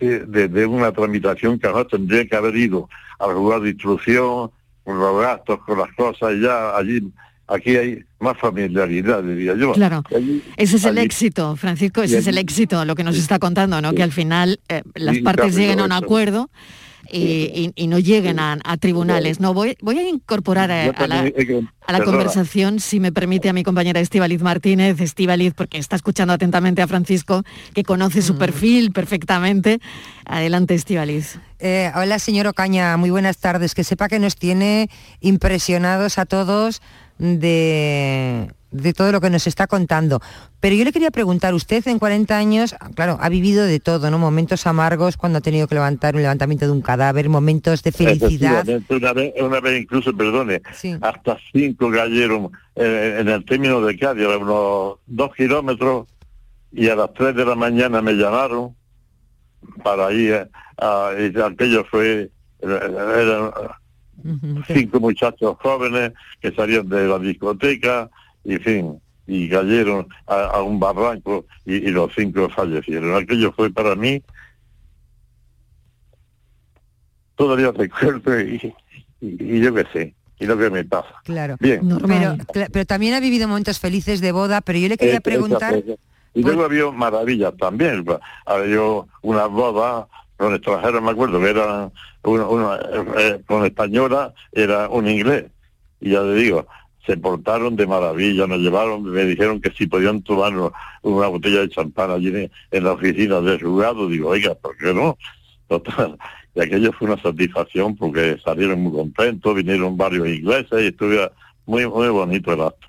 de, 0.06 0.26
de- 0.26 0.48
de 0.48 0.66
una 0.66 0.92
tramitación 0.92 1.60
que 1.60 1.68
ahora 1.68 1.86
tendría 1.86 2.28
que 2.28 2.36
haber 2.36 2.56
ido 2.56 2.90
al 3.20 3.34
lugar 3.34 3.62
de 3.62 3.70
instrucción, 3.70 4.52
con 4.84 4.98
los 5.00 5.22
gastos, 5.22 5.60
con 5.66 5.78
las 5.78 5.92
cosas, 5.94 6.34
ya 6.42 6.76
allí, 6.76 7.02
aquí 7.48 7.76
hay 7.78 8.04
más 8.20 8.36
familiaridad, 8.38 9.22
diría 9.24 9.56
yo. 9.56 9.74
Claro. 9.74 10.04
Allí- 10.16 10.42
Ese 10.58 10.78
es 10.78 10.86
el 10.86 10.98
allí- 10.98 11.06
éxito, 11.06 11.56
Francisco, 11.56 12.02
ese 12.02 12.18
es 12.18 12.28
el 12.28 12.38
éxito, 12.40 12.84
lo 12.86 12.96
que 12.96 13.04
nos 13.04 13.16
está 13.18 13.38
contando, 13.40 13.80
¿no? 13.82 13.94
Que 13.94 14.04
al 14.04 14.12
final 14.12 14.60
eh, 14.70 14.82
las 14.96 15.18
partes 15.20 15.56
lleguen 15.56 15.80
a 15.80 15.86
un 15.86 15.92
eso. 15.92 16.02
Y, 17.12 17.20
y- 17.54 17.74
y 17.76 17.88
no 17.88 18.00
lleguen 18.00 18.40
a, 18.40 18.58
a 18.64 18.78
tribunales. 18.78 19.40
No, 19.40 19.54
voy, 19.54 19.76
voy 19.82 20.00
a 20.00 20.08
incorporar 20.08 20.72
eh, 20.72 20.92
a 20.96 21.08
la, 21.08 21.20
a 21.20 21.24
la 21.24 21.32
perdona. 21.98 22.06
conversación, 22.06 22.80
si 22.80 23.00
me 23.00 23.12
permite, 23.12 23.50
a 23.50 23.54
mi 23.54 23.64
compañera 23.64 24.00
Estivaliz 24.00 24.42
Martínez. 24.42 25.00
Estivaliz, 25.02 25.54
porque 25.54 25.78
está 25.78 25.96
escuchando 25.96 26.34
atentamente 26.34 26.82
a 26.82 26.88
Francisco, 26.88 27.44
que 27.74 27.84
conoce 27.84 28.22
su 28.22 28.38
perfil 28.38 28.92
perfectamente. 28.92 29.80
Adelante, 30.26 30.74
Estivaliz. 30.74 31.40
Eh, 31.60 31.92
hola, 31.96 32.18
señor 32.20 32.48
Ocaña, 32.48 32.96
muy 32.98 33.10
buenas 33.10 33.38
tardes. 33.38 33.76
Que 33.76 33.84
sepa 33.84 34.08
que 34.08 34.20
nos 34.20 34.36
tiene 34.36 34.90
impresionados 35.20 36.18
a 36.18 36.26
todos 36.26 36.82
de, 37.20 38.52
de 38.72 38.94
todo 38.94 39.12
lo 39.12 39.20
que 39.22 39.30
nos 39.30 39.48
está 39.48 39.68
contando. 39.68 40.22
Pero 40.60 40.76
yo 40.76 40.84
le 40.86 40.92
quería 40.92 41.12
preguntar, 41.12 41.54
usted 41.54 41.86
en 41.88 42.00
40 42.00 42.38
años, 42.38 42.76
claro, 42.96 43.18
ha 43.22 43.30
vivido 43.30 43.66
de 43.66 43.80
todo, 43.80 44.10
¿no? 44.10 44.18
Momentos 44.18 44.66
amargos 44.66 45.18
cuando 45.18 45.40
ha 45.40 45.42
tenido 45.42 45.68
que 45.68 45.76
levantar 45.76 46.16
un 46.16 46.22
levantamiento 46.22 46.66
de 46.66 46.72
un 46.72 46.82
cadáver, 46.82 47.28
momentos 47.30 47.84
de 47.84 47.92
felicidad. 47.92 48.66
Una 48.90 49.14
vez, 49.14 49.34
una 49.42 49.60
vez 49.60 49.82
incluso, 49.82 50.16
perdone, 50.16 50.62
Sí. 50.74 50.96
hasta 51.02 51.38
cinco 51.54 51.92
cayeron 51.92 52.52
eh, 52.76 53.18
en 53.20 53.28
el 53.28 53.44
término 53.46 53.82
de 53.82 53.98
Cádiz, 53.98 54.26
a 54.26 54.38
unos 54.38 55.00
dos 55.06 55.36
kilómetros, 55.36 56.08
y 56.72 56.88
a 56.88 56.96
las 56.96 57.14
tres 57.14 57.36
de 57.36 57.44
la 57.46 57.56
mañana 57.56 58.02
me 58.02 58.14
llamaron 58.14 58.74
para 59.84 60.12
ir 60.14 60.34
a, 60.78 61.10
a- 61.10 61.12
y 61.20 61.38
aquello 61.42 61.84
fue, 61.92 62.30
eran 62.62 63.52
cinco 64.68 65.00
muchachos 65.00 65.58
jóvenes 65.62 66.14
que 66.40 66.52
salían 66.54 66.88
de 66.88 67.08
la 67.08 67.20
discoteca, 67.20 68.10
y 68.44 68.58
fin, 68.58 69.00
y 69.28 69.50
cayeron 69.50 70.08
a, 70.28 70.46
a 70.46 70.62
un 70.62 70.80
barranco 70.80 71.46
y, 71.66 71.76
y 71.76 71.92
los 71.92 72.12
cinco 72.16 72.50
fallecieron. 72.50 73.16
Aquello 73.16 73.52
fue 73.52 73.70
para 73.72 73.96
mí, 73.96 74.22
todavía 77.36 77.72
recuerdo 77.72 78.40
y, 78.40 78.74
y, 79.22 79.58
y 79.58 79.62
yo 79.62 79.74
qué 79.74 79.86
sé, 79.94 80.16
y 80.40 80.46
lo 80.46 80.58
que 80.58 80.70
me 80.70 80.84
pasa. 80.84 81.14
Claro. 81.24 81.56
Bien. 81.60 81.82
Pero, 82.08 82.36
pero 82.72 82.86
también 82.86 83.14
ha 83.14 83.20
vivido 83.20 83.48
momentos 83.48 83.80
felices 83.80 84.22
de 84.22 84.32
boda, 84.32 84.62
pero 84.62 84.80
yo 84.80 84.88
le 84.88 84.98
quería 84.98 85.22
preguntar... 85.22 85.76
esa. 85.76 85.94
Y 86.34 86.44
luego 86.44 86.64
había 86.64 86.90
maravillas 86.92 87.54
también. 87.58 88.06
Había 88.46 88.80
una 89.22 89.48
boda 89.48 90.08
con 90.38 90.56
extranjeros, 90.56 91.04
me 91.04 91.12
acuerdo, 91.12 91.42
que 91.42 91.50
eran 91.50 91.92
eh, 92.24 93.06
eh, 93.18 93.42
con 93.46 93.66
española, 93.66 94.34
era 94.54 94.88
un 94.88 95.10
inglés. 95.10 95.48
Y 96.00 96.12
ya 96.12 96.22
le 96.22 96.36
digo, 96.36 96.66
se 97.06 97.18
portaron 97.18 97.76
de 97.76 97.88
maravilla, 97.88 98.48
nos 98.48 98.60
llevaron, 98.60 99.04
me 99.04 99.26
dijeron 99.26 99.60
que 99.60 99.72
si 99.72 99.88
podían 99.88 100.22
tomar 100.22 100.54
una 101.02 101.28
botella 101.28 101.62
de 101.62 101.70
champán 101.70 102.12
allí 102.12 102.50
en, 102.72 102.84
la 102.84 102.94
oficina 102.94 103.42
del 103.42 103.62
juzgado. 103.62 104.08
Digo, 104.08 104.30
oiga, 104.30 104.54
¿por 104.56 104.78
qué 104.78 104.94
no? 104.94 105.18
Total. 105.68 106.18
Y 106.54 106.62
aquello 106.62 106.92
fue 106.92 107.08
una 107.08 107.22
satisfacción 107.22 107.96
porque 107.96 108.38
salieron 108.44 108.82
muy 108.82 108.92
contentos, 108.92 109.56
vinieron 109.56 109.98
varios 109.98 110.28
ingleses 110.28 110.82
y 110.82 110.88
estuvo 110.88 111.32
muy, 111.66 111.88
muy 111.88 112.10
bonito 112.10 112.54
el 112.54 112.62
acto. 112.62 112.88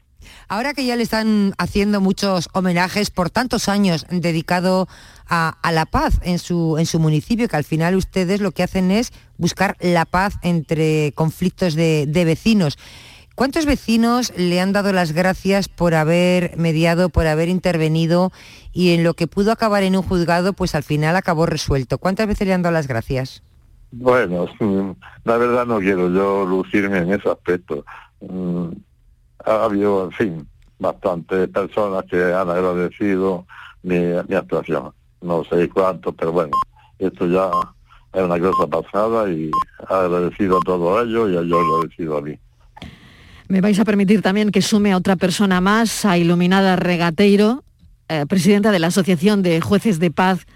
Ahora 0.49 0.75
que 0.75 0.85
ya 0.85 0.97
le 0.97 1.03
están 1.03 1.55
haciendo 1.59 2.01
muchos 2.01 2.49
homenajes 2.53 3.11
por 3.11 3.31
tantos 3.31 3.69
años 3.69 4.07
dedicado 4.11 4.89
a, 5.29 5.57
a 5.63 5.73
la 5.73 5.87
paz 5.87 6.21
en 6.23 6.39
su, 6.39 6.77
en 6.79 6.87
su 6.87 7.01
municipio, 7.01 7.49
que 7.49 7.57
al 7.57 7.65
final 7.65 7.97
ustedes 7.97 8.41
lo 8.41 8.53
que 8.53 8.63
hacen 8.63 8.91
es 8.91 9.13
buscar 9.39 9.77
la 9.81 10.05
paz 10.05 10.35
entre 10.43 11.13
conflictos 11.15 11.75
de, 11.75 12.07
de 12.07 12.25
vecinos. 12.25 12.79
¿Cuántos 13.35 13.65
vecinos 13.65 14.33
le 14.37 14.61
han 14.61 14.73
dado 14.73 14.93
las 14.93 15.13
gracias 15.13 15.69
por 15.69 15.95
haber 15.95 16.57
mediado, 16.57 17.09
por 17.09 17.27
haber 17.27 17.49
intervenido 17.49 18.31
y 18.73 18.95
en 18.95 19.05
lo 19.05 19.15
que 19.15 19.27
pudo 19.27 19.53
acabar 19.53 19.83
en 19.83 19.97
un 19.97 20.03
juzgado, 20.03 20.53
pues 20.53 20.75
al 20.75 20.83
final 20.83 21.17
acabó 21.17 21.47
resuelto? 21.47 21.99
¿Cuántas 21.99 22.27
veces 22.27 22.47
le 22.47 22.55
han 22.55 22.63
dado 22.63 22.75
las 22.75 22.89
gracias? 22.89 23.43
Bueno, 23.91 24.47
la 25.25 25.37
verdad 25.37 25.67
no 25.67 25.79
quiero 25.79 26.11
yo 26.11 26.45
lucirme 26.45 26.99
en 26.99 27.13
ese 27.13 27.31
aspecto. 27.31 27.85
Mm, 28.21 28.69
ha 29.45 29.65
habido, 29.65 30.05
en 30.05 30.13
fin, 30.13 30.49
bastantes 30.79 31.49
personas 31.49 32.05
que 32.11 32.23
han 32.23 32.51
agradecido 32.51 33.47
mi, 33.83 34.13
actuación. 34.35 34.93
No 35.21 35.45
sé 35.45 35.69
cuánto, 35.69 36.13
pero 36.13 36.33
bueno, 36.33 36.53
esto 36.99 37.27
ya 37.27 37.51
es 38.13 38.23
una 38.23 38.39
cosa 38.39 38.67
pasada 38.67 39.31
y 39.31 39.51
agradecido 39.89 40.59
a 40.59 40.61
todos 40.61 41.07
ellos 41.07 41.31
y 41.31 41.49
yo 41.49 41.61
agradecido 41.61 42.19
a 42.19 42.23
mí. 42.23 42.39
Me 43.53 43.61
vais 43.61 43.79
a 43.79 43.85
permitir 43.85 44.23
también 44.23 44.51
que 44.51 44.63
sume 44.63 44.93
a 44.93 44.97
otra 44.97 45.17
persona 45.17 45.61
más, 45.61 46.07
a 46.07 46.17
Iluminada 46.17 46.75
Regateiro, 46.75 47.63
eh, 48.09 48.25
presidenta 48.27 48.73
de 48.73 48.79
la 48.79 48.87
Asociación 48.87 49.43
de 49.43 49.61
Jueces 49.61 49.99
de 49.99 50.11
Paz 50.11 50.47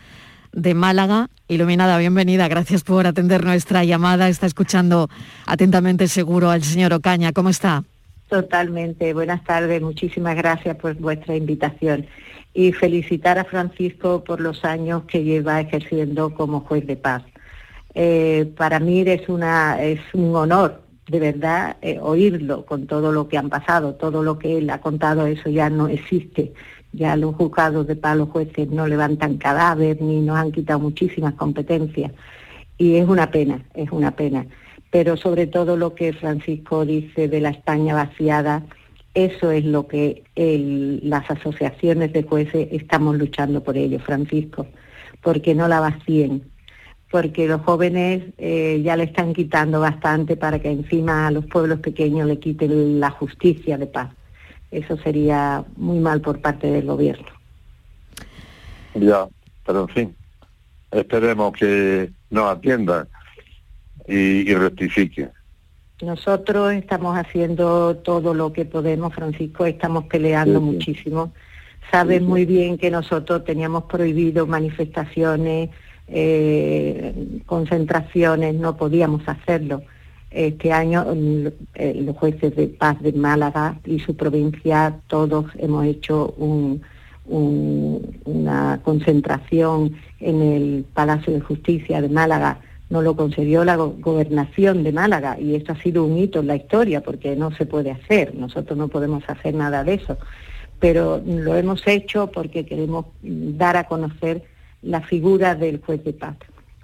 de 0.55 0.73
Málaga. 0.73 1.29
Iluminada, 1.47 1.99
bienvenida, 1.99 2.49
gracias 2.49 2.85
por 2.85 3.07
atender 3.07 3.45
nuestra 3.45 3.85
llamada. 3.85 4.31
Está 4.31 4.47
escuchando 4.47 5.11
atentamente 5.45 6.09
seguro 6.09 6.49
al 6.49 6.63
señor 6.63 6.95
Ocaña. 6.95 7.35
¿Cómo 7.35 7.51
está? 7.51 7.85
Totalmente. 8.31 9.13
Buenas 9.13 9.45
tardes. 9.45 9.83
Muchísimas 9.83 10.35
gracias 10.35 10.75
por 10.77 10.95
vuestra 10.95 11.37
invitación. 11.37 12.07
Y 12.55 12.73
felicitar 12.73 13.39
a 13.39 13.45
Francisco 13.45 14.25
por 14.25 14.41
los 14.41 14.65
años 14.65 15.03
que 15.03 15.23
lleva 15.23 15.61
ejerciendo 15.61 16.33
como 16.33 16.61
juez 16.61 16.87
de 16.87 16.97
paz. 16.97 17.23
Eh, 17.95 18.51
para 18.57 18.81
mí 18.81 19.01
es, 19.01 19.29
una, 19.29 19.83
es 19.83 20.01
un 20.15 20.35
honor, 20.35 20.86
de 21.09 21.21
verdad, 21.21 21.77
eh, 21.83 21.99
oírlo 22.01 22.64
con 22.66 22.87
todo 22.87 23.12
lo 23.12 23.29
que 23.29 23.38
han 23.38 23.49
pasado, 23.49 23.95
todo 23.95 24.23
lo 24.23 24.38
que 24.38 24.59
él 24.59 24.71
ha 24.71 24.81
contado, 24.81 25.27
eso 25.27 25.51
ya 25.51 25.71
no 25.71 25.88
existe 25.88 26.53
ya 26.97 27.14
los 27.14 27.35
juzgados 27.35 27.87
de 27.87 27.95
paz, 27.95 28.16
los 28.16 28.31
jueces 28.31 28.71
no 28.71 28.87
levantan 28.87 29.37
cadáver 29.37 30.01
ni 30.01 30.21
nos 30.21 30.38
han 30.38 30.51
quitado 30.51 30.81
muchísimas 30.81 31.35
competencias. 31.35 32.12
Y 32.79 32.97
es 32.97 33.07
una 33.07 33.31
pena, 33.31 33.62
es 33.75 33.90
una 33.90 34.16
pena. 34.16 34.47
Pero 34.90 35.16
sobre 35.16 35.47
todo 35.47 35.77
lo 35.77 35.95
que 35.95 36.12
Francisco 36.12 36.87
dice 36.87 37.29
de 37.29 37.40
la 37.40 37.51
España 37.51 37.95
vaciada, 37.95 38.64
eso 39.14 39.51
es 39.51 39.64
lo 39.64 39.87
que 39.87 40.25
las 40.35 41.31
asociaciones 41.31 42.12
de 42.12 42.23
jueces 42.23 42.69
estamos 42.71 43.16
luchando 43.16 43.62
por 43.62 43.77
ello, 43.77 43.99
Francisco, 43.99 44.66
porque 45.23 45.55
no 45.55 45.69
la 45.69 45.81
vacíen, 45.81 46.42
porque 47.11 47.47
los 47.47 47.62
jóvenes 47.62 48.25
eh, 48.38 48.83
ya 48.85 48.97
le 48.97 49.05
están 49.05 49.33
quitando 49.33 49.81
bastante 49.81 50.37
para 50.37 50.59
que 50.59 50.71
encima 50.71 51.27
a 51.27 51.31
los 51.31 51.47
pueblos 51.47 51.81
pequeños 51.81 52.27
le 52.27 52.38
quiten 52.38 53.01
la 53.01 53.11
justicia 53.11 53.79
de 53.79 53.87
paz 53.87 54.11
eso 54.71 54.97
sería 54.99 55.64
muy 55.77 55.99
mal 55.99 56.21
por 56.21 56.40
parte 56.40 56.71
del 56.71 56.87
gobierno. 56.87 57.27
Ya, 58.95 59.27
pero 59.64 59.83
en 59.83 59.88
fin, 59.88 60.16
esperemos 60.90 61.53
que 61.53 62.11
nos 62.31 62.51
atienda 62.51 63.07
y, 64.07 64.53
rectifique. 64.55 65.29
Nosotros 66.03 66.73
estamos 66.75 67.16
haciendo 67.16 67.97
todo 67.97 68.35
lo 68.35 68.53
que 68.53 68.64
podemos, 68.64 69.14
Francisco, 69.14 69.64
estamos 69.66 70.05
peleando 70.05 70.61
muchísimo. 70.61 71.33
Sabes 71.90 72.21
muy 72.21 72.45
bien 72.45 72.77
que 72.77 72.90
nosotros 72.90 73.45
teníamos 73.45 73.85
prohibido 73.85 74.47
manifestaciones, 74.47 75.71
eh, 76.09 77.42
concentraciones, 77.47 78.55
no 78.55 78.77
podíamos 78.77 79.29
hacerlo 79.29 79.83
este 80.37 80.73
año 80.73 81.07
los 81.75 82.16
jueces 82.16 82.55
de 82.57 82.69
paz 82.69 83.01
de 83.01 83.12
Málaga 83.12 83.79
y 83.85 83.99
su 84.01 84.14
provincia, 84.16 85.01
todos 85.07 85.47
hemos 85.59 85.87
hecho 85.87 86.35
una 87.27 88.81
concentración 88.83 89.97
en 90.21 90.42
el 90.42 90.85
Palacio 90.92 91.33
de 91.33 91.40
Justicia 91.40 92.01
de 92.01 92.09
Málaga. 92.09 92.61
No 92.88 93.03
lo 93.03 93.16
concedió 93.16 93.64
la 93.64 93.77
gobernación 93.77 94.85
de 94.85 94.92
Málaga 94.92 95.40
y 95.40 95.57
esto 95.57 95.73
ha 95.73 95.83
sido 95.83 96.05
un 96.05 96.19
hito 96.19 96.40
en 96.40 96.47
la 96.47 96.57
historia 96.57 97.01
porque 97.01 97.35
no 97.35 97.51
se 97.51 97.66
puede 97.66 97.90
hacer, 97.90 98.35
nosotros 98.35 98.79
no 98.79 98.88
podemos 98.88 99.25
hacer 99.29 99.55
nada 99.55 99.83
de 99.83 99.95
eso, 99.95 100.19
pero 100.79 101.21
lo 101.27 101.57
hemos 101.57 101.85
hecho 101.87 102.31
porque 102.31 102.64
queremos 102.64 103.07
dar 103.23 103.77
a 103.77 103.85
conocer 103.85 104.45
la 104.87 105.01
figura 105.01 105.55
del 105.55 105.81
juez 105.81 106.03
de 106.05 106.12
paz. 106.12 106.37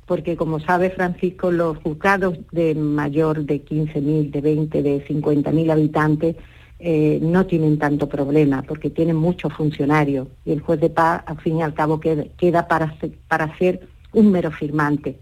Porque 0.06 0.36
como 0.36 0.60
sabe 0.60 0.90
Francisco, 0.90 1.50
los 1.50 1.78
juzgados 1.78 2.36
de 2.50 2.74
mayor 2.74 3.44
de 3.44 3.64
15.000, 3.64 4.30
de 4.30 4.40
20, 4.40 4.82
de 4.82 5.06
50.000 5.06 5.70
habitantes 5.70 6.36
eh, 6.80 7.20
no 7.22 7.46
tienen 7.46 7.78
tanto 7.78 8.08
problema, 8.08 8.62
porque 8.62 8.90
tienen 8.90 9.16
muchos 9.16 9.52
funcionarios. 9.52 10.26
Y 10.44 10.50
el 10.52 10.60
juez 10.60 10.80
de 10.80 10.90
paz, 10.90 11.22
al 11.26 11.40
fin 11.40 11.58
y 11.58 11.62
al 11.62 11.74
cabo, 11.74 12.00
queda, 12.00 12.66
para, 12.66 12.96
para 13.28 13.56
ser 13.56 13.86
un 14.12 14.32
mero 14.32 14.50
firmante, 14.50 15.16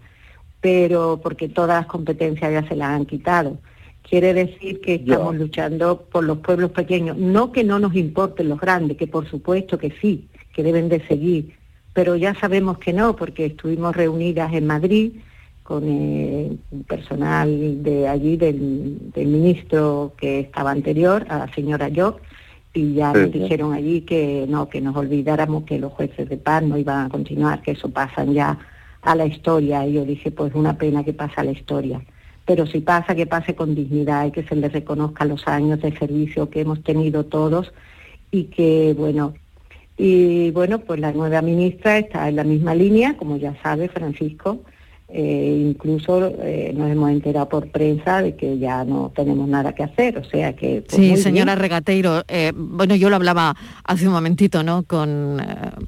pero 0.59 1.19
porque 1.21 1.47
todas 1.47 1.81
las 1.81 1.85
competencias 1.85 2.51
ya 2.51 2.67
se 2.67 2.75
las 2.75 2.89
han 2.89 3.05
quitado. 3.05 3.59
Quiere 4.01 4.33
decir 4.33 4.81
que 4.81 4.95
estamos 4.95 5.35
luchando 5.35 6.01
por 6.11 6.23
los 6.23 6.39
pueblos 6.39 6.71
pequeños, 6.71 7.15
no 7.15 7.51
que 7.51 7.63
no 7.63 7.77
nos 7.77 7.95
importen 7.95 8.49
los 8.49 8.59
grandes, 8.59 8.97
que 8.97 9.05
por 9.05 9.29
supuesto 9.29 9.77
que 9.77 9.93
sí, 10.01 10.27
que 10.53 10.63
deben 10.63 10.89
de 10.89 11.05
seguir, 11.05 11.53
pero 11.93 12.15
ya 12.15 12.33
sabemos 12.35 12.77
que 12.77 12.93
no, 12.93 13.15
porque 13.15 13.47
estuvimos 13.47 13.95
reunidas 13.95 14.53
en 14.53 14.67
Madrid 14.67 15.11
con 15.63 15.87
el 15.87 16.59
personal 16.87 17.83
de 17.83 18.07
allí, 18.07 18.35
del, 18.35 18.97
ministro 19.15 20.13
que 20.17 20.41
estaba 20.41 20.71
anterior, 20.71 21.25
a 21.29 21.39
la 21.39 21.53
señora 21.53 21.89
Jock, 21.93 22.21
y 22.73 22.93
ya 22.93 23.13
nos 23.13 23.31
dijeron 23.31 23.73
allí 23.73 24.01
que 24.01 24.45
no, 24.47 24.69
que 24.69 24.81
nos 24.81 24.95
olvidáramos 24.95 25.63
que 25.63 25.79
los 25.79 25.91
jueces 25.93 26.27
de 26.29 26.37
paz 26.37 26.63
no 26.63 26.77
iban 26.77 27.05
a 27.05 27.09
continuar, 27.09 27.61
que 27.61 27.71
eso 27.71 27.89
pasan 27.89 28.33
ya 28.33 28.57
a 29.01 29.15
la 29.15 29.25
historia. 29.25 29.85
Y 29.85 29.93
yo 29.93 30.05
dije, 30.05 30.31
pues 30.31 30.53
una 30.55 30.77
pena 30.77 31.03
que 31.03 31.13
pase 31.13 31.35
a 31.37 31.43
la 31.43 31.51
historia. 31.51 32.01
Pero 32.45 32.65
si 32.65 32.79
pasa, 32.79 33.13
que 33.13 33.25
pase 33.25 33.55
con 33.55 33.75
dignidad 33.75 34.25
y 34.25 34.31
que 34.31 34.43
se 34.43 34.55
les 34.55 34.71
reconozca 34.71 35.25
los 35.25 35.47
años 35.47 35.81
de 35.81 35.97
servicio 35.97 36.49
que 36.49 36.61
hemos 36.61 36.81
tenido 36.83 37.25
todos 37.25 37.71
y 38.31 38.45
que, 38.45 38.93
bueno, 38.97 39.33
y 40.03 40.49
bueno, 40.49 40.79
pues 40.79 40.99
la 40.99 41.11
nueva 41.11 41.43
ministra 41.43 41.99
está 41.99 42.27
en 42.27 42.35
la 42.35 42.43
misma 42.43 42.73
línea, 42.73 43.15
como 43.17 43.37
ya 43.37 43.55
sabe 43.61 43.87
Francisco, 43.87 44.63
eh, 45.09 45.63
incluso 45.67 46.25
eh, 46.41 46.73
nos 46.75 46.89
hemos 46.89 47.11
enterado 47.11 47.47
por 47.47 47.69
prensa 47.69 48.23
de 48.23 48.35
que 48.35 48.57
ya 48.57 48.83
no 48.83 49.11
tenemos 49.15 49.47
nada 49.47 49.75
que 49.75 49.83
hacer, 49.83 50.17
o 50.17 50.23
sea 50.23 50.55
que... 50.55 50.83
Pues 50.89 50.95
sí, 50.95 51.17
señora 51.17 51.53
Regateiro, 51.53 52.23
eh, 52.29 52.51
bueno, 52.55 52.95
yo 52.95 53.11
lo 53.11 53.17
hablaba 53.17 53.55
hace 53.83 54.07
un 54.07 54.13
momentito, 54.13 54.63
¿no? 54.63 54.81
Con, 54.81 55.39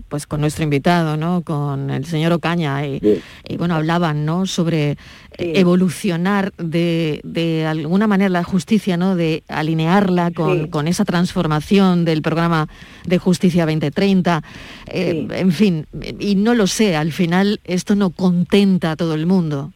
pues 0.10 0.28
con 0.28 0.42
nuestro 0.42 0.64
invitado, 0.64 1.18
¿no? 1.18 1.42
Con 1.42 1.90
el 1.90 2.06
señor 2.06 2.34
Ocaña, 2.34 2.86
y, 2.86 3.02
y 3.48 3.58
bueno, 3.58 3.74
hablaban, 3.74 4.26
¿no? 4.26 4.46
Sobre 4.46 4.98
evolucionar 5.38 6.54
de, 6.58 7.66
alguna 7.68 8.08
manera 8.08 8.30
la 8.30 8.44
justicia, 8.44 8.98
¿no? 8.98 9.16
De 9.16 9.44
alinearla 9.48 10.32
con, 10.32 10.88
esa 10.88 11.06
transformación 11.06 12.06
del 12.06 12.22
programa 12.22 12.68
de 13.06 13.18
justicia 13.18 13.66
2030, 13.66 14.44
en 14.88 15.52
fin, 15.52 15.88
y 16.20 16.36
no 16.36 16.54
lo 16.54 16.68
sé, 16.68 16.96
al 16.96 17.12
final 17.12 17.60
esto 17.64 17.96
no 17.96 18.10
contenta 18.10 18.92
a 18.92 18.96
todo 18.96 19.14
el 19.14 19.26
mundo. 19.26 19.72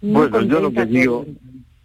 bueno, 0.00 0.42
yo 0.42 0.60
lo 0.60 0.72
que 0.72 0.86
digo, 0.86 1.26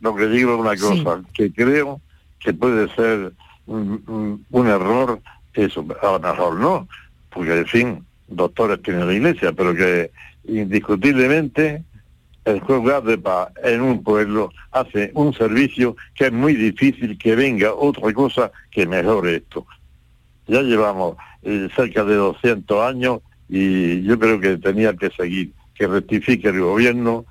lo 0.02 0.16
que 0.16 0.28
digo 0.28 0.54
es 0.54 0.60
una 0.60 0.76
cosa, 0.76 1.22
que 1.34 1.52
creo 1.52 2.02
que 2.40 2.54
puede 2.54 2.94
ser 2.96 3.34
un, 3.68 4.68
error, 4.68 5.22
eso, 5.54 5.86
a 6.02 6.12
lo 6.12 6.20
mejor 6.20 6.60
no, 6.60 6.88
porque 7.30 7.60
en 7.60 7.68
fin, 7.68 8.06
doctores 8.28 8.82
tienen 8.82 9.08
la 9.08 9.14
iglesia, 9.14 9.52
pero 9.54 9.76
que 9.76 10.12
indiscutiblemente 10.46 11.84
el 12.46 12.60
juzgado 12.62 13.10
de 13.10 13.18
paz 13.18 13.50
en 13.64 13.82
un 13.82 14.04
pueblo 14.04 14.52
hace 14.72 15.12
un 15.14 15.34
servicio 15.34 15.96
que 16.16 16.26
es 16.26 16.32
muy 16.32 16.56
difícil 16.56 17.18
que 17.18 17.36
venga 17.36 17.74
otra 17.74 18.12
cosa 18.14 18.52
que 18.72 18.86
mejore 18.86 19.38
esto. 19.38 19.66
Ya 20.48 20.62
llevamos 20.62 21.18
eh, 21.44 21.70
cerca 21.76 22.04
de 22.04 22.16
200 22.16 22.86
años 22.86 23.20
y 23.48 24.02
yo 24.04 24.18
creo 24.18 24.40
que 24.40 24.58
tenía 24.58 24.96
que 24.96 25.10
seguir 25.12 25.54
que 25.76 25.88
rectifique 25.88 26.48
el 26.48 26.62
gobierno, 26.62 27.26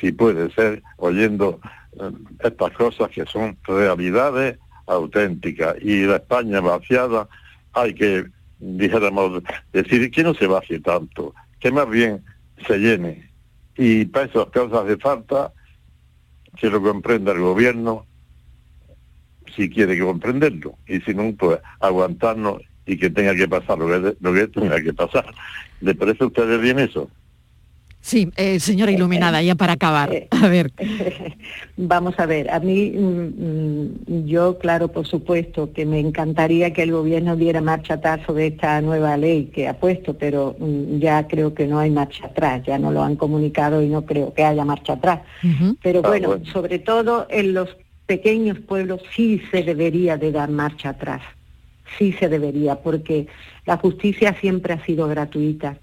si 0.00 0.12
puede 0.12 0.50
ser, 0.52 0.82
oyendo 0.96 1.58
eh, 1.98 2.10
estas 2.44 2.72
cosas 2.72 3.10
que 3.10 3.26
son 3.26 3.56
realidades 3.64 4.58
auténticas. 4.86 5.76
Y 5.80 6.04
la 6.04 6.16
España 6.16 6.60
vaciada 6.60 7.28
hay 7.72 7.94
que, 7.94 8.26
dijéramos, 8.58 9.42
decir 9.72 10.10
que 10.10 10.22
no 10.22 10.34
se 10.34 10.46
vacie 10.46 10.78
tanto, 10.80 11.34
que 11.58 11.72
más 11.72 11.88
bien 11.88 12.22
se 12.66 12.78
llene. 12.78 13.28
Y 13.76 14.06
para 14.06 14.26
esas 14.26 14.46
cosas 14.46 14.86
de 14.86 14.96
falta 14.96 15.52
que 16.56 16.70
lo 16.70 16.82
comprenda 16.82 17.32
el 17.32 17.40
gobierno, 17.40 18.06
si 19.54 19.68
quiere 19.70 19.96
que 19.96 20.04
comprenderlo, 20.04 20.76
y 20.86 21.00
si 21.00 21.14
no, 21.14 21.34
pues 21.36 21.60
aguantarnos 21.80 22.62
y 22.86 22.96
que 22.96 23.10
tenga 23.10 23.34
que 23.34 23.48
pasar 23.48 23.78
lo 23.78 23.86
que, 23.86 24.16
que 24.16 24.46
tenga 24.48 24.80
que 24.80 24.94
pasar. 24.94 25.26
¿Le 25.80 25.94
parece 25.94 26.24
a 26.24 26.28
ustedes 26.28 26.60
bien 26.60 26.78
eso? 26.78 27.10
Sí, 28.06 28.30
eh, 28.36 28.60
señora 28.60 28.92
iluminada, 28.92 29.42
ya 29.42 29.56
para 29.56 29.72
acabar. 29.72 30.08
A 30.30 30.46
ver. 30.46 30.70
Vamos 31.76 32.14
a 32.18 32.26
ver, 32.26 32.48
a 32.50 32.60
mí, 32.60 32.90
mm, 32.90 33.32
mm, 34.16 34.26
yo, 34.26 34.58
claro, 34.58 34.86
por 34.88 35.06
supuesto, 35.08 35.72
que 35.72 35.84
me 35.84 35.98
encantaría 35.98 36.72
que 36.72 36.84
el 36.84 36.92
gobierno 36.92 37.34
diera 37.34 37.60
marcha 37.60 37.94
atrás 37.94 38.20
sobre 38.24 38.46
esta 38.46 38.80
nueva 38.80 39.16
ley 39.16 39.46
que 39.52 39.66
ha 39.66 39.74
puesto, 39.78 40.14
pero 40.14 40.54
mm, 40.56 40.98
ya 41.00 41.26
creo 41.26 41.52
que 41.52 41.66
no 41.66 41.80
hay 41.80 41.90
marcha 41.90 42.26
atrás, 42.26 42.62
ya 42.64 42.78
no 42.78 42.92
lo 42.92 43.02
han 43.02 43.16
comunicado 43.16 43.82
y 43.82 43.88
no 43.88 44.06
creo 44.06 44.32
que 44.32 44.44
haya 44.44 44.64
marcha 44.64 44.92
atrás. 44.92 45.20
Pero 45.82 46.00
Ah, 46.04 46.08
bueno. 46.08 46.38
sobre 46.52 46.78
todo 46.78 47.26
en 47.28 47.54
los 47.54 47.76
pequeños 48.06 48.60
pueblos 48.60 49.02
sí 49.16 49.42
se 49.50 49.64
debería 49.64 50.16
de 50.16 50.30
dar 50.30 50.48
marcha 50.48 50.90
atrás, 50.90 51.22
sí 51.98 52.12
se 52.12 52.28
debería, 52.28 52.76
porque 52.76 53.26
la 53.66 53.76
justicia 53.78 54.36
siempre 54.40 54.74
ha 54.74 54.84
sido 54.86 55.08
gratuita 55.08 55.76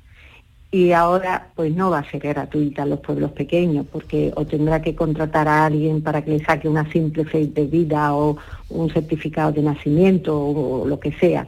y 0.74 0.92
ahora 0.92 1.50
pues 1.56 1.72
no 1.76 1.92
va 1.92 2.00
a 2.00 2.10
ser 2.10 2.20
gratuita 2.20 2.82
en 2.82 2.90
los 2.90 3.00
pueblos 3.00 3.32
pequeños 3.34 3.86
porque 3.92 4.34
o 4.36 4.44
tendrá 4.44 4.82
que 4.82 4.96
contratar 4.96 5.48
a 5.48 5.68
alguien 5.68 6.02
para 6.02 6.24
que 6.24 6.32
le 6.32 6.44
saque 6.44 6.68
una 6.68 6.92
simple 6.92 7.26
fe 7.26 7.46
de 7.46 7.68
vida 7.68 8.16
o 8.16 8.38
un 8.70 8.90
certificado 8.90 9.52
de 9.52 9.62
nacimiento 9.62 10.36
o, 10.36 10.88
lo 10.88 11.00
que 11.00 11.12
sea 11.12 11.48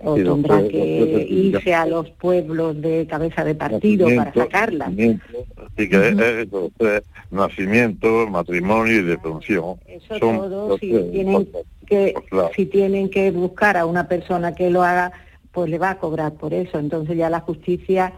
o 0.00 0.16
Sí, 0.16 0.24
tendrá 0.24 0.56
pueblos- 0.58 0.70
que 0.72 1.26
irse 1.30 1.72
a 1.72 1.86
los 1.86 2.10
pueblos 2.10 2.82
de 2.82 3.06
cabeza 3.06 3.44
de 3.44 3.54
partido 3.54 4.06
para 4.08 4.24
Nacimiento, 4.24 4.40
sacarla. 4.40 4.86
Así 4.86 5.88
que 5.88 6.08
es 6.08 6.18
eso, 6.18 6.70
es 6.80 7.02
nacimiento, 7.30 8.26
matrimonio 8.26 8.96
y 8.98 9.02
defunción. 9.02 9.76
Eso 9.86 10.18
Son 10.18 10.36
todo, 10.36 10.78
si 10.78 10.90
tres 10.90 11.12
tienen 11.12 11.48
que 11.86 12.10
Pues 12.12 12.24
claro. 12.28 12.50
si 12.56 12.66
tienen 12.66 13.08
que 13.08 13.30
buscar 13.30 13.76
a 13.76 13.86
una 13.86 14.08
persona 14.08 14.52
que 14.52 14.68
lo 14.68 14.82
haga, 14.82 15.12
pues 15.52 15.70
le 15.70 15.78
va 15.78 15.90
a 15.90 15.98
cobrar 15.98 16.32
por 16.32 16.52
eso. 16.52 16.78
Entonces 16.80 17.16
ya 17.16 17.30
la 17.30 17.40
justicia, 17.40 18.12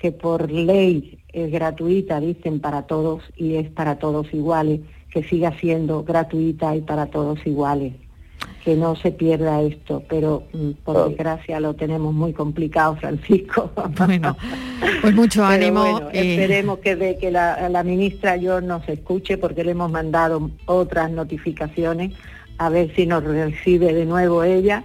que 0.00 0.12
por 0.12 0.50
ley 0.50 1.18
es 1.32 1.52
gratuita, 1.52 2.18
dicen 2.20 2.58
para 2.60 2.82
todos 2.82 3.22
y 3.36 3.56
es 3.56 3.68
para 3.70 3.98
todos 3.98 4.32
iguales, 4.32 4.80
que 5.10 5.22
siga 5.22 5.52
siendo 5.58 6.02
gratuita 6.02 6.74
y 6.74 6.80
para 6.80 7.06
todos 7.06 7.46
iguales. 7.46 7.92
Que 8.64 8.74
no 8.76 8.96
se 8.96 9.10
pierda 9.10 9.60
esto, 9.62 10.02
pero 10.08 10.44
mm, 10.52 10.70
por 10.84 10.94
Claro. 10.94 11.08
desgracia 11.10 11.60
lo 11.60 11.74
tenemos 11.74 12.12
muy 12.14 12.32
complicado, 12.32 12.96
Francisco. 13.00 13.70
Bueno, 13.96 14.36
pues 15.02 15.14
mucho 15.14 15.44
ánimo. 15.44 15.80
bueno, 15.82 16.08
eh, 16.12 16.34
esperemos 16.34 16.78
que, 16.78 16.96
de, 16.96 17.16
que 17.18 17.30
la, 17.30 17.68
la 17.68 17.82
ministra 17.82 18.36
yo 18.36 18.60
nos 18.60 18.88
escuche 18.88 19.36
porque 19.38 19.64
le 19.64 19.72
hemos 19.72 19.90
mandado 19.90 20.50
otras 20.66 21.10
notificaciones 21.10 22.12
a 22.58 22.68
ver 22.70 22.94
si 22.94 23.06
nos 23.06 23.22
recibe 23.24 23.92
de 23.94 24.04
nuevo 24.06 24.42
ella 24.44 24.84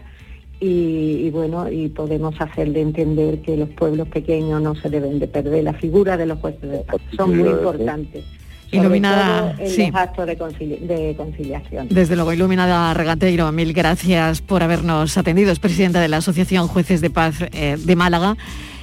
y, 0.60 1.26
y 1.26 1.30
bueno 1.32 1.70
y 1.72 1.90
podemos 1.90 2.34
hacerle 2.40 2.82
entender 2.82 3.42
que 3.42 3.58
los 3.58 3.70
pueblos 3.70 4.08
pequeños 4.08 4.62
no 4.62 4.76
se 4.76 4.90
deben 4.90 5.20
de 5.20 5.28
perder 5.28 5.64
la 5.64 5.74
figura 5.74 6.16
de 6.18 6.26
los 6.26 6.40
jueces 6.40 6.70
de 6.70 6.78
paz 6.80 6.98
son 7.16 7.38
muy 7.38 7.50
importantes 7.50 8.24
sobre 8.72 8.80
Iluminada, 8.80 9.56
en 9.60 9.70
sí. 9.70 9.86
los 9.88 9.96
actos 9.96 10.26
de, 10.26 10.38
concili- 10.40 10.80
de 10.80 11.14
conciliación 11.16 11.88
Desde 11.90 12.16
luego, 12.16 12.34
Iluminada 12.34 12.94
Regateiro, 12.94 13.50
mil 13.52 13.72
gracias 13.74 14.42
por 14.42 14.64
habernos 14.64 15.18
atendido. 15.18 15.52
Es 15.52 15.60
presidenta 15.60 16.02
de 16.02 16.08
la 16.08 16.18
Asociación 16.18 16.68
Jueces 16.68 17.00
de 17.00 17.10
Paz 17.12 17.36
eh, 17.54 17.78
de 17.80 17.96
Málaga. 17.96 18.36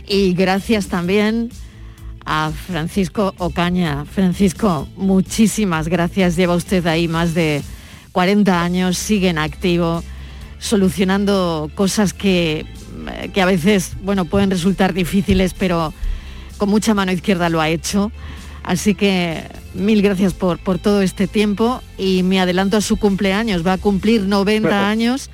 Y 0.07 0.35
gracias 0.35 0.87
también 0.87 1.51
a 2.25 2.53
Francisco 2.53 3.35
Ocaña. 3.39 4.05
Francisco, 4.05 4.87
muchísimas 4.97 5.89
gracias. 5.89 6.37
Lleva 6.37 6.55
usted 6.55 6.87
ahí 6.87 7.09
más 7.09 7.35
de 7.35 7.61
40 8.12 8.62
años, 8.62 8.97
sigue 8.97 9.29
en 9.31 9.39
activo, 9.39 10.03
solucionando 10.63 11.71
cosas 11.75 12.15
que, 12.15 12.65
que 13.35 13.43
a 13.43 13.47
veces 13.47 13.93
bueno, 14.03 14.25
pueden 14.25 14.51
resultar 14.51 14.95
difíciles, 14.95 15.55
pero 15.55 15.93
con 16.57 16.69
mucha 16.69 16.95
mano 16.95 17.13
izquierda 17.13 17.49
lo 17.49 17.61
ha 17.61 17.69
hecho. 17.69 18.13
Así 18.63 18.95
que 18.95 19.43
mil 19.75 20.03
gracias 20.03 20.35
por, 20.35 20.59
por 20.59 20.79
todo 20.79 21.03
este 21.03 21.27
tiempo 21.27 21.83
y 21.99 22.23
me 22.23 22.41
adelanto 22.41 22.77
a 22.77 22.81
su 22.81 22.97
cumpleaños. 22.97 23.67
Va 23.67 23.75
a 23.75 23.79
cumplir 23.79 24.23
90 24.23 24.89
años 24.89 25.31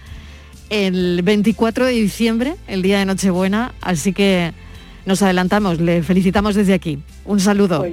el 0.70 1.20
24 1.22 1.84
de 1.84 1.92
diciembre, 1.92 2.56
el 2.66 2.80
día 2.80 2.98
de 2.98 3.04
Nochebuena. 3.04 3.74
Así 3.82 4.14
que 4.14 4.54
nos 5.04 5.20
adelantamos, 5.20 5.78
le 5.78 6.02
felicitamos 6.02 6.54
desde 6.54 6.72
aquí. 6.72 7.00
Un 7.26 7.40
saludo. 7.40 7.84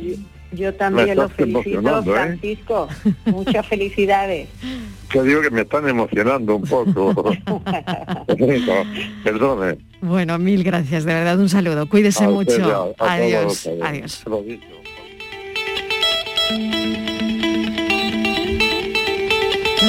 Yo, 0.52 0.74
también 0.74 1.16
lo 1.18 1.30
felicito 1.30 2.00
¿eh? 2.00 2.04
Francisco 2.04 2.88
muchas 3.26 3.66
felicidades 3.68 4.48
Que 5.10 5.22
digo 5.22 5.42
que 5.42 5.50
me 5.50 5.62
están 5.62 5.88
emocionando 5.88 6.56
un 6.56 6.64
poco. 6.64 7.14
Perdone. 9.24 9.78
Bueno, 10.02 10.38
mil 10.40 10.64
gracias, 10.64 11.06
de 11.06 11.14
verdad, 11.14 11.40
un 11.40 11.50
saludo. 11.50 11.88
Cuídese 11.88 12.26
A 12.26 12.30
mucho. 12.30 12.96
adiós, 12.98 13.64
todos, 13.64 13.82
adiós. 13.82 14.26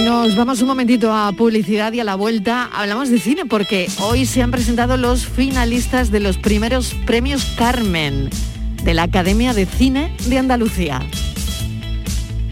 Nos 0.05 0.37
vamos 0.37 0.61
un 0.61 0.69
momentito 0.69 1.13
a 1.13 1.33
publicidad 1.33 1.93
y 1.93 2.01
a 2.01 2.05
la 2.05 2.15
vuelta 2.15 2.71
hablamos 2.73 3.09
de 3.09 3.19
cine 3.19 3.47
porque 3.47 3.89
hoy 4.01 4.27
se 4.27 4.43
han 4.43 4.51
presentado 4.51 4.97
los 4.97 5.27
finalistas 5.27 6.11
de 6.11 6.21
los 6.21 6.37
primeros 6.37 6.95
premios 7.07 7.45
Carmen 7.57 8.31
de 8.87 8.95
la 8.95 9.03
Academia 9.03 9.53
de 9.53 9.67
Cine 9.67 10.17
de 10.29 10.39
Andalucía. 10.39 11.03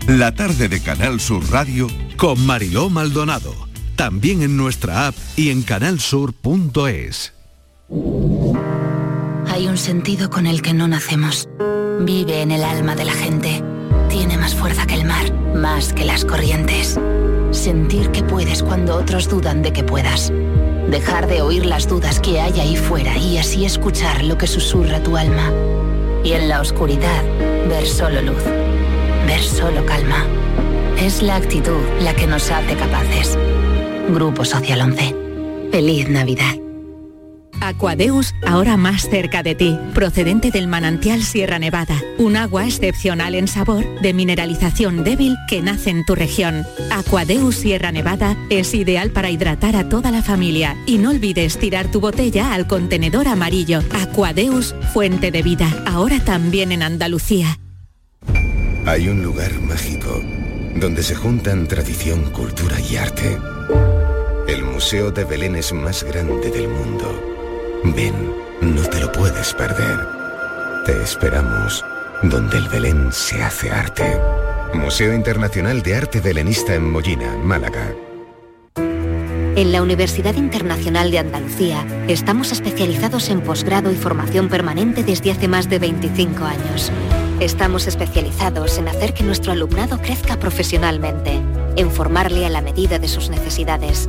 La 0.08 0.34
tarde 0.34 0.68
de 0.68 0.80
Canal 0.80 1.20
Sur 1.20 1.48
Radio 1.50 1.86
con 2.16 2.44
Mariló 2.44 2.90
Maldonado. 2.90 3.54
También 3.94 4.42
en 4.42 4.56
nuestra 4.56 5.06
app 5.06 5.14
y 5.36 5.50
en 5.50 5.62
canalsur.es. 5.62 7.32
Hay 9.46 9.68
un 9.68 9.78
sentido 9.78 10.28
con 10.28 10.48
el 10.48 10.60
que 10.60 10.74
no 10.74 10.88
nacemos. 10.88 11.48
Vive 12.00 12.42
en 12.42 12.50
el 12.50 12.64
alma 12.64 12.96
de 12.96 13.04
la 13.04 13.12
gente. 13.12 13.62
Tiene 14.08 14.36
más 14.36 14.56
fuerza 14.56 14.86
que 14.86 14.94
el 14.94 15.04
mar, 15.04 15.32
más 15.54 15.92
que 15.92 16.04
las 16.04 16.24
corrientes. 16.24 16.98
Sentir 17.52 18.10
que 18.10 18.24
puedes 18.24 18.64
cuando 18.64 18.96
otros 18.96 19.28
dudan 19.28 19.62
de 19.62 19.72
que 19.72 19.84
puedas. 19.84 20.32
Dejar 20.90 21.28
de 21.28 21.42
oír 21.42 21.64
las 21.64 21.88
dudas 21.88 22.18
que 22.18 22.40
hay 22.40 22.58
ahí 22.58 22.76
fuera 22.76 23.16
y 23.16 23.38
así 23.38 23.64
escuchar 23.64 24.24
lo 24.24 24.36
que 24.36 24.48
susurra 24.48 25.00
tu 25.00 25.16
alma. 25.16 25.52
Y 26.24 26.32
en 26.32 26.48
la 26.48 26.60
oscuridad, 26.60 27.22
ver 27.68 27.86
solo 27.86 28.22
luz. 28.22 28.42
Ver 29.26 29.42
solo 29.42 29.84
calma. 29.84 30.26
Es 30.98 31.22
la 31.22 31.36
actitud 31.36 31.80
la 32.00 32.14
que 32.14 32.26
nos 32.26 32.50
hace 32.50 32.74
capaces. 32.76 33.38
Grupo 34.08 34.44
Social 34.44 34.80
11. 34.80 35.14
Feliz 35.70 36.08
Navidad. 36.08 36.63
Aquadeus, 37.60 38.34
ahora 38.46 38.76
más 38.76 39.08
cerca 39.08 39.42
de 39.42 39.54
ti, 39.54 39.78
procedente 39.94 40.50
del 40.50 40.68
manantial 40.68 41.22
Sierra 41.22 41.58
Nevada, 41.58 42.00
un 42.18 42.36
agua 42.36 42.66
excepcional 42.66 43.34
en 43.34 43.48
sabor, 43.48 43.84
de 44.00 44.12
mineralización 44.12 45.04
débil 45.04 45.36
que 45.48 45.62
nace 45.62 45.90
en 45.90 46.04
tu 46.04 46.14
región. 46.14 46.64
Aquadeus 46.90 47.56
Sierra 47.56 47.92
Nevada 47.92 48.36
es 48.50 48.74
ideal 48.74 49.10
para 49.10 49.30
hidratar 49.30 49.76
a 49.76 49.88
toda 49.88 50.10
la 50.10 50.22
familia 50.22 50.76
y 50.86 50.98
no 50.98 51.10
olvides 51.10 51.58
tirar 51.58 51.90
tu 51.90 52.00
botella 52.00 52.54
al 52.54 52.66
contenedor 52.66 53.28
amarillo. 53.28 53.80
Aquadeus, 53.92 54.74
fuente 54.92 55.30
de 55.30 55.42
vida, 55.42 55.68
ahora 55.86 56.20
también 56.20 56.72
en 56.72 56.82
Andalucía. 56.82 57.58
Hay 58.86 59.08
un 59.08 59.22
lugar 59.22 59.52
mágico 59.60 60.22
donde 60.76 61.02
se 61.02 61.14
juntan 61.14 61.66
tradición, 61.66 62.30
cultura 62.30 62.78
y 62.80 62.96
arte. 62.96 63.38
El 64.46 64.64
Museo 64.64 65.10
de 65.10 65.24
Belén 65.24 65.56
es 65.56 65.72
más 65.72 66.04
grande 66.04 66.50
del 66.50 66.68
mundo. 66.68 67.33
Ven, 67.84 68.14
no 68.62 68.82
te 68.88 68.98
lo 68.98 69.12
puedes 69.12 69.52
perder. 69.52 70.08
Te 70.86 71.02
esperamos 71.02 71.84
donde 72.22 72.56
el 72.56 72.68
Belén 72.68 73.12
se 73.12 73.42
hace 73.42 73.70
arte. 73.70 74.18
Museo 74.72 75.12
Internacional 75.12 75.82
de 75.82 75.94
Arte 75.94 76.20
Belenista 76.20 76.74
en 76.74 76.90
Mollina, 76.90 77.36
Málaga. 77.36 77.94
En 78.76 79.70
la 79.70 79.82
Universidad 79.82 80.34
Internacional 80.34 81.10
de 81.10 81.18
Andalucía 81.18 81.86
estamos 82.08 82.52
especializados 82.52 83.28
en 83.28 83.42
posgrado 83.42 83.92
y 83.92 83.96
formación 83.96 84.48
permanente 84.48 85.04
desde 85.04 85.30
hace 85.30 85.46
más 85.46 85.68
de 85.68 85.78
25 85.78 86.44
años. 86.44 86.90
Estamos 87.38 87.86
especializados 87.86 88.78
en 88.78 88.88
hacer 88.88 89.12
que 89.12 89.24
nuestro 89.24 89.52
alumnado 89.52 89.98
crezca 89.98 90.38
profesionalmente, 90.38 91.40
en 91.76 91.90
formarle 91.90 92.46
a 92.46 92.50
la 92.50 92.62
medida 92.62 92.98
de 92.98 93.08
sus 93.08 93.28
necesidades. 93.28 94.08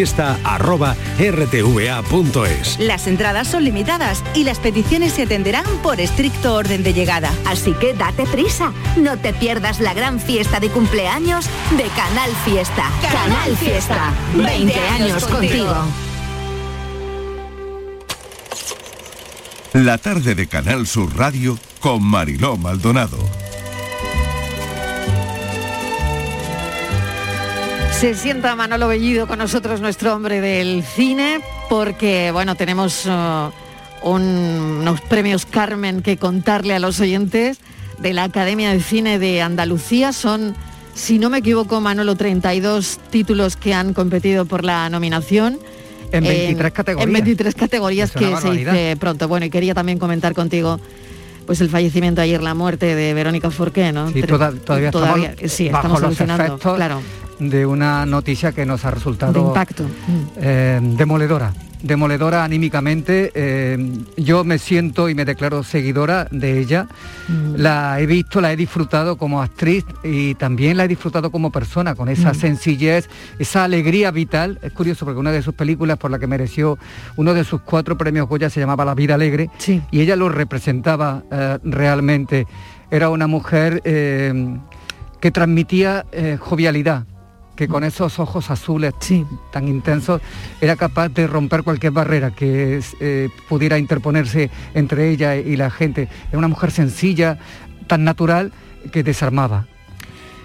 Las 2.79 3.07
entradas 3.07 3.47
son 3.47 3.63
limitadas 3.63 4.23
y 4.33 4.43
las 4.43 4.59
peticiones 4.59 5.13
se 5.13 5.23
atenderán 5.23 5.65
por 5.83 5.99
estricto 5.99 6.55
orden 6.55 6.83
de 6.83 6.93
llegada. 6.93 7.31
Así 7.45 7.73
que 7.73 7.93
date 7.93 8.25
prisa, 8.25 8.71
no 8.97 9.17
te 9.17 9.33
pierdas 9.33 9.79
la 9.79 9.93
gran 9.93 10.19
fiesta 10.19 10.59
de 10.59 10.69
cumpleaños 10.69 11.45
de 11.77 11.83
Canal 11.95 12.31
Fiesta. 12.45 12.89
Canal 13.01 13.55
Fiesta, 13.57 14.13
20 14.35 14.79
años 14.79 15.25
contigo. 15.25 15.75
La 19.73 19.97
tarde 19.97 20.35
de 20.35 20.47
Canal 20.47 20.85
Sur 20.85 21.15
Radio 21.15 21.57
con 21.79 22.03
Mariló 22.03 22.57
Maldonado. 22.57 23.17
Se 28.01 28.15
sienta 28.15 28.55
Manolo 28.55 28.87
Bellido 28.87 29.27
con 29.27 29.37
nosotros, 29.37 29.79
nuestro 29.79 30.15
hombre 30.15 30.41
del 30.41 30.83
cine, 30.83 31.39
porque 31.69 32.31
bueno, 32.31 32.55
tenemos 32.55 33.05
uh, 33.05 33.51
un- 34.01 34.79
unos 34.81 35.01
premios 35.01 35.45
Carmen 35.45 36.01
que 36.01 36.17
contarle 36.17 36.73
a 36.73 36.79
los 36.79 36.99
oyentes 36.99 37.59
de 37.99 38.13
la 38.13 38.23
Academia 38.23 38.71
de 38.71 38.79
Cine 38.79 39.19
de 39.19 39.43
Andalucía. 39.43 40.13
Son, 40.13 40.55
si 40.95 41.19
no 41.19 41.29
me 41.29 41.37
equivoco, 41.37 41.79
Manolo, 41.79 42.15
32 42.15 42.99
títulos 43.11 43.55
que 43.55 43.75
han 43.75 43.93
competido 43.93 44.45
por 44.45 44.65
la 44.65 44.89
nominación. 44.89 45.59
En 46.11 46.23
23 46.23 46.71
categorías. 46.73 47.07
En 47.07 47.13
23 47.13 47.53
categorías 47.55 48.11
que 48.11 48.35
se 48.37 48.49
dice 48.49 48.97
pronto. 48.99 49.27
Bueno, 49.27 49.45
y 49.45 49.51
quería 49.51 49.75
también 49.75 49.99
comentar 49.99 50.33
contigo 50.33 50.79
pues 51.45 51.61
el 51.61 51.69
fallecimiento 51.69 52.21
ayer, 52.21 52.41
la 52.41 52.55
muerte 52.55 52.95
de 52.95 53.13
Verónica 53.13 53.51
Forqué, 53.51 53.91
¿no? 53.91 54.09
Sí, 54.11 54.21
toda- 54.23 54.51
todavía, 54.53 54.89
todavía- 54.89 55.31
estamos 55.33 55.51
sí, 55.53 55.69
bajo 55.69 55.77
estamos 55.87 56.01
los 56.01 56.19
efectos 56.19 56.75
claro. 56.75 57.01
De 57.49 57.65
una 57.65 58.05
noticia 58.05 58.51
que 58.51 58.65
nos 58.67 58.85
ha 58.85 58.91
resultado 58.91 59.33
de 59.33 59.39
impacto. 59.39 59.83
eh, 60.37 60.79
demoledora. 60.81 61.51
Demoledora 61.81 62.43
anímicamente. 62.43 63.31
eh, 63.33 63.77
yo 64.15 64.43
me 64.43 64.59
siento 64.59 65.09
y 65.09 65.15
me 65.15 65.25
declaro 65.25 65.63
seguidora 65.63 66.27
de 66.29 66.59
ella. 66.59 66.87
Mm. 67.27 67.55
La 67.55 67.99
he 67.99 68.05
visto, 68.05 68.39
la 68.39 68.53
he 68.53 68.55
disfrutado 68.55 69.17
como 69.17 69.41
actriz 69.41 69.83
y 70.03 70.35
también 70.35 70.77
la 70.77 70.85
he 70.85 70.87
disfrutado 70.87 71.31
como 71.31 71.51
persona, 71.51 71.95
con 71.95 72.07
esa 72.09 72.33
Mm. 72.33 72.35
sencillez, 72.35 73.09
esa 73.39 73.63
alegría 73.63 74.11
vital. 74.11 74.59
Es 74.61 74.73
curioso 74.73 75.05
porque 75.05 75.19
una 75.19 75.31
de 75.31 75.41
sus 75.41 75.55
películas 75.55 75.97
por 75.97 76.11
la 76.11 76.19
que 76.19 76.27
mereció 76.27 76.77
uno 77.15 77.33
de 77.33 77.43
sus 77.43 77.61
cuatro 77.61 77.97
premios 77.97 78.27
Goya 78.29 78.51
se 78.51 78.59
llamaba 78.59 78.85
La 78.85 78.93
vida 78.93 79.15
alegre 79.15 79.49
y 79.89 80.01
ella 80.01 80.15
lo 80.15 80.29
representaba 80.29 81.23
eh, 81.31 81.57
realmente. 81.63 82.45
Era 82.91 83.09
una 83.09 83.25
mujer 83.25 83.81
que 83.81 85.31
transmitía 85.31 86.05
eh, 86.11 86.37
jovialidad, 86.39 87.05
que 87.61 87.67
con 87.67 87.83
esos 87.83 88.17
ojos 88.17 88.49
azules 88.49 88.91
tan 89.51 89.67
intensos 89.67 90.19
era 90.61 90.75
capaz 90.75 91.09
de 91.09 91.27
romper 91.27 91.61
cualquier 91.61 91.91
barrera 91.91 92.31
que 92.31 92.81
eh, 92.99 93.29
pudiera 93.47 93.77
interponerse 93.77 94.49
entre 94.73 95.11
ella 95.11 95.35
y 95.35 95.55
la 95.57 95.69
gente. 95.69 96.07
Era 96.29 96.39
una 96.39 96.47
mujer 96.47 96.71
sencilla, 96.71 97.37
tan 97.85 98.03
natural, 98.03 98.51
que 98.91 99.03
desarmaba. 99.03 99.67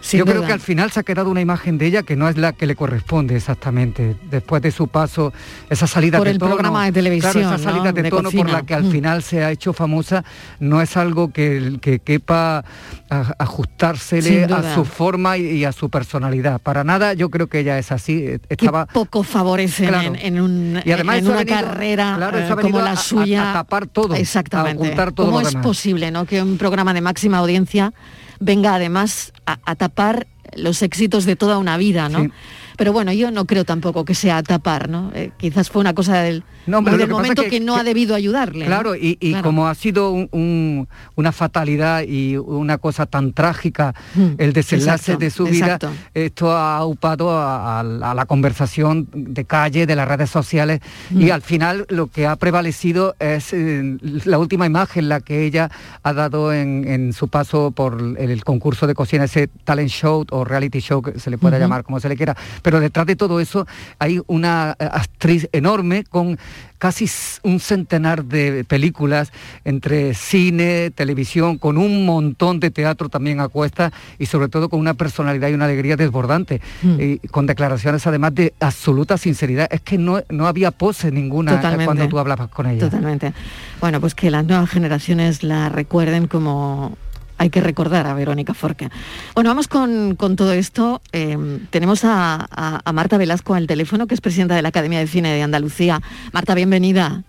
Sin 0.06 0.18
Yo 0.20 0.24
creo 0.24 0.46
que 0.46 0.52
al 0.52 0.60
final 0.60 0.92
se 0.92 1.00
ha 1.00 1.02
quedado 1.02 1.28
una 1.30 1.40
imagen 1.40 1.78
de 1.78 1.86
ella 1.86 2.04
que 2.04 2.14
no 2.14 2.28
es 2.28 2.36
la 2.36 2.52
que 2.52 2.64
le 2.66 2.76
corresponde 2.76 3.34
exactamente. 3.34 4.14
Después 4.30 4.62
de 4.62 4.70
su 4.70 4.86
paso, 4.86 5.32
esa 5.68 5.88
salida 5.88 6.18
Por 6.18 6.28
de 6.28 6.34
el 6.34 6.38
tono, 6.38 6.52
programa 6.54 6.84
de 6.84 6.92
televisión, 6.92 7.32
claro, 7.32 7.48
esa 7.56 7.58
salida 7.58 7.86
¿no? 7.86 7.92
de, 7.92 8.02
de 8.04 8.10
tono 8.10 8.30
por 8.30 8.48
la 8.48 8.62
que 8.62 8.74
al 8.74 8.88
final 8.88 9.24
se 9.24 9.42
ha 9.42 9.50
hecho 9.50 9.72
famosa, 9.72 10.22
no 10.60 10.80
es 10.80 10.96
algo 10.96 11.32
que, 11.32 11.78
que 11.80 11.98
quepa 11.98 12.64
a- 13.10 13.34
ajustársele 13.38 14.44
a 14.44 14.74
su 14.76 14.84
forma 14.84 15.38
y, 15.38 15.46
y 15.46 15.64
a 15.64 15.72
su 15.72 15.90
personalidad. 15.90 16.60
Para 16.60 16.84
nada, 16.84 17.12
yo 17.14 17.28
creo 17.28 17.48
que 17.48 17.58
ella 17.58 17.76
es 17.76 17.90
así. 17.90 18.24
eh, 18.26 18.38
Estaba 18.48 18.86
poco 18.86 19.24
favorecen 19.24 19.88
Claro. 19.88 20.06
en, 20.06 20.16
en 20.36 20.40
un- 20.40 20.80
Y 20.84 20.92
además 20.92 21.18
en 21.18 21.26
una 21.26 21.38
venido- 21.38 21.56
carrera 21.56 22.14
claro, 22.16 22.38
eh, 22.38 22.48
como 22.62 22.78
a- 22.78 22.82
la 22.82 22.92
a- 22.92 22.96
suya 22.96 23.50
a 23.50 23.52
tapar 23.54 23.88
todo, 23.88 24.14
a 24.14 24.18
exactamente 24.18 24.84
ocultar 24.84 25.10
todo 25.10 25.26
cómo 25.26 25.40
lo 25.40 25.46
es 25.48 25.52
demás. 25.52 25.66
posible 25.66 26.10
no 26.12 26.26
que 26.26 26.40
un 26.42 26.58
programa 26.58 26.94
de 26.94 27.00
máxima 27.00 27.38
audiencia 27.38 27.92
venga 28.40 28.74
además 28.74 29.32
a, 29.46 29.74
tapar 29.76 30.26
los 30.54 30.82
éxitos 30.82 31.24
de 31.24 31.36
toda 31.36 31.58
una 31.58 31.76
vida 31.76 32.08
no. 32.08 32.30
Pero 32.76 32.92
bueno 32.92 33.12
yo 33.12 33.30
no 33.30 33.44
creo 33.44 33.64
tampoco 33.64 34.04
que 34.04 34.14
sea 34.14 34.42
tapar 34.42 34.88
no 34.88 35.10
Eh, 35.14 35.30
quizás 35.36 35.70
fue 35.70 35.80
una 35.80 35.94
cosa 35.94 36.18
del, 36.22 36.42
No, 36.66 36.82
pero 36.84 36.96
del 36.98 37.08
momento 37.08 37.42
que, 37.44 37.50
que- 37.50 37.60
no 37.60 37.76
ha 37.76 37.84
debido 37.84 38.14
ayudarle 38.14 38.60
¿no? 38.60 38.66
Claro, 38.66 38.94
y, 38.96 39.16
y 39.20 39.30
Claro. 39.30 39.44
como 39.44 39.66
ha 39.68 39.74
sido 39.74 40.10
un- 40.10 40.28
un- 40.32 40.88
una 41.14 41.32
fatalidad 41.32 42.02
y 42.06 42.36
una 42.36 42.78
cosa 42.78 43.06
tan 43.06 43.32
trágica 43.32 43.94
Mm, 44.14 44.34
el 44.38 44.52
desenlace 44.52 45.12
exacto, 45.12 45.18
de 45.24 45.30
su 45.30 45.46
exacto. 45.46 45.88
vida, 45.90 45.98
esto 46.14 46.52
ha 46.52 46.76
aupado 46.76 47.30
a, 47.30 47.80
a- 47.80 48.10
a 48.10 48.14
la 48.14 48.26
conversación 48.26 49.08
de 49.12 49.44
calle, 49.44 49.86
de 49.86 49.96
las 49.96 50.06
redes 50.08 50.30
sociales, 50.30 50.80
Mm. 51.10 51.20
y 51.22 51.30
al 51.30 51.42
final 51.42 51.86
lo 51.88 52.06
que 52.08 52.26
ha 52.26 52.36
prevalecido 52.36 53.14
es 53.18 53.52
eh, 53.52 53.96
la 54.24 54.38
última 54.38 54.66
imagen, 54.66 55.08
la 55.08 55.20
que 55.20 55.44
ella 55.46 55.70
ha 56.02 56.12
dado 56.12 56.52
en, 56.52 56.86
en 56.86 57.12
su 57.12 57.28
paso 57.28 57.70
por 57.70 58.00
el, 58.00 58.16
el 58.30 58.44
concurso 58.44 58.86
de 58.86 58.94
cocina, 58.94 59.24
ese 59.24 59.48
talent 59.64 59.90
show 59.90 60.24
o 60.30 60.44
reality 60.44 60.80
show, 60.80 61.02
que 61.02 61.18
se 61.18 61.30
le 61.30 61.38
pueda 61.38 61.58
llamar 61.58 61.82
como 61.84 62.00
se 62.00 62.08
le 62.08 62.16
quiera, 62.16 62.36
pero 62.66 62.80
detrás 62.80 63.06
de 63.06 63.14
todo 63.14 63.38
eso 63.38 63.64
hay 64.00 64.20
una 64.26 64.74
eh, 64.80 64.88
actriz 64.90 65.48
enorme 65.52 66.02
con 66.02 66.36
casi 66.78 67.08
un 67.44 67.60
centenar 67.60 68.24
de 68.24 68.64
películas 68.64 69.30
entre 69.64 70.14
cine, 70.14 70.90
televisión, 70.90 71.58
con 71.58 71.78
un 71.78 72.04
montón 72.04 72.58
de 72.58 72.72
teatro 72.72 73.08
también 73.08 73.38
a 73.38 73.46
cuesta 73.46 73.92
y 74.18 74.26
sobre 74.26 74.48
todo 74.48 74.68
con 74.68 74.80
una 74.80 74.94
personalidad 74.94 75.48
y 75.48 75.54
una 75.54 75.66
alegría 75.66 75.94
desbordante, 75.96 76.60
Mm. 76.82 77.00
y 77.00 77.18
con 77.28 77.46
declaraciones 77.46 78.04
además 78.08 78.34
de 78.34 78.52
absoluta 78.58 79.16
sinceridad. 79.16 79.68
Es 79.70 79.80
que 79.82 79.96
no, 79.96 80.20
no 80.28 80.48
había 80.48 80.72
pose 80.72 81.12
ninguna 81.12 81.52
eh, 81.52 81.56
Totalmente. 81.58 81.84
cuando 81.84 82.08
tú 82.08 82.18
hablabas 82.18 82.48
con 82.48 82.66
ella. 82.66 82.80
Totalmente. 82.80 83.32
Bueno, 83.80 84.00
pues 84.00 84.16
que 84.16 84.28
las 84.28 84.44
nuevas 84.44 84.68
generaciones 84.68 85.44
la 85.44 85.68
recuerden 85.68 86.26
como 86.26 86.98
hay 87.38 87.50
que 87.50 87.60
recordar 87.60 88.06
a 88.06 88.14
Verónica 88.14 88.54
Forqué. 88.54 88.88
Bueno, 89.34 89.50
vamos 89.50 89.68
con, 89.68 90.16
con 90.16 90.36
todo 90.36 90.52
esto. 90.52 91.02
Eh, 91.12 91.36
tenemos 91.70 92.04
a- 92.04 92.46
a 92.84 92.92
Marta 92.92 93.18
Velasco 93.18 93.54
al 93.54 93.66
teléfono, 93.66 94.06
que 94.06 94.14
es 94.14 94.20
presidenta 94.20 94.54
de 94.54 94.62
la 94.62 94.68
Academia 94.68 94.98
de 94.98 95.06
Cine 95.06 95.32
de 95.34 95.42
Andalucía. 95.42 96.00
Marta, 96.32 96.54
bienvenida. 96.54 97.22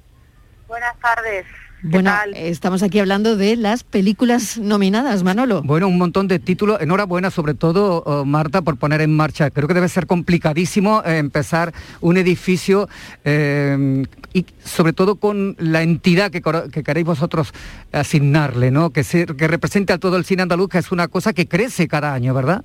Buenas 0.67 0.97
tardes. 0.99 1.45
Bueno, 1.83 2.11
estamos 2.33 2.81
aquí 2.81 2.97
hablando 2.99 3.35
de 3.35 3.55
las 3.55 3.83
películas 3.83 4.57
nominadas, 4.57 5.21
Manolo. 5.23 5.61
Bueno, 5.61 5.87
un 5.87 5.97
montón 5.97 6.27
de 6.27 6.39
títulos. 6.39 6.81
Enhorabuena, 6.81 7.29
sobre 7.29 7.53
todo, 7.53 8.01
oh, 8.03 8.25
Marta, 8.25 8.63
por 8.63 8.77
poner 8.77 9.01
en 9.01 9.15
marcha. 9.15 9.51
Creo 9.51 9.67
que 9.67 9.75
debe 9.75 9.87
ser 9.87 10.07
complicadísimo 10.07 11.03
eh, 11.05 11.19
empezar 11.19 11.73
un 12.01 12.17
edificio 12.17 12.89
eh, 13.23 14.03
y 14.33 14.45
sobre 14.63 14.93
todo 14.93 15.17
con 15.17 15.55
la 15.59 15.83
entidad 15.83 16.31
que, 16.31 16.41
queréis 16.83 17.05
vosotros 17.05 17.53
asignarle, 17.91 18.71
¿no? 18.71 18.89
Que, 18.89 19.03
se- 19.03 19.27
que 19.27 19.47
represente 19.47 19.93
a 19.93 19.99
todo 19.99 20.17
el 20.17 20.25
cine 20.25 20.41
andaluz, 20.41 20.69
que 20.69 20.79
es 20.79 20.91
una 20.91 21.07
cosa 21.07 21.31
que 21.33 21.47
crece 21.47 21.87
cada 21.87 22.11
año, 22.13 22.33
¿verdad? 22.33 22.63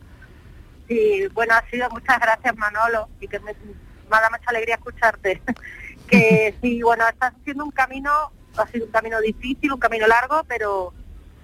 Sí, 0.88 1.22
bueno, 1.34 1.54
ha 1.54 1.70
sido 1.70 1.88
muchas 1.90 2.18
gracias 2.18 2.56
Manolo 2.56 3.08
y 3.20 3.28
que 3.28 3.38
me, 3.40 3.52
me 3.52 4.10
da 4.10 4.30
mucha 4.30 4.48
alegría 4.48 4.76
escucharte. 4.76 5.40
que 6.08 6.54
sí, 6.62 6.82
bueno, 6.82 7.04
estás 7.08 7.32
haciendo 7.40 7.64
un 7.64 7.70
camino, 7.70 8.10
ha 8.56 8.66
sido 8.68 8.86
un 8.86 8.92
camino 8.92 9.20
difícil, 9.20 9.72
un 9.72 9.80
camino 9.80 10.06
largo, 10.06 10.42
pero 10.48 10.92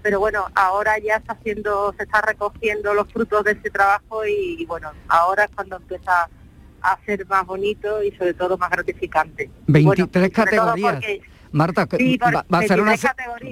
pero 0.02 0.20
bueno, 0.20 0.46
ahora 0.54 0.98
ya 0.98 1.16
está 1.16 1.32
haciendo, 1.32 1.92
se 1.96 2.04
está 2.04 2.20
recogiendo 2.20 2.94
los 2.94 3.12
frutos 3.12 3.44
de 3.44 3.52
ese 3.52 3.68
trabajo 3.68 4.24
y, 4.24 4.64
bueno, 4.66 4.92
ahora 5.08 5.44
es 5.44 5.50
cuando 5.54 5.76
empieza 5.76 6.28
a 6.80 6.98
ser 7.04 7.26
más 7.26 7.44
bonito 7.44 8.02
y 8.02 8.12
sobre 8.12 8.34
todo 8.34 8.56
más 8.56 8.70
gratificante. 8.70 9.50
23 9.66 10.30
categorías. 10.30 11.02
Marta, 11.50 11.86
va, 11.86 12.58
a 12.58 12.62
ser 12.62 12.80
una, 12.80 12.94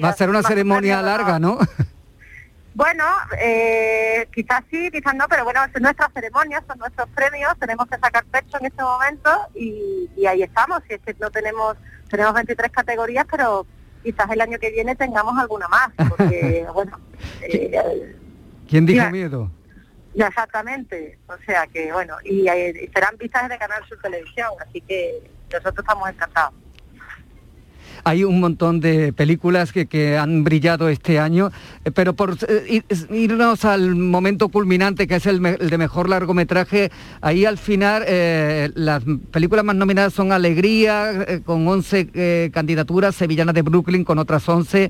va 0.03 0.09
a 0.09 0.13
ser 0.13 0.29
una 0.29 0.43
ceremonia 0.43 1.03
larga, 1.03 1.39
¿no? 1.39 1.59
Bueno, 2.77 3.05
eh, 3.41 4.29
quizás 4.35 4.63
sí, 4.71 4.91
quizás 4.91 5.15
no, 5.15 5.27
pero 5.31 5.45
bueno, 5.45 5.61
es 5.65 5.81
nuestra 5.81 6.11
ceremonia, 6.13 6.63
son 6.69 6.79
nuestros 6.79 7.09
premios, 7.09 7.55
tenemos 7.59 7.87
que 7.89 7.97
sacar 7.97 8.23
pecho 8.27 8.59
en 8.61 8.67
este 8.67 8.83
momento 8.83 9.31
y, 9.55 10.11
y 10.15 10.27
ahí 10.27 10.43
estamos. 10.43 10.83
Y 10.91 10.93
es 10.93 11.01
que 11.01 11.17
no 11.19 11.31
tenemos, 11.31 11.79
tenemos 12.09 12.35
23 12.35 12.71
categorías, 12.71 13.27
pero 13.31 13.67
quizás 14.03 14.31
el 14.31 14.41
año 14.41 14.59
que 14.59 14.71
viene 14.71 14.95
tengamos 14.95 15.39
alguna 15.39 15.69
más, 15.69 15.91
porque 16.09 16.67
bueno... 16.75 16.99
Eh, 17.43 18.17
¿Quién 18.69 18.87
dijo 18.87 19.11
miedo? 19.11 19.51
Ya, 20.15 20.29
exactamente, 20.29 21.19
o 21.27 21.37
sea 21.45 21.67
que 21.67 21.93
bueno, 21.93 22.17
y, 22.25 22.49
eh, 22.49 22.73
y 22.85 22.89
serán 22.89 23.17
vistas 23.19 23.49
de 23.51 23.59
Canal 23.59 23.85
Sur 23.87 23.99
Televisión, 24.01 24.49
así 24.67 24.81
que 24.81 25.31
nosotros 25.53 25.81
estamos 25.81 26.09
encantados 26.09 26.55
hay 28.07 28.23
un 28.23 28.39
montón 28.39 28.79
de 28.79 29.13
películas 29.13 29.73
que, 29.73 30.17
han 30.17 30.45
brillado 30.45 30.89
este 30.89 31.19
año, 31.19 31.51
eh, 31.85 31.91
pero 31.91 32.15
por 32.15 32.39
eh, 32.49 32.83
irnos 33.11 33.65
al 33.65 33.97
momento 33.97 34.49
culminante, 34.49 35.09
que 35.09 35.17
es 35.17 35.27
el, 35.27 35.43
de 35.43 35.77
mejor 35.79 36.09
largometraje, 36.09 36.93
ahí 37.21 37.45
al 37.45 37.59
final 37.59 38.05
eh, 38.07 38.71
las 38.77 39.03
películas 39.33 39.65
más 39.65 39.75
nominadas 39.75 40.13
son 40.13 40.31
Alegría, 40.31 41.27
con 41.45 41.67
11 41.67 42.51
candidaturas, 42.55 43.17
Sevillana 43.17 43.53
de 43.53 43.63
Brooklyn 43.63 44.05
con 44.05 44.21
otras 44.21 44.49
11, 44.49 44.89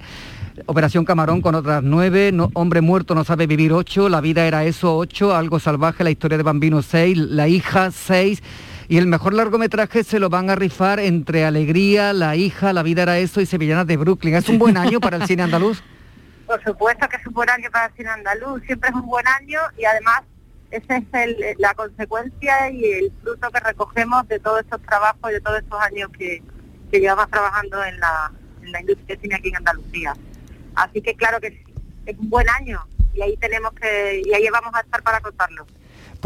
Operación 0.67 1.07
Camarón 1.07 1.41
con 1.41 1.55
otras 1.55 1.83
9, 1.83 2.35
Hombre 2.53 2.83
Muerto 2.83 3.15
no 3.15 3.25
sabe 3.25 3.47
vivir 3.47 3.73
8, 3.73 4.11
La 4.11 4.21
vida 4.21 4.47
era 4.47 4.67
eso 4.67 4.95
8, 4.95 5.35
Algo 5.35 5.59
Salvaje, 5.59 6.05
La 6.05 6.11
historia 6.11 6.37
de 6.37 6.45
Bambino 6.45 6.83
6, 6.83 7.17
La 7.17 7.49
hija 7.49 7.91
6, 7.91 8.43
y 8.89 8.99
el 8.99 9.07
mejor 9.07 9.35
largometraje 9.35 10.05
se 10.05 10.19
lo 10.19 10.29
van 10.29 10.51
a 10.51 10.55
rifar 10.55 11.01
entre 11.01 11.45
Alegría, 11.45 12.13
La 12.13 12.37
hija, 12.37 12.73
La 12.73 12.83
vida 12.83 13.03
era 13.03 13.19
eso 13.19 13.41
y 13.41 13.47
Sevillanas 13.47 13.87
de 13.87 13.97
Brooklyn. 13.97 14.35
¿Es 14.35 14.49
un 14.49 14.59
buen 14.59 14.77
año 14.77 15.01
para 15.01 15.17
el 15.17 15.27
cine 15.27 15.43
andaluz? 15.43 15.83
Por 16.47 16.63
supuesto 16.63 17.09
que 17.09 17.17
es 17.17 17.27
un 17.27 17.35
buen 17.35 17.51
año 17.51 17.69
para 17.73 17.87
el 17.87 17.93
cine 17.95 18.11
andaluz, 18.11 18.63
siempre 18.63 18.91
es 18.91 18.95
un 18.95 19.07
buen 19.07 19.27
año 19.27 19.61
y 19.77 19.85
además 19.85 20.23
esa 20.71 20.97
es 20.97 21.59
la 21.59 21.75
consecuencia 21.75 22.71
y 22.71 22.85
el 22.85 23.13
fruto 23.23 23.51
que 23.51 23.61
recogemos 23.61 24.27
de 24.29 24.39
todos 24.39 24.61
estos 24.61 24.81
trabajos 24.83 25.31
y 25.31 25.35
de 25.35 25.41
todos 25.41 25.59
estos 25.59 25.81
años 25.81 26.11
que, 26.17 26.43
llevamos 26.93 27.29
trabajando 27.31 27.85
en 27.85 28.01
la, 28.01 28.33
industria 28.81 29.17
de 29.17 29.21
cine 29.21 29.35
aquí 29.35 29.49
en 29.49 29.57
Andalucía. 29.57 30.15
Así 30.75 31.03
que 31.03 31.15
claro 31.15 31.41
que 31.41 31.63
es 32.07 32.19
un 32.19 32.31
buen 32.31 32.49
año 32.49 32.87
y 33.13 33.23
ahí 33.23 33.37
tenemos 33.37 33.73
que 33.73 34.23
y 34.25 34.33
ahí 34.33 34.49
vamos 34.51 34.75
a 34.75 34.81
estar 34.81 35.03
para 35.03 35.21
contarlo. 35.21 35.67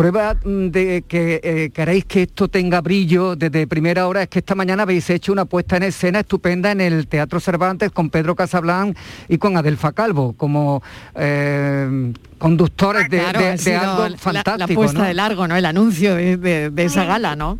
Prueba 0.00 0.34
mm, 0.42 0.68
de 0.68 1.04
que 1.06 1.40
eh, 1.44 1.70
queréis 1.74 2.06
que 2.06 2.22
esto 2.22 2.48
tenga 2.48 2.80
brillo 2.80 3.36
desde 3.36 3.66
primera 3.66 4.08
hora 4.08 4.22
es 4.22 4.28
que 4.30 4.38
esta 4.38 4.54
mañana 4.54 4.84
habéis 4.84 5.10
hecho 5.10 5.30
una 5.30 5.44
puesta 5.44 5.76
en 5.76 5.82
escena 5.82 6.20
estupenda 6.20 6.72
en 6.72 6.80
el 6.80 7.06
Teatro 7.06 7.38
Cervantes 7.38 7.90
con 7.90 8.08
Pedro 8.08 8.34
Casablan 8.34 8.96
y 9.28 9.36
con 9.36 9.58
Adelfa 9.58 9.92
Calvo 9.92 10.32
como 10.38 10.82
eh, 11.14 12.14
conductores 12.38 13.10
de, 13.10 13.20
algo 13.20 14.16
fantástico. 14.16 14.56
La, 14.56 14.68
puesta 14.68 15.04
de 15.04 15.12
largo, 15.12 15.46
¿no? 15.46 15.54
El 15.54 15.66
anuncio 15.66 16.14
de 16.14 16.72
esa 16.78 17.04
gala, 17.04 17.36
¿no? 17.36 17.58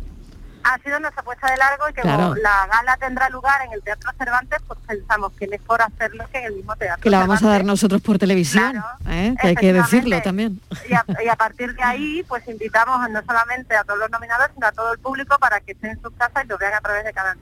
Ha 0.63 0.77
sido 0.79 0.99
nuestra 0.99 1.23
puesta 1.23 1.49
de 1.49 1.57
largo 1.57 1.89
y 1.89 1.93
que 1.93 2.03
la 2.03 2.67
gala 2.71 2.97
tendrá 2.99 3.29
lugar 3.29 3.61
en 3.65 3.73
el 3.73 3.81
Teatro 3.81 4.11
Cervantes, 4.17 4.59
pues 4.67 4.79
pensamos 4.87 5.33
que 5.33 5.47
mejor 5.47 5.81
hacerlo 5.81 6.25
que 6.31 6.39
en 6.39 6.45
el 6.45 6.53
mismo 6.55 6.75
teatro. 6.75 7.01
Que 7.01 7.09
la 7.09 7.19
vamos 7.19 7.43
a 7.43 7.49
dar 7.49 7.65
nosotros 7.65 8.01
por 8.01 8.17
televisión, 8.17 8.83
¿eh? 9.09 9.35
que 9.39 9.47
hay 9.47 9.55
que 9.55 9.73
decirlo 9.73 10.21
también. 10.21 10.59
Y 10.89 11.27
a, 11.27 11.35
partir 11.35 11.73
de 11.75 11.83
ahí, 11.83 12.23
pues 12.27 12.47
invitamos 12.47 13.09
no 13.09 13.21
solamente 13.23 13.75
a 13.75 13.83
todos 13.83 13.99
los 13.99 14.11
nominados, 14.11 14.47
sino 14.53 14.67
a 14.67 14.71
todo 14.71 14.93
el 14.93 14.99
público 14.99 15.37
para 15.39 15.59
que 15.61 15.73
estén 15.73 15.91
en 15.91 16.01
sus 16.01 16.13
casas 16.13 16.45
y 16.45 16.47
lo 16.47 16.57
vean 16.57 16.73
a 16.73 16.81
través 16.81 17.03
de 17.03 17.13
cada 17.13 17.35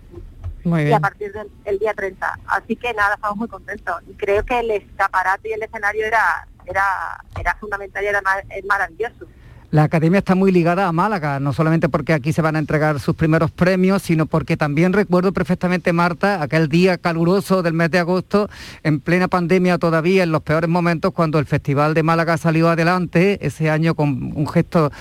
muy 0.63 0.83
bien. 0.83 0.91
y 0.91 0.93
a 0.93 0.99
partir 0.99 1.33
del 1.33 1.79
día 1.79 1.93
30. 1.93 2.39
Así 2.47 2.75
que 2.75 2.93
nada, 2.93 3.15
estamos 3.15 3.37
muy 3.37 3.47
contentos. 3.47 3.95
Y 4.07 4.13
creo 4.13 4.45
que 4.45 4.59
el 4.59 4.71
escaparate 4.71 5.49
y 5.49 5.53
el 5.53 5.63
escenario 5.63 6.05
era 6.05 6.47
era 6.65 7.23
era 7.39 7.55
fundamental 7.55 8.03
y 8.03 8.07
era 8.07 8.21
maravilloso. 8.67 9.25
La 9.71 9.83
academia 9.83 10.17
está 10.17 10.33
muy 10.33 10.51
ligada 10.51 10.87
a 10.87 10.91
Málaga, 10.91 11.39
no 11.39 11.53
solamente 11.53 11.89
porque 11.89 12.13
aquí 12.13 12.33
se 12.33 12.41
van 12.41 12.55
a 12.55 12.59
entregar 12.59 12.99
sus 12.99 13.15
primeros 13.15 13.51
premios, 13.51 14.01
sino 14.01 14.25
porque 14.25 14.57
también 14.57 14.93
recuerdo 14.93 15.31
perfectamente, 15.31 15.93
Marta, 15.93 16.41
aquel 16.41 16.69
día 16.69 16.97
caluroso 16.97 17.61
del 17.61 17.73
mes 17.73 17.91
de 17.91 17.99
agosto, 17.99 18.49
en 18.81 18.99
plena 18.99 19.27
pandemia 19.27 19.77
todavía, 19.77 20.23
en 20.23 20.31
los 20.31 20.41
peores 20.41 20.67
momentos, 20.71 21.13
cuando 21.13 21.37
el 21.37 21.45
Festival 21.45 21.93
de 21.93 22.01
Málaga 22.01 22.37
salió 22.37 22.67
adelante, 22.67 23.37
ese 23.45 23.69
año 23.69 23.93
con 23.93 24.33
un 24.35 24.47
gesto 24.47 24.91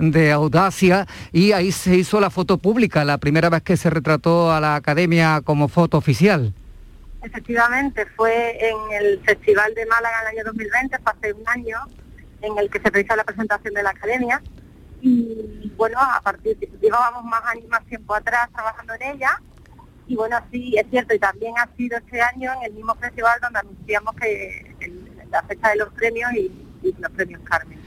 de 0.00 0.32
audacia, 0.32 1.06
y 1.30 1.52
ahí 1.52 1.70
se 1.70 1.94
hizo 1.94 2.18
la 2.18 2.30
foto 2.30 2.58
pública, 2.58 3.04
la 3.04 3.18
primera 3.18 3.48
vez 3.48 3.62
que 3.62 3.76
se 3.76 3.90
retrató 3.90 4.50
a 4.50 4.60
la 4.60 4.74
academia 4.74 5.40
como 5.44 5.68
foto 5.68 5.98
oficial. 5.98 6.52
Efectivamente, 7.22 8.04
fue 8.16 8.58
en 8.58 8.76
el 9.04 9.20
Festival 9.20 9.72
de 9.76 9.86
Málaga 9.86 10.22
el 10.22 10.36
año 10.36 10.44
2020, 10.46 10.96
hace 11.04 11.32
un 11.32 11.48
año, 11.48 11.78
en 12.42 12.58
el 12.58 12.70
que 12.70 12.80
se 12.80 12.90
realiza 12.90 13.16
la 13.16 13.24
presentación 13.24 13.74
de 13.74 13.82
la 13.82 13.90
academia. 13.90 14.42
Y 15.00 15.72
bueno, 15.76 15.98
a 16.00 16.20
partir 16.20 16.56
de, 16.58 16.70
llevábamos 16.80 17.24
más 17.24 17.42
años, 17.46 17.68
más 17.68 17.84
tiempo 17.86 18.14
atrás 18.14 18.48
trabajando 18.52 18.94
en 18.94 19.02
ella. 19.14 19.40
Y 20.08 20.16
bueno, 20.16 20.38
sí, 20.50 20.74
es 20.76 20.86
cierto, 20.90 21.14
y 21.14 21.18
también 21.18 21.54
ha 21.58 21.68
sido 21.76 21.98
este 21.98 22.20
año 22.20 22.52
en 22.54 22.64
el 22.64 22.72
mismo 22.74 22.94
festival 22.94 23.38
donde 23.40 23.58
anunciamos 23.58 24.14
que 24.16 24.76
la 25.30 25.42
fecha 25.42 25.70
de 25.70 25.76
los 25.76 25.92
premios 25.94 26.32
y, 26.34 26.52
los 26.98 27.10
premios 27.10 27.40
Carmen. 27.42 27.80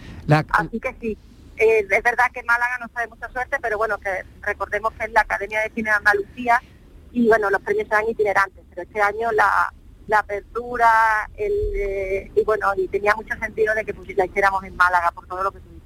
Así 0.52 0.80
que 0.80 0.94
sí, 1.00 1.18
eh, 1.56 1.88
es 1.90 2.04
verdad 2.04 2.26
que 2.34 2.44
Málaga 2.44 2.78
no 2.82 2.88
sabe 2.94 3.08
mucha 3.08 3.30
suerte, 3.30 3.58
pero 3.62 3.78
bueno, 3.78 3.98
que 3.98 4.26
recordemos 4.42 4.94
que 4.94 5.06
es 5.06 5.12
la 5.12 5.22
Academia 5.22 5.62
de 5.62 5.70
Cine 5.70 5.90
de 5.90 5.96
Andalucía 5.96 6.62
y 7.12 7.28
bueno, 7.28 7.50
los 7.50 7.62
premios 7.62 7.88
serán 7.88 8.10
itinerantes, 8.10 8.64
pero 8.70 8.82
este 8.82 9.02
año 9.02 9.32
la, 9.32 9.74
la 10.10 10.20
apertura, 10.20 10.90
el, 11.38 11.54
eh, 11.76 12.32
y 12.36 12.44
bueno, 12.44 12.68
y 12.76 12.88
tenía 12.88 13.14
mucho 13.16 13.36
sentido 13.40 13.74
de 13.76 13.86
que 13.86 13.94
pues, 13.94 14.10
la 14.18 14.26
hiciéramos 14.26 14.64
en 14.64 14.76
Málaga 14.76 15.12
por 15.12 15.28
todo 15.28 15.44
lo 15.44 15.52
que 15.52 15.60
tuvimos. 15.60 15.80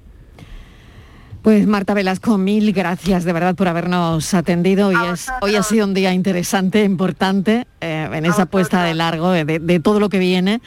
Pues 1.42 1.66
Marta 1.66 1.92
Velasco, 1.92 2.38
mil 2.38 2.72
gracias 2.72 3.24
de 3.24 3.32
verdad 3.34 3.54
por 3.54 3.68
habernos 3.68 4.32
atendido. 4.32 4.88
Hoy, 4.88 4.96
es, 5.12 5.30
hoy 5.42 5.56
ha 5.56 5.62
sido 5.62 5.84
un 5.84 5.92
día 5.92 6.14
interesante, 6.14 6.84
importante, 6.84 7.66
eh, 7.82 8.08
en 8.10 8.24
esa 8.24 8.46
puesta 8.46 8.82
de 8.82 8.94
largo 8.94 9.30
de, 9.30 9.80
todo 9.80 10.00
lo 10.00 10.08
que 10.08 10.18
viene. 10.18 10.62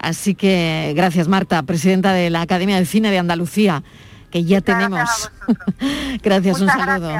Así 0.00 0.34
que 0.34 0.92
gracias 0.96 1.28
Marta, 1.28 1.62
presidenta 1.62 2.12
de 2.12 2.28
la 2.30 2.40
Academia 2.40 2.76
de 2.76 2.86
Cine 2.86 3.12
de 3.12 3.20
Andalucía, 3.20 3.84
que 4.32 4.42
ya 4.42 4.60
tenemos. 4.60 5.30
gracias, 6.24 6.60
un 6.60 6.68
saludo. 6.68 7.12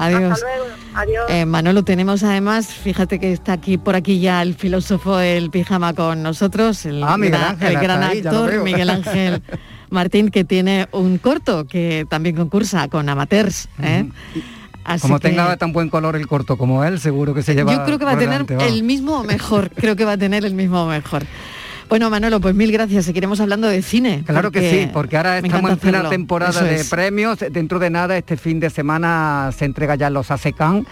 Adiós. 0.00 0.42
Adiós. 0.94 1.26
Eh, 1.28 1.46
Manolo, 1.46 1.84
tenemos 1.84 2.22
además, 2.22 2.68
fíjate 2.68 3.18
que 3.18 3.32
está 3.32 3.52
aquí 3.52 3.78
por 3.78 3.96
aquí 3.96 4.18
ya 4.20 4.42
el 4.42 4.54
filósofo 4.54 5.16
del 5.18 5.50
pijama 5.50 5.92
con 5.94 6.22
nosotros, 6.22 6.86
el, 6.86 7.02
ah, 7.04 7.16
gran, 7.18 7.62
el 7.62 7.74
gran 7.74 8.02
actor 8.02 8.62
Miguel 8.62 8.90
Ángel 8.90 9.42
Martín, 9.90 10.30
que 10.30 10.44
tiene 10.44 10.88
un 10.92 11.18
corto 11.18 11.66
que 11.66 12.06
también 12.08 12.36
concursa 12.36 12.88
con 12.88 13.08
amateurs. 13.08 13.68
¿eh? 13.82 14.08
como 15.00 15.20
tenga 15.20 15.56
tan 15.56 15.72
buen 15.72 15.90
color 15.90 16.16
el 16.16 16.26
corto 16.26 16.56
como 16.56 16.84
él, 16.84 16.98
seguro 16.98 17.34
que 17.34 17.42
se 17.42 17.54
lleva. 17.54 17.72
Yo 17.72 17.84
creo 17.84 17.98
que 17.98 18.04
va 18.04 18.12
a 18.12 18.18
tener 18.18 18.46
el 18.60 18.82
mismo 18.82 19.22
mejor, 19.22 19.70
creo 19.70 19.96
que 19.96 20.04
va 20.04 20.12
a 20.12 20.18
tener 20.18 20.44
el 20.44 20.54
mismo 20.54 20.86
mejor. 20.86 21.24
Bueno, 21.90 22.08
Manolo, 22.08 22.40
pues 22.40 22.54
mil 22.54 22.70
gracias. 22.70 23.04
Seguiremos 23.04 23.40
hablando 23.40 23.66
de 23.66 23.82
cine. 23.82 24.22
Claro 24.24 24.52
que 24.52 24.70
sí, 24.70 24.90
porque 24.92 25.16
ahora 25.16 25.38
estamos 25.38 25.72
en 25.72 25.78
plena 25.78 26.08
temporada 26.08 26.62
de 26.62 26.84
premios. 26.84 27.40
Dentro 27.50 27.80
de 27.80 27.90
nada, 27.90 28.16
este 28.16 28.36
fin 28.36 28.60
de 28.60 28.70
semana 28.70 29.50
se 29.56 29.64
entrega 29.64 29.96
ya 29.96 30.08
los 30.08 30.30
ASECAN. 30.30 30.86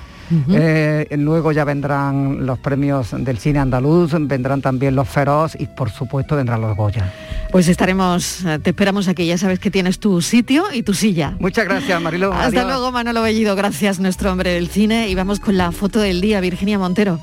Eh, 0.51 1.07
luego 1.17 1.53
ya 1.53 1.65
vendrán 1.65 2.45
los 2.45 2.59
premios 2.59 3.15
del 3.17 3.39
cine 3.39 3.61
andaluz, 3.61 4.13
vendrán 4.13 4.61
también 4.61 4.95
los 4.95 5.09
Feroz 5.09 5.57
y 5.59 5.67
por 5.67 5.91
supuesto 5.91 6.37
vendrán 6.37 6.61
los 6.61 6.77
Goya. 6.77 7.13
Pues 7.51 7.69
estaremos, 7.69 8.45
eh, 8.45 8.59
te 8.59 8.71
esperamos 8.71 9.09
aquí, 9.09 9.25
ya 9.25 9.39
sabes 9.39 9.59
que 9.59 9.71
tienes 9.71 10.01
tu 10.01 10.21
sitio 10.21 10.65
y 10.73 10.83
tu 10.83 10.93
silla. 10.93 11.35
Muchas 11.39 11.65
gracias, 11.65 12.03
Marilo. 12.03 12.33
Hasta 12.35 12.65
luego, 12.65 12.93
Manolo 12.93 13.23
Bellido, 13.23 13.57
gracias, 13.57 14.01
nuestro 14.01 14.33
hombre 14.33 14.51
del 14.53 14.69
cine. 14.69 15.09
Y 15.09 15.15
vamos 15.15 15.41
con 15.41 15.57
la 15.57 15.73
foto 15.73 16.01
del 16.01 16.21
día, 16.21 16.41
Virginia 16.41 16.79
Montero. 16.79 17.21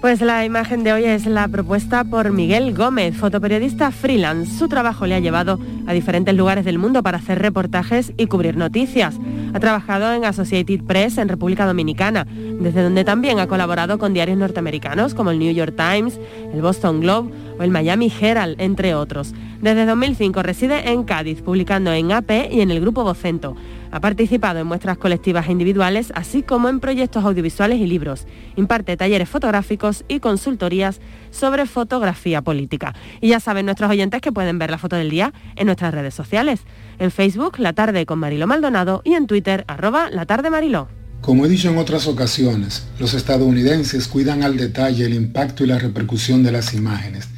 Pues 0.00 0.20
la 0.20 0.44
imagen 0.44 0.84
de 0.84 0.92
hoy 0.92 1.04
es 1.06 1.26
la 1.26 1.48
propuesta 1.48 2.04
por 2.04 2.30
Miguel 2.30 2.72
Gómez, 2.72 3.16
fotoperiodista 3.16 3.90
freelance. 3.90 4.56
Su 4.56 4.68
trabajo 4.68 5.06
le 5.06 5.16
ha 5.16 5.18
llevado 5.18 5.58
a 5.88 5.92
diferentes 5.92 6.36
lugares 6.36 6.64
del 6.64 6.78
mundo 6.78 7.02
para 7.02 7.18
hacer 7.18 7.40
reportajes 7.40 8.12
y 8.16 8.26
cubrir 8.26 8.56
noticias. 8.56 9.16
Ha 9.52 9.58
trabajado 9.58 10.12
en 10.12 10.24
Associated 10.24 10.84
Press 10.84 11.18
en 11.18 11.28
República 11.28 11.66
Dominicana, 11.66 12.28
desde 12.60 12.84
donde 12.84 13.02
también 13.02 13.40
ha 13.40 13.48
colaborado 13.48 13.98
con 13.98 14.14
diarios 14.14 14.38
norteamericanos 14.38 15.14
como 15.14 15.32
el 15.32 15.40
New 15.40 15.52
York 15.52 15.74
Times, 15.76 16.20
el 16.54 16.62
Boston 16.62 17.00
Globe 17.00 17.32
o 17.58 17.62
el 17.62 17.70
Miami 17.70 18.12
Herald, 18.20 18.60
entre 18.60 18.94
otros. 18.94 19.34
Desde 19.60 19.86
2005 19.86 20.42
reside 20.42 20.90
en 20.90 21.02
Cádiz, 21.02 21.42
publicando 21.42 21.92
en 21.92 22.12
AP 22.12 22.52
y 22.52 22.60
en 22.60 22.70
el 22.70 22.80
Grupo 22.80 23.02
Vocento. 23.02 23.56
Ha 23.90 24.00
participado 24.00 24.60
en 24.60 24.66
muestras 24.66 24.98
colectivas 24.98 25.48
e 25.48 25.52
individuales, 25.52 26.12
así 26.14 26.42
como 26.42 26.68
en 26.68 26.78
proyectos 26.78 27.24
audiovisuales 27.24 27.80
y 27.80 27.86
libros. 27.86 28.26
Imparte 28.56 28.96
talleres 28.96 29.28
fotográficos 29.28 30.04
y 30.08 30.20
consultorías 30.20 31.00
sobre 31.30 31.66
fotografía 31.66 32.42
política. 32.42 32.94
Y 33.20 33.28
ya 33.28 33.40
saben 33.40 33.66
nuestros 33.66 33.90
oyentes 33.90 34.20
que 34.20 34.32
pueden 34.32 34.58
ver 34.58 34.70
la 34.70 34.78
foto 34.78 34.96
del 34.96 35.10
día 35.10 35.32
en 35.56 35.66
nuestras 35.66 35.92
redes 35.92 36.14
sociales. 36.14 36.60
En 36.98 37.10
Facebook, 37.10 37.58
La 37.58 37.72
Tarde 37.72 38.06
con 38.06 38.18
Marilo 38.18 38.46
Maldonado 38.46 39.02
y 39.04 39.14
en 39.14 39.26
Twitter, 39.26 39.64
arroba 39.66 40.10
La 40.10 40.26
Tarde 40.26 40.50
Mariló. 40.50 40.88
Como 41.20 41.46
he 41.46 41.48
dicho 41.48 41.68
en 41.68 41.78
otras 41.78 42.06
ocasiones, 42.06 42.86
los 43.00 43.14
estadounidenses 43.14 44.06
cuidan 44.06 44.44
al 44.44 44.56
detalle 44.56 45.04
el 45.04 45.14
impacto 45.14 45.64
y 45.64 45.66
la 45.66 45.78
repercusión 45.78 46.44
de 46.44 46.52
las 46.52 46.74
imágenes 46.74 47.28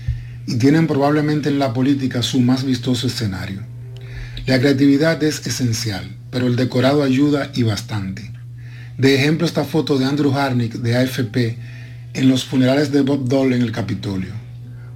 y 0.46 0.56
tienen 0.56 0.86
probablemente 0.86 1.48
en 1.48 1.58
la 1.58 1.72
política 1.72 2.22
su 2.22 2.40
más 2.40 2.64
vistoso 2.64 3.06
escenario. 3.06 3.62
La 4.46 4.58
creatividad 4.58 5.22
es 5.22 5.46
esencial, 5.46 6.16
pero 6.30 6.46
el 6.46 6.56
decorado 6.56 7.02
ayuda 7.02 7.50
y 7.54 7.62
bastante. 7.62 8.32
De 8.98 9.14
ejemplo 9.14 9.46
esta 9.46 9.64
foto 9.64 9.98
de 9.98 10.06
Andrew 10.06 10.34
Harnick 10.34 10.74
de 10.74 10.96
AFP 10.96 11.58
en 12.14 12.28
los 12.28 12.44
funerales 12.44 12.90
de 12.92 13.02
Bob 13.02 13.28
Dole 13.28 13.56
en 13.56 13.62
el 13.62 13.72
Capitolio. 13.72 14.32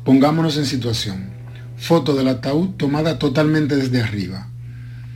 Pongámonos 0.05 0.57
en 0.57 0.67
situación. 0.67 1.31
Foto 1.77 2.15
del 2.15 2.29
ataúd 2.29 2.71
tomada 2.77 3.19
totalmente 3.19 3.77
desde 3.77 4.03
arriba. 4.03 4.49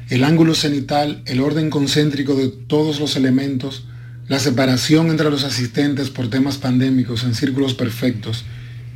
El 0.08 0.24
ángulo 0.24 0.54
cenital, 0.54 1.22
el 1.26 1.40
orden 1.40 1.68
concéntrico 1.68 2.34
de 2.34 2.48
todos 2.48 2.98
los 3.00 3.16
elementos, 3.16 3.84
la 4.26 4.38
separación 4.38 5.10
entre 5.10 5.30
los 5.30 5.44
asistentes 5.44 6.10
por 6.10 6.30
temas 6.30 6.58
pandémicos 6.58 7.24
en 7.24 7.34
círculos 7.34 7.74
perfectos 7.74 8.44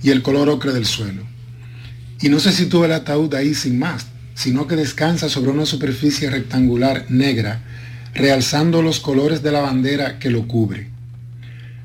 y 0.02 0.10
el 0.10 0.22
color 0.22 0.48
ocre 0.48 0.72
del 0.72 0.86
suelo. 0.86 1.22
Y 2.20 2.28
no 2.28 2.40
se 2.40 2.52
sitúa 2.52 2.86
el 2.86 2.92
ataúd 2.92 3.34
ahí 3.34 3.54
sin 3.54 3.78
más, 3.78 4.06
sino 4.34 4.66
que 4.66 4.76
descansa 4.76 5.28
sobre 5.28 5.50
una 5.50 5.66
superficie 5.66 6.30
rectangular 6.30 7.06
negra, 7.08 7.62
realzando 8.14 8.82
los 8.82 9.00
colores 9.00 9.42
de 9.42 9.52
la 9.52 9.60
bandera 9.60 10.18
que 10.18 10.30
lo 10.30 10.46
cubre. 10.46 10.90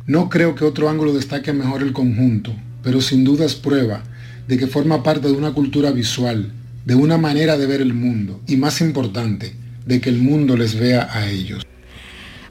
No 0.05 0.29
creo 0.29 0.55
que 0.55 0.63
otro 0.63 0.89
ángulo 0.89 1.13
destaque 1.13 1.53
mejor 1.53 1.81
el 1.81 1.93
conjunto, 1.93 2.55
pero 2.83 3.01
sin 3.01 3.23
duda 3.23 3.45
es 3.45 3.55
prueba 3.55 4.03
de 4.47 4.57
que 4.57 4.67
forma 4.67 5.03
parte 5.03 5.27
de 5.27 5.33
una 5.33 5.51
cultura 5.51 5.91
visual, 5.91 6.51
de 6.85 6.95
una 6.95 7.17
manera 7.17 7.57
de 7.57 7.65
ver 7.65 7.81
el 7.81 7.93
mundo 7.93 8.41
y 8.47 8.55
más 8.55 8.79
importante, 8.79 9.53
de 9.85 9.99
que 9.99 10.09
el 10.09 10.17
mundo 10.17 10.55
les 10.55 10.75
vea 10.75 11.09
a 11.11 11.29
ellos. 11.29 11.65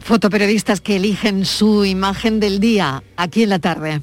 Fotoperiodistas 0.01 0.81
que 0.81 0.97
eligen 0.97 1.45
su 1.45 1.85
imagen 1.85 2.39
del 2.39 2.61
día 2.61 3.03
aquí 3.17 3.43
en 3.43 3.49
la 3.49 3.59
tarde. 3.59 4.03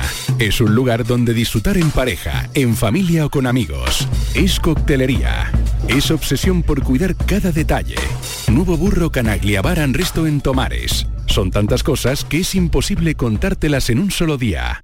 es 0.39 0.61
un 0.61 0.75
lugar 0.75 1.05
donde 1.05 1.33
disfrutar 1.33 1.77
en 1.77 1.91
pareja, 1.91 2.49
en 2.53 2.75
familia 2.75 3.25
o 3.25 3.29
con 3.29 3.47
amigos, 3.47 4.07
es 4.33 4.59
coctelería, 4.59 5.51
es 5.87 6.11
obsesión 6.11 6.63
por 6.63 6.83
cuidar 6.83 7.15
cada 7.15 7.51
detalle. 7.51 7.95
Nuevo 8.47 8.77
burro 8.77 9.11
Canagliabaran 9.11 9.93
Resto 9.93 10.27
en 10.27 10.41
Tomares. 10.41 11.07
Son 11.27 11.51
tantas 11.51 11.83
cosas 11.83 12.25
que 12.25 12.39
es 12.39 12.55
imposible 12.55 13.15
contártelas 13.15 13.89
en 13.89 13.99
un 13.99 14.11
solo 14.11 14.37
día. 14.37 14.83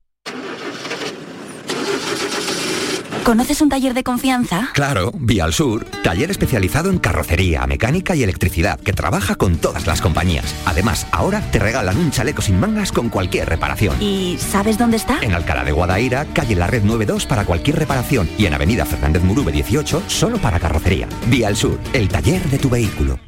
¿Conoces 3.27 3.61
un 3.61 3.67
taller 3.67 3.93
de 3.93 4.05
confianza? 4.05 4.69
Claro, 4.73 5.11
Vía 5.13 5.43
al 5.43 5.51
Sur, 5.51 5.83
taller 6.01 6.31
especializado 6.31 6.89
en 6.89 6.97
carrocería, 6.97 7.67
mecánica 7.67 8.15
y 8.15 8.23
electricidad, 8.23 8.79
que 8.79 8.93
trabaja 8.93 9.35
con 9.35 9.57
todas 9.57 9.85
las 9.85 9.99
compañías. 9.99 10.55
Además, 10.65 11.05
ahora 11.11 11.41
te 11.51 11.59
regalan 11.59 11.97
un 11.97 12.09
chaleco 12.09 12.41
sin 12.41 12.57
mangas 12.57 12.93
con 12.93 13.09
cualquier 13.09 13.49
reparación. 13.49 14.01
¿Y 14.01 14.37
sabes 14.39 14.77
dónde 14.77 14.95
está? 14.95 15.19
En 15.21 15.33
Alcalá 15.33 15.65
de 15.65 15.73
Guadaira, 15.73 16.23
calle 16.31 16.55
La 16.55 16.67
Red 16.67 16.83
92 16.83 17.25
para 17.25 17.43
cualquier 17.43 17.79
reparación 17.79 18.29
y 18.37 18.45
en 18.45 18.53
Avenida 18.53 18.85
Fernández 18.85 19.23
Murube 19.23 19.51
18 19.51 20.03
solo 20.07 20.37
para 20.37 20.61
carrocería. 20.61 21.09
Vía 21.25 21.49
al 21.49 21.57
Sur, 21.57 21.77
el 21.91 22.07
taller 22.07 22.41
de 22.49 22.59
tu 22.59 22.69
vehículo. 22.69 23.19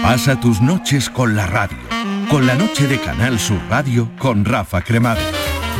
Pasa 0.00 0.40
tus 0.40 0.62
noches 0.62 1.10
con 1.10 1.36
la 1.36 1.46
radio, 1.46 1.76
con 2.30 2.46
la 2.46 2.54
noche 2.54 2.86
de 2.86 2.98
Canal 2.98 3.38
Sur 3.38 3.60
Radio 3.68 4.10
con 4.18 4.46
Rafa 4.46 4.80
Cremades. 4.80 5.39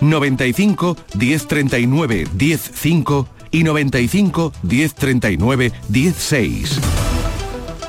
95 0.00 0.96
1039 1.18 2.26
105 2.36 3.28
y 3.50 3.64
95 3.64 4.52
1039 4.62 5.72
16. 5.88 6.80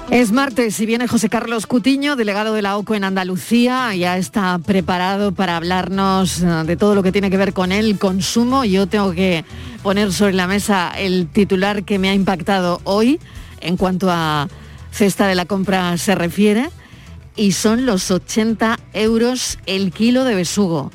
Es 0.09 0.31
martes 0.31 0.79
y 0.79 0.85
viene 0.85 1.05
José 1.05 1.27
Carlos 1.27 1.67
Cutiño, 1.67 2.15
delegado 2.15 2.53
de 2.53 2.61
la 2.61 2.77
OCO 2.77 2.95
en 2.95 3.03
Andalucía. 3.03 3.93
Ya 3.93 4.17
está 4.17 4.57
preparado 4.57 5.33
para 5.33 5.57
hablarnos 5.57 6.41
eh, 6.41 6.45
de 6.65 6.77
todo 6.77 6.95
lo 6.95 7.03
que 7.03 7.11
tiene 7.11 7.29
que 7.29 7.35
ver 7.35 7.51
con 7.51 7.73
el 7.73 7.99
consumo. 7.99 8.63
Yo 8.63 8.87
tengo 8.87 9.11
que 9.11 9.43
poner 9.83 10.13
sobre 10.13 10.31
la 10.31 10.47
mesa 10.47 10.93
el 10.97 11.27
titular 11.27 11.83
que 11.83 11.99
me 11.99 12.09
ha 12.09 12.13
impactado 12.13 12.79
hoy 12.85 13.19
en 13.59 13.75
cuanto 13.75 14.09
a 14.09 14.47
cesta 14.91 15.27
de 15.27 15.35
la 15.35 15.45
compra 15.45 15.97
se 15.97 16.15
refiere 16.15 16.69
y 17.35 17.51
son 17.51 17.85
los 17.85 18.09
80 18.09 18.79
euros 18.93 19.59
el 19.65 19.91
kilo 19.91 20.23
de 20.23 20.35
besugo. 20.35 20.89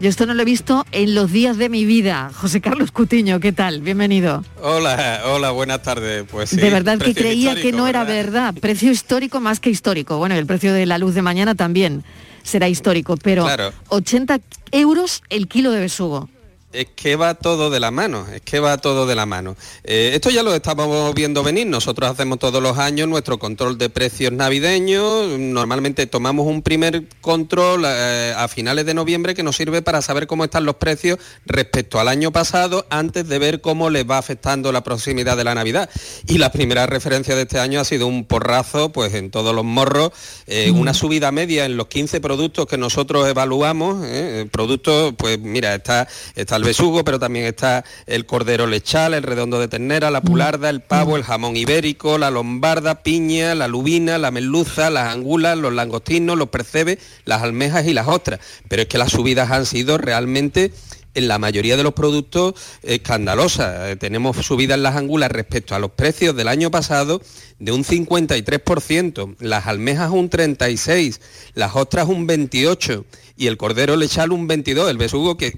Yo 0.00 0.08
esto 0.08 0.24
no 0.24 0.32
lo 0.32 0.40
he 0.40 0.46
visto 0.46 0.86
en 0.92 1.14
los 1.14 1.30
días 1.30 1.58
de 1.58 1.68
mi 1.68 1.84
vida. 1.84 2.30
José 2.34 2.62
Carlos 2.62 2.90
Cutiño, 2.90 3.38
¿qué 3.38 3.52
tal? 3.52 3.82
Bienvenido. 3.82 4.42
Hola, 4.62 5.20
hola, 5.26 5.50
buenas 5.50 5.82
tardes. 5.82 6.24
Pues 6.30 6.48
sí, 6.50 6.56
de 6.56 6.70
verdad 6.70 6.96
que 6.98 7.14
creía 7.14 7.54
que 7.54 7.70
no 7.70 7.86
era 7.86 8.04
¿verdad? 8.04 8.44
verdad. 8.54 8.60
Precio 8.62 8.90
histórico 8.90 9.40
más 9.40 9.60
que 9.60 9.68
histórico. 9.68 10.16
Bueno, 10.16 10.36
el 10.36 10.46
precio 10.46 10.72
de 10.72 10.86
la 10.86 10.96
luz 10.96 11.14
de 11.14 11.20
mañana 11.20 11.54
también 11.54 12.02
será 12.42 12.66
histórico, 12.70 13.18
pero 13.18 13.44
Claro. 13.44 13.74
80 13.88 14.40
euros 14.72 15.22
el 15.28 15.48
kilo 15.48 15.70
de 15.70 15.80
besugo. 15.80 16.30
Es 16.72 16.86
que 16.94 17.16
va 17.16 17.34
todo 17.34 17.68
de 17.68 17.80
la 17.80 17.90
mano, 17.90 18.28
es 18.32 18.42
que 18.42 18.60
va 18.60 18.78
todo 18.78 19.04
de 19.04 19.16
la 19.16 19.26
mano. 19.26 19.56
Eh, 19.82 20.12
esto 20.14 20.30
ya 20.30 20.44
lo 20.44 20.54
estábamos 20.54 21.12
viendo 21.16 21.42
venir, 21.42 21.66
nosotros 21.66 22.08
hacemos 22.08 22.38
todos 22.38 22.62
los 22.62 22.78
años 22.78 23.08
nuestro 23.08 23.40
control 23.40 23.76
de 23.76 23.90
precios 23.90 24.30
navideños, 24.30 25.36
normalmente 25.36 26.06
tomamos 26.06 26.46
un 26.46 26.62
primer 26.62 27.08
control 27.20 27.82
eh, 27.86 28.32
a 28.36 28.46
finales 28.46 28.86
de 28.86 28.94
noviembre 28.94 29.34
que 29.34 29.42
nos 29.42 29.56
sirve 29.56 29.82
para 29.82 30.00
saber 30.00 30.28
cómo 30.28 30.44
están 30.44 30.64
los 30.64 30.76
precios 30.76 31.18
respecto 31.44 31.98
al 31.98 32.06
año 32.06 32.30
pasado 32.30 32.86
antes 32.88 33.28
de 33.28 33.40
ver 33.40 33.60
cómo 33.60 33.90
les 33.90 34.08
va 34.08 34.18
afectando 34.18 34.70
la 34.70 34.84
proximidad 34.84 35.36
de 35.36 35.42
la 35.42 35.56
Navidad. 35.56 35.90
Y 36.28 36.38
la 36.38 36.52
primera 36.52 36.86
referencia 36.86 37.34
de 37.34 37.42
este 37.42 37.58
año 37.58 37.80
ha 37.80 37.84
sido 37.84 38.06
un 38.06 38.26
porrazo, 38.26 38.92
pues 38.92 39.14
en 39.14 39.32
todos 39.32 39.56
los 39.56 39.64
morros, 39.64 40.12
eh, 40.46 40.70
una 40.70 40.94
subida 40.94 41.32
media 41.32 41.64
en 41.64 41.76
los 41.76 41.88
15 41.88 42.20
productos 42.20 42.66
que 42.66 42.78
nosotros 42.78 43.26
evaluamos, 43.26 44.06
productos, 44.52 45.14
pues 45.18 45.40
mira, 45.40 45.74
está, 45.74 46.06
está 46.36 46.59
el 46.60 46.66
besugo, 46.66 47.04
pero 47.04 47.18
también 47.18 47.46
está 47.46 47.84
el 48.06 48.26
cordero 48.26 48.66
lechal, 48.66 49.14
el 49.14 49.22
redondo 49.22 49.58
de 49.58 49.66
ternera, 49.66 50.10
la 50.10 50.20
pularda, 50.20 50.68
el 50.68 50.82
pavo, 50.82 51.16
el 51.16 51.24
jamón 51.24 51.56
ibérico, 51.56 52.18
la 52.18 52.30
lombarda, 52.30 53.02
piña, 53.02 53.54
la 53.54 53.66
lubina, 53.66 54.18
la 54.18 54.30
merluza, 54.30 54.90
las 54.90 55.10
angulas, 55.10 55.56
los 55.56 55.72
langostinos, 55.72 56.36
los 56.36 56.50
percebes, 56.50 56.98
las 57.24 57.40
almejas 57.40 57.86
y 57.86 57.94
las 57.94 58.08
ostras. 58.08 58.40
Pero 58.68 58.82
es 58.82 58.88
que 58.88 58.98
las 58.98 59.10
subidas 59.10 59.50
han 59.50 59.64
sido 59.64 59.96
realmente 59.96 60.70
en 61.14 61.28
la 61.28 61.38
mayoría 61.38 61.76
de 61.76 61.82
los 61.82 61.94
productos 61.94 62.54
escandalosa. 62.82 63.90
Eh, 63.90 63.96
tenemos 63.96 64.36
subidas 64.44 64.76
en 64.76 64.82
las 64.82 64.96
angulas 64.96 65.30
respecto 65.30 65.74
a 65.74 65.78
los 65.78 65.90
precios 65.92 66.36
del 66.36 66.48
año 66.48 66.70
pasado 66.70 67.20
de 67.58 67.72
un 67.72 67.84
53%, 67.84 69.36
las 69.40 69.66
almejas 69.66 70.10
un 70.10 70.30
36%, 70.30 71.20
las 71.54 71.76
ostras 71.76 72.08
un 72.08 72.26
28% 72.26 73.04
y 73.40 73.46
el 73.46 73.56
cordero 73.56 73.96
lechal 73.96 74.32
un 74.32 74.46
22, 74.46 74.90
el 74.90 74.98
besugo, 74.98 75.38
que, 75.38 75.50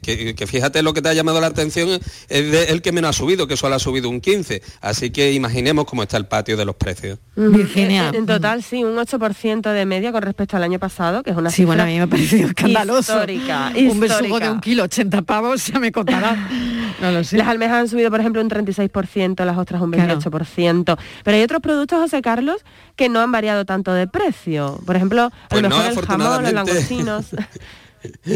fíjate 0.46 0.82
lo 0.84 0.94
que 0.94 1.03
te 1.03 1.09
ha 1.09 1.14
llamado 1.14 1.40
la 1.40 1.48
atención, 1.48 1.88
es 2.28 2.70
el 2.70 2.80
que 2.80 2.92
menos 2.92 3.11
ha 3.11 3.12
subido, 3.12 3.48
que 3.48 3.57
solo 3.57 3.74
ha 3.74 3.80
subido 3.80 4.09
un 4.09 4.20
15. 4.20 4.62
Así 4.80 5.11
que 5.11 5.32
imaginemos 5.32 5.84
cómo 5.84 6.05
está 6.05 6.16
el 6.16 6.26
patio 6.26 6.57
de 6.57 6.64
los 6.64 6.76
precios. 6.76 7.18
Virginia. 7.34 8.12
En, 8.14 8.24
total, 8.24 8.62
sí, 8.62 8.84
un 8.84 8.94
8% 8.94 9.72
de 9.72 9.84
media 9.84 10.12
con 10.12 10.22
respecto 10.22 10.57
al 10.57 10.62
año 10.62 10.78
pasado, 10.78 11.24
que 11.24 11.30
es 11.30 11.36
una 11.36 11.50
Sí, 11.50 11.64
bueno, 11.64 11.82
a 11.82 11.86
mí 11.86 11.96
me 11.96 12.03
ha 12.03 12.07
parecido 12.07 12.46
escandaloso. 12.46 13.14
Histórica, 13.14 13.72
Un 13.74 13.98
besugo 13.98 14.38
de 14.38 14.48
un 14.48 14.61
kilo, 14.61 14.84
80 14.84 15.22
pavos, 15.22 15.41
ya 15.57 15.78
me 15.78 15.93
contará. 15.93 16.49
No 17.01 17.11
lo 17.11 17.24
sé. 17.24 17.36
Las 17.36 17.49
almejas 17.49 17.78
han 17.78 17.88
subido, 17.88 18.11
por 18.11 18.20
ejemplo, 18.20 18.40
un 18.40 18.49
36%, 18.49 19.45
las 19.45 19.59
otras 19.59 19.82
un 19.82 19.90
28%. 19.90 20.99
Pero 21.24 21.36
hay 21.36 21.43
otros 21.43 21.61
productos, 21.61 21.99
José 21.99 22.22
Carlos, 22.22 22.64
que 22.95 23.09
no 23.09 23.18
han 23.20 23.32
variado 23.32 23.64
tanto 23.64 23.93
de 23.93 24.07
precio. 24.07 24.78
Por 24.86 24.95
ejemplo, 24.95 25.22
a 25.22 25.32
pues 25.49 25.62
lo 25.62 25.68
mejor 25.68 25.86
el 25.86 26.07
jamón, 26.07 26.43
los 26.45 26.53
langostinos. 26.53 27.26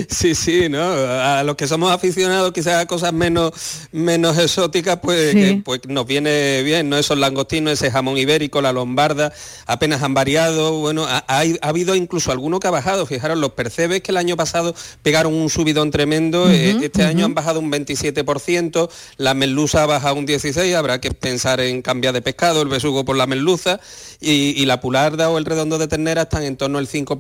Sí, 0.09 0.35
sí, 0.35 0.69
¿no? 0.69 0.83
A 0.83 1.43
los 1.45 1.57
que 1.57 1.67
somos 1.67 1.91
aficionados 1.91 2.53
quizás 2.53 2.83
a 2.83 2.87
cosas 2.87 3.13
menos, 3.13 3.53
menos 3.93 4.39
exóticas, 4.39 4.99
pues, 5.01 5.35
pues 5.65 5.81
nos 5.89 6.07
viene 6.07 6.63
bien, 6.63 6.89
¿no? 6.89 6.99
Esos 6.99 7.19
langostinos, 7.19 7.73
ese 7.73 7.91
jamón 7.91 8.19
ibérico, 8.19 8.61
la 8.61 8.73
lombarda, 8.73 9.33
apenas 9.67 10.03
han 10.03 10.15
variado. 10.15 10.79
Bueno, 10.79 11.07
ha, 11.07 11.25
habido 11.63 11.95
incluso 11.95 12.33
alguno 12.33 12.61
que 12.61 12.69
ha 12.69 12.71
bajado. 12.71 13.07
Fijaros, 13.07 13.39
los 13.39 13.53
percebes 13.53 14.03
que 14.03 14.13
el 14.13 14.17
año 14.17 14.37
pasado 14.37 14.75
pegaron 15.03 15.35
un 15.35 15.51
subidón 15.51 15.91
tremendo, 15.91 16.51
eh, 16.51 16.77
este 16.83 17.05
año 17.05 17.25
han 17.25 17.35
bajado 17.35 17.61
un 17.61 17.71
27%, 17.71 18.89
la 19.17 19.35
merluza 19.35 19.83
ha 19.83 19.87
bajado 19.87 20.17
un 20.17 20.27
16%, 20.27 20.75
habrá 20.75 21.01
que 21.01 21.11
pensar 21.11 21.61
en 21.61 21.83
cambiar 21.83 22.15
de 22.15 22.23
pescado, 22.23 22.63
el 22.63 22.69
besugo 22.69 23.05
por 23.05 23.17
la 23.17 23.27
merluza, 23.27 23.81
y, 24.21 24.65
la 24.67 24.81
pularda 24.81 25.31
o 25.31 25.39
el 25.39 25.45
redondo 25.45 25.79
de 25.79 25.87
ternera 25.87 26.23
están 26.23 26.43
en 26.43 26.57
torno 26.57 26.79
al 26.79 26.87
5, 26.87 27.17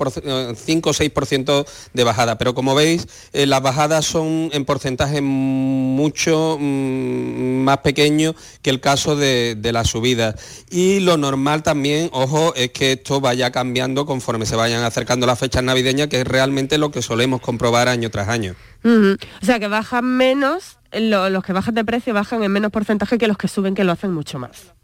5 0.57 0.91
o 0.91 0.93
6% 0.93 1.67
de 1.93 2.05
bajada 2.05 2.36
pero 2.39 2.55
como 2.55 2.75
veis, 2.75 3.07
eh, 3.33 3.47
las 3.47 3.63
bajadas 3.63 4.05
son 4.05 4.51
en 4.53 4.65
porcentaje 4.65 5.21
mucho 5.21 6.59
mm, 6.61 7.63
más 7.65 7.79
pequeño 7.79 8.35
que 8.63 8.71
el 8.71 8.81
caso 8.81 9.17
de, 9.17 9.55
de 9.57 9.73
las 9.73 9.89
subidas. 9.89 10.35
Y 10.71 11.01
lo 11.01 11.17
normal 11.17 11.63
también, 11.63 12.09
ojo, 12.13 12.55
es 12.55 12.71
que 12.71 12.93
esto 12.93 13.21
vaya 13.21 13.51
cambiando 13.51 14.07
conforme 14.07 14.47
se 14.47 14.57
vayan 14.57 14.83
acercando 14.83 15.27
las 15.27 15.39
fechas 15.39 15.63
navideñas, 15.63 16.09
que 16.09 16.21
es 16.21 16.27
realmente 16.27 16.79
lo 16.79 16.91
que 16.91 17.03
solemos 17.03 17.41
comprobar 17.41 17.89
año 17.89 18.11
tras 18.11 18.29
año. 18.29 18.55
O 18.85 19.45
sea, 19.45 19.59
que 19.59 19.69
bajan 19.69 20.05
menos, 20.05 20.79
los 20.93 21.45
que 21.45 21.53
bajan 21.53 21.75
de 21.75 21.85
precio 21.85 22.15
bajan 22.15 22.43
en 22.45 22.53
menos 22.53 22.71
porcentaje 22.71 23.19
que 23.19 23.27
los 23.27 23.37
que 23.37 23.49
suben, 23.49 23.75
que 23.75 23.85
lo 23.85 23.93
hacen 23.93 24.13
mucho 24.13 24.39
más. 24.39 24.75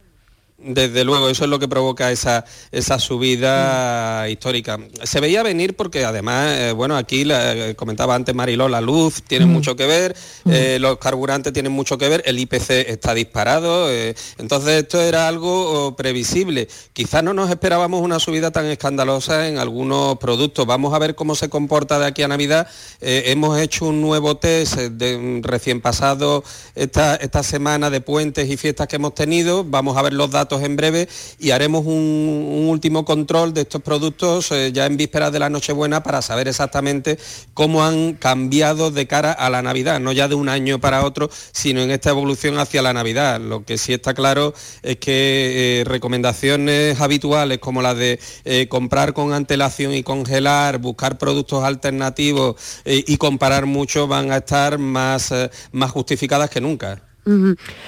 Desde 0.64 1.02
luego, 1.02 1.28
eso 1.28 1.42
es 1.42 1.50
lo 1.50 1.58
que 1.58 1.66
provoca 1.66 2.12
esa, 2.12 2.44
esa 2.70 3.00
subida 3.00 4.28
histórica. 4.28 4.78
Se 5.02 5.18
veía 5.18 5.42
venir 5.42 5.74
porque 5.74 6.04
además, 6.04 6.56
eh, 6.56 6.72
bueno, 6.72 6.96
aquí 6.96 7.24
la, 7.24 7.74
comentaba 7.74 8.14
antes 8.14 8.32
Mariló, 8.32 8.68
la 8.68 8.80
luz 8.80 9.22
tiene 9.26 9.46
mucho 9.46 9.74
que 9.74 9.86
ver, 9.86 10.14
eh, 10.48 10.78
los 10.80 10.98
carburantes 10.98 11.52
tienen 11.52 11.72
mucho 11.72 11.98
que 11.98 12.08
ver, 12.08 12.22
el 12.26 12.38
IPC 12.38 12.70
está 12.88 13.12
disparado, 13.12 13.90
eh, 13.90 14.14
entonces 14.38 14.82
esto 14.82 15.00
era 15.00 15.26
algo 15.26 15.86
oh, 15.86 15.96
previsible. 15.96 16.68
Quizás 16.92 17.24
no 17.24 17.34
nos 17.34 17.50
esperábamos 17.50 18.00
una 18.00 18.20
subida 18.20 18.52
tan 18.52 18.66
escandalosa 18.66 19.48
en 19.48 19.58
algunos 19.58 20.16
productos. 20.18 20.64
Vamos 20.64 20.94
a 20.94 21.00
ver 21.00 21.16
cómo 21.16 21.34
se 21.34 21.48
comporta 21.48 21.98
de 21.98 22.06
aquí 22.06 22.22
a 22.22 22.28
Navidad. 22.28 22.68
hemos 23.00 23.58
hecho 23.58 23.86
un 23.86 24.00
nuevo 24.00 24.36
test 24.36 24.76
de, 24.76 25.40
recién 25.42 25.80
pasado 25.80 26.44
esta, 26.76 27.16
esta 27.16 27.42
semana 27.42 27.90
de 27.90 28.00
puentes 28.00 28.48
y 28.48 28.56
fiestas 28.56 28.86
que 28.86 28.96
hemos 28.96 29.14
tenido. 29.14 29.64
Vamos 29.64 29.96
a 29.96 30.02
ver 30.02 30.12
los 30.12 30.30
datos 30.30 30.51
en 30.61 30.76
breve 30.76 31.09
y 31.38 31.53
haremos 31.53 31.86
un, 31.86 32.66
último 32.68 33.05
control 33.05 33.55
de 33.55 33.62
estos 33.62 33.80
productos 33.80 34.53
eh, 34.53 34.72
ya 34.72 34.86
en 34.86 34.96
vísperas 34.96 35.32
de 35.32 35.38
la 35.38 35.48
Nochebuena 35.48 36.03
para 36.03 36.20
saber 36.20 36.48
exactamente 36.48 37.18
cómo 37.55 37.84
han 37.84 38.14
cambiado 38.14 38.90
de 38.90 39.07
cara 39.07 39.32
a 39.32 39.48
la 39.48 39.62
Navidad, 39.62 40.00
no 40.00 40.12
ya 40.12 40.28
de 40.28 40.34
un 40.34 40.48
año 40.48 40.80
para 40.80 41.05
otro, 41.05 41.30
sino 41.53 41.80
en 41.80 41.90
esta 41.90 42.11
evolución 42.11 42.59
hacia 42.59 42.82
la 42.82 42.92
Navidad. 42.92 43.40
Lo 43.40 43.64
que 43.64 43.78
sí 43.78 43.94
está 43.94 44.12
claro 44.12 44.53
es 44.82 44.96
que 44.98 45.80
eh, 45.80 45.84
recomendaciones 45.84 47.00
habituales 47.00 47.59
como 47.59 47.80
las 47.80 47.96
de 47.96 48.20
eh, 48.44 48.68
comprar 48.68 49.14
con 49.14 49.32
antelación 49.32 49.94
y 49.94 50.03
congelar, 50.03 50.78
buscar 50.78 51.18
productos 51.18 51.64
alternativos 51.64 52.57
y 52.84 53.16
comparar 53.16 53.66
mucho 53.66 54.07
van 54.07 54.32
a 54.32 54.38
estar 54.38 54.78
más, 54.78 55.32
más 55.72 55.90
justificadas 55.90 56.50
que 56.50 56.61
nunca. 56.61 57.11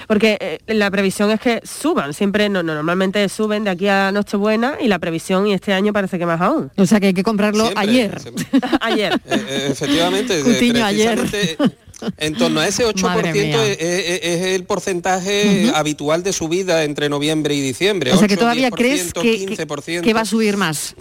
Porque 0.07 0.39
eh, 0.41 0.59
la 0.75 0.91
previsión 0.91 1.31
es 1.31 1.41
que 1.41 1.61
suban, 1.65 2.15
siempre 2.15 2.49
no, 2.49 2.63
normalmente 2.63 3.29
suben 3.29 3.65
de 3.65 3.71
aquí 3.71 3.89
a 3.89 4.13
Nochebuena 4.13 4.77
y 4.81 4.89
la 4.89 4.99
previsión 4.99 5.47
y 5.47 5.55
este 5.55 5.73
año 5.73 5.93
parece 5.93 6.19
que 6.19 6.27
más 6.27 6.41
aún. 6.41 6.71
O 6.77 6.87
sea 6.87 7.01
que 7.01 7.09
hay 7.09 7.15
que 7.15 7.25
comprarlo 7.25 7.71
ayer. 7.75 8.17
ayer. 8.81 9.13
Eh, 9.27 9.45
eh, 9.49 9.69
efectivamente, 9.71 10.43
ayer. 10.83 11.19
En 12.19 12.35
torno 12.35 12.61
a 12.61 12.69
ese 12.69 12.87
8% 12.87 13.77
es, 13.79 14.43
el 14.55 14.65
porcentaje 14.65 15.71
habitual 15.75 16.23
de 16.23 16.33
subida 16.33 16.85
entre 16.85 17.09
noviembre 17.09 17.55
y 17.55 17.61
diciembre. 17.61 18.13
O 18.13 18.19
sea 18.19 18.29
que 18.29 18.37
todavía 18.37 18.71
crees 18.71 19.13
que 19.13 20.15
va 20.15 20.21
a 20.21 20.27
subir 20.27 20.57
más 20.57 20.95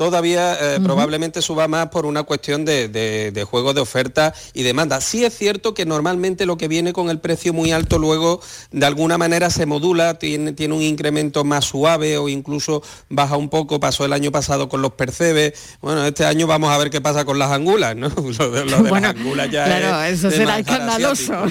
todavía 0.00 0.56
eh, 0.58 0.80
probablemente 0.82 1.42
suba 1.42 1.68
más 1.68 1.88
por 1.88 2.06
una 2.06 2.22
cuestión 2.22 2.64
de, 2.64 3.46
juego 3.46 3.74
de 3.74 3.82
oferta 3.82 4.32
y 4.54 4.62
demanda. 4.62 4.98
Sí 5.02 5.26
es 5.26 5.36
cierto 5.36 5.74
que 5.74 5.84
normalmente 5.84 6.46
lo 6.46 6.56
que 6.56 6.68
viene 6.68 6.94
con 6.94 7.10
el 7.10 7.18
precio 7.18 7.52
muy 7.52 7.70
alto 7.70 7.98
luego 7.98 8.40
de 8.70 8.86
alguna 8.86 9.18
manera 9.18 9.50
se 9.50 9.66
modula, 9.66 10.14
tiene, 10.14 10.54
tiene 10.54 10.72
un 10.72 10.80
incremento 10.80 11.44
más 11.44 11.66
suave 11.66 12.16
o 12.16 12.30
incluso 12.30 12.82
baja 13.10 13.36
un 13.36 13.50
poco, 13.50 13.78
pasó 13.78 14.06
el 14.06 14.14
año 14.14 14.32
pasado 14.32 14.70
con 14.70 14.80
los 14.80 14.92
percebes. 14.92 15.76
Bueno, 15.82 16.06
este 16.06 16.24
año 16.24 16.46
vamos 16.46 16.70
a 16.70 16.78
ver 16.78 16.88
qué 16.88 17.02
pasa 17.02 17.26
con 17.26 17.38
las 17.38 17.50
angulas, 17.50 17.94
¿no? 17.94 18.08
Lo 18.38 18.50
de, 18.50 18.64
las 18.64 19.04
angulas 19.04 19.50
ya 19.50 19.66
Claro, 19.66 20.02
eso 20.04 20.30
será 20.30 20.60
escandaloso. 20.60 21.44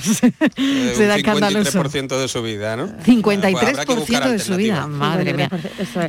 Eh, 0.56 0.94
será 0.98 1.18
escandaloso. 1.18 1.84
53% 1.84 2.18
de 2.18 2.28
subida, 2.28 2.76
¿no? 2.76 2.88
53% 2.98 4.32
de 4.32 4.40
subida, 4.40 4.88
madre 4.88 5.36
mía. 5.36 5.52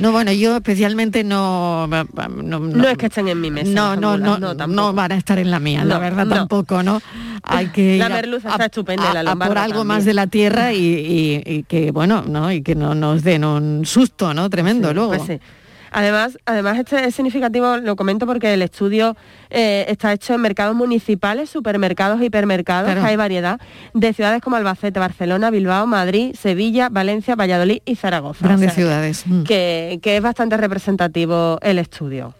No, 0.00 0.10
bueno, 0.10 0.32
yo 0.32 0.56
especialmente 0.56 1.22
no 1.22 1.86
no, 2.30 2.88
es 2.88 2.98
que 2.98 3.06
estén 3.06 3.28
en 3.28 3.40
mi 3.40 3.50
mesa. 3.50 3.70
No, 3.70 3.96
no, 3.96 4.16
no, 4.16 4.54
no, 4.54 4.92
van 4.92 5.12
a 5.12 5.16
estar 5.16 5.38
en 5.38 5.50
la 5.50 5.60
mía, 5.60 5.84
la 5.84 5.98
verdad 5.98 6.26
tampoco, 6.26 6.82
¿no? 6.82 7.00
Hay 7.42 7.68
que 7.68 7.96
la 7.98 8.08
merluza 8.08 8.50
está 8.50 8.66
estupenda, 8.66 9.22
la 9.22 9.34
por 9.36 9.58
algo 9.58 9.84
más 9.84 10.04
de 10.04 10.14
la 10.14 10.26
tierra 10.26 10.72
y, 10.72 11.64
que 11.68 11.90
bueno, 11.90 12.22
¿no? 12.26 12.52
Y 12.52 12.62
que 12.62 12.74
no 12.74 12.94
nos 12.94 13.22
den 13.22 13.44
un 13.44 13.86
susto, 13.86 14.34
¿no? 14.34 14.48
Tremendo 14.50 14.92
luego. 14.92 15.16
Pues 15.16 15.40
Además, 15.90 16.38
además 16.44 16.78
este 16.78 17.04
es 17.04 17.14
significativo, 17.14 17.76
lo 17.78 17.96
comento 17.96 18.26
porque 18.26 18.54
el 18.54 18.62
estudio 18.62 19.16
eh, 19.50 19.86
está 19.88 20.12
hecho 20.12 20.34
en 20.34 20.40
mercados 20.40 20.76
municipales, 20.76 21.50
supermercados, 21.50 22.22
hipermercados, 22.22 22.90
hay 22.90 23.16
variedad, 23.16 23.60
de 23.94 24.12
ciudades 24.12 24.40
como 24.42 24.56
Albacete, 24.56 25.00
Barcelona, 25.00 25.50
Bilbao, 25.50 25.86
Madrid, 25.86 26.34
Sevilla, 26.34 26.88
Valencia, 26.90 27.34
Valladolid 27.34 27.82
y 27.84 27.96
Zaragoza. 27.96 28.46
Grandes 28.46 28.74
ciudades. 28.74 29.24
Mm. 29.26 29.42
que 29.44 30.00
es 30.02 30.22
bastante 30.22 30.56
representativo 30.56 31.58
el 31.62 31.78
estudio. 31.78 32.34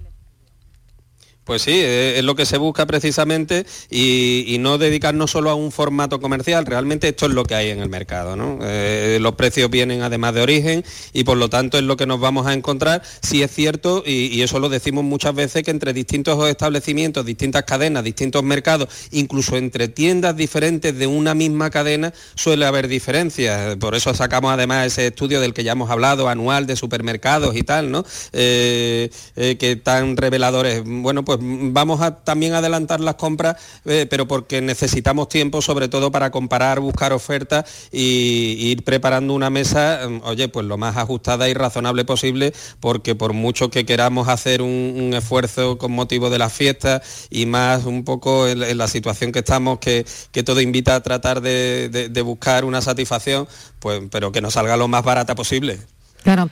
Pues 1.44 1.62
sí, 1.62 1.72
es 1.74 2.22
lo 2.22 2.34
que 2.34 2.46
se 2.46 2.58
busca 2.58 2.86
precisamente 2.86 3.66
y, 3.90 4.58
no 4.60 4.76
dedicarnos 4.76 5.30
solo 5.30 5.48
a 5.48 5.54
un 5.54 5.72
formato 5.72 6.20
comercial, 6.20 6.66
realmente 6.66 7.08
esto 7.08 7.24
es 7.26 7.32
lo 7.32 7.44
que 7.44 7.54
hay 7.54 7.70
en 7.70 7.80
el 7.80 7.88
mercado. 7.88 8.36
¿no? 8.36 8.58
Eh, 8.62 9.18
los 9.20 9.34
precios 9.34 9.70
vienen 9.70 10.02
además 10.02 10.34
de 10.34 10.42
origen 10.42 10.84
y 11.14 11.24
por 11.24 11.38
lo 11.38 11.48
tanto 11.48 11.78
es 11.78 11.84
lo 11.84 11.96
que 11.96 12.06
nos 12.06 12.20
vamos 12.20 12.46
a 12.46 12.52
encontrar. 12.52 13.02
Si 13.22 13.42
es 13.42 13.50
cierto, 13.50 14.02
y, 14.06 14.42
eso 14.42 14.58
lo 14.58 14.68
decimos 14.68 15.02
muchas 15.02 15.34
veces, 15.34 15.62
que 15.62 15.70
entre 15.70 15.92
distintos 15.92 16.46
establecimientos, 16.48 17.24
distintas 17.24 17.64
cadenas, 17.64 18.04
distintos 18.04 18.42
mercados, 18.42 18.88
incluso 19.10 19.56
entre 19.56 19.88
tiendas 19.88 20.36
diferentes 20.36 20.96
de 20.96 21.06
una 21.06 21.34
misma 21.34 21.70
cadena, 21.70 22.12
suele 22.34 22.66
haber 22.66 22.86
diferencias. 22.86 23.76
Por 23.76 23.94
eso 23.94 24.14
sacamos 24.14 24.52
además 24.52 24.86
ese 24.86 25.08
estudio 25.08 25.40
del 25.40 25.54
que 25.54 25.64
ya 25.64 25.72
hemos 25.72 25.90
hablado, 25.90 26.28
anual 26.28 26.66
de 26.66 26.76
supermercados 26.76 27.56
y 27.56 27.62
tal, 27.62 27.90
¿no? 27.90 28.04
Eh, 28.32 29.10
eh, 29.36 29.56
que 29.58 29.76
tan 29.76 30.16
reveladores. 30.16 30.82
Bueno, 30.84 31.24
pues 31.24 31.39
vamos 31.40 32.00
a 32.00 32.16
también 32.16 32.54
adelantar 32.54 33.00
las 33.00 33.16
compras, 33.16 33.56
eh, 33.84 34.06
pero 34.08 34.26
porque 34.26 34.60
necesitamos 34.60 35.28
tiempo 35.28 35.62
sobre 35.62 35.88
todo 35.88 36.10
para 36.10 36.30
comparar, 36.30 36.80
buscar 36.80 37.12
ofertas 37.12 37.88
y, 37.92 38.70
ir 38.70 38.84
preparando 38.84 39.34
una 39.34 39.50
mesa, 39.50 40.00
mm, 40.08 40.20
oye, 40.24 40.48
pues 40.48 40.66
lo 40.66 40.76
más 40.76 40.96
ajustada 40.96 41.48
y 41.48 41.54
razonable 41.54 42.04
posible, 42.04 42.52
porque 42.80 43.14
por 43.14 43.32
mucho 43.32 43.70
que 43.70 43.84
queramos 43.84 44.28
hacer 44.28 44.62
un, 44.62 45.10
esfuerzo 45.14 45.76
con 45.76 45.92
motivo 45.92 46.30
de 46.30 46.38
las 46.38 46.52
fiestas 46.52 47.26
y 47.30 47.46
más 47.46 47.84
un 47.84 48.04
poco 48.04 48.46
en, 48.46 48.78
la 48.78 48.88
situación 48.88 49.32
que 49.32 49.40
estamos, 49.40 49.78
que, 49.78 50.04
todo 50.44 50.60
invita 50.60 50.94
a 50.94 51.02
tratar 51.02 51.40
de, 51.40 52.22
buscar 52.24 52.64
una 52.64 52.80
satisfacción, 52.80 53.48
pues, 53.78 54.02
pero 54.10 54.30
que 54.32 54.40
nos 54.40 54.54
salga 54.54 54.76
lo 54.76 54.88
más 54.88 55.04
barata 55.04 55.34
posible. 55.34 55.78
Claro. 56.22 56.50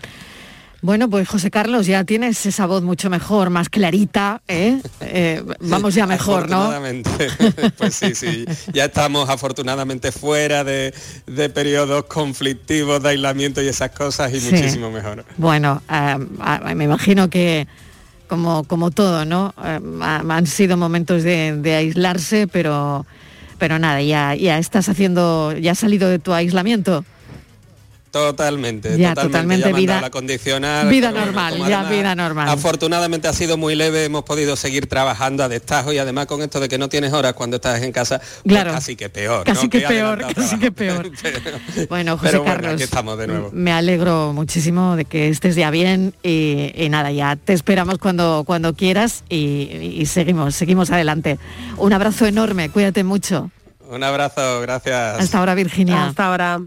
Bueno, 0.81 1.11
pues 1.11 1.29
José 1.29 1.51
Carlos, 1.51 1.87
ya 1.87 2.05
tienes 2.05 2.47
esa 2.47 2.67
voz 2.67 2.85
mucho 2.85 3.11
mejor, 3.11 3.51
más 3.51 3.69
clarita, 3.69 4.43
¿eh? 4.47 4.81
Eh, 5.01 5.43
vamos 5.59 5.93
ya 5.95 6.07
mejor, 6.07 6.49
¿no? 6.49 6.57
Afortunadamente, 6.59 7.11
pues 7.79 7.97
sí, 7.97 8.15
sí. 8.15 8.45
Ya 8.73 8.85
estamos 8.85 9.29
afortunadamente 9.29 10.13
fuera 10.13 10.63
de, 10.63 10.95
de 11.27 11.49
periodos 11.49 12.05
conflictivos 12.05 13.03
de 13.03 13.09
aislamiento 13.09 13.61
y 13.61 13.67
esas 13.67 13.91
cosas 13.91 14.33
y 14.33 14.39
Sí. 14.39 14.53
muchísimo 14.53 14.89
mejor. 14.93 15.25
Bueno, 15.37 15.83
eh, 15.91 16.17
ah, 16.41 16.73
me 16.77 16.85
imagino 16.85 17.29
que 17.29 17.67
como, 18.29 18.63
como 18.63 18.93
todo, 18.93 19.25
¿no? 19.25 19.53
Ha- 19.57 19.81
han 20.29 20.47
sido 20.47 20.77
momentos 20.77 21.25
de, 21.25 21.57
de 21.57 21.75
aislarse, 21.75 22.47
pero, 22.47 23.05
pero 23.59 23.81
nada, 23.81 24.01
ya, 24.03 24.37
ya 24.37 24.59
estás 24.59 24.89
haciendo, 24.89 25.57
ya 25.57 25.73
has 25.73 25.79
salido 25.81 26.09
de 26.09 26.21
tu 26.21 26.33
aislamiento. 26.33 27.05
Totalmente, 28.27 28.99
Ya, 28.99 29.15
totalmente. 29.15 29.17
totalmente, 29.65 29.73
vida- 29.73 30.01
la 30.01 30.11
condicional. 30.11 30.89
vida 30.89 31.11
bueno, 31.11 31.27
normal, 31.27 31.59
ya 31.69 31.83
vida 31.85 32.15
normal. 32.15 32.49
Afortunadamente 32.49 33.29
ha 33.29 33.33
sido 33.33 33.57
muy 33.57 33.75
leve, 33.75 34.05
hemos 34.05 34.25
podido 34.25 34.57
seguir 34.57 34.87
trabajando 34.87 35.43
a 35.45 35.49
destajo 35.49 35.93
y 35.93 35.99
además 35.99 36.27
con 36.27 36.43
esto 36.43 36.61
de 36.61 36.69
que 36.69 36.79
no 36.79 36.89
tienes 36.89 37.13
horas 37.13 37.33
cuando 37.35 37.57
estás 37.57 37.83
en 37.83 37.93
casa, 37.93 38.19
pues 38.19 38.43
Claro. 38.45 38.73
casi 38.73 38.97
que 38.97 39.09
peor. 39.09 39.45
Casi 39.45 39.65
¿no? 39.65 39.71
que 39.71 39.81
peor, 39.83 40.27
casi 40.35 40.59
que 40.59 40.73
peor. 40.73 41.11
Bueno, 41.89 42.17
José 42.19 42.31
Pero 42.33 42.43
bueno, 42.43 42.55
Carlos, 42.55 42.75
aquí 42.75 42.83
estamos 42.83 43.19
de 43.19 43.27
nuevo. 43.29 43.51
me 43.53 43.73
alegro 43.73 44.33
muchísimo 44.33 44.97
de 44.97 45.05
que 45.05 45.29
estés 45.29 45.55
ya 45.57 45.71
bien 45.71 46.15
y, 46.23 46.73
y 46.75 46.89
nada, 46.89 47.11
ya 47.13 47.37
te 47.37 47.53
esperamos 47.53 47.99
cuando, 47.99 48.43
cuando 48.47 48.75
quieras 48.75 49.25
y, 49.29 49.37
y 49.99 50.07
seguimos, 50.07 50.55
seguimos 50.55 50.91
adelante. 50.91 51.39
Un 51.77 51.93
abrazo 51.93 52.27
enorme, 52.27 52.69
cuídate 52.71 53.05
mucho. 53.05 53.51
Un 53.91 54.03
abrazo, 54.05 54.61
gracias. 54.61 55.19
Hasta 55.21 55.39
ahora, 55.39 55.55
Virginia. 55.55 56.07
Hasta 56.09 56.27
ahora. 56.27 56.61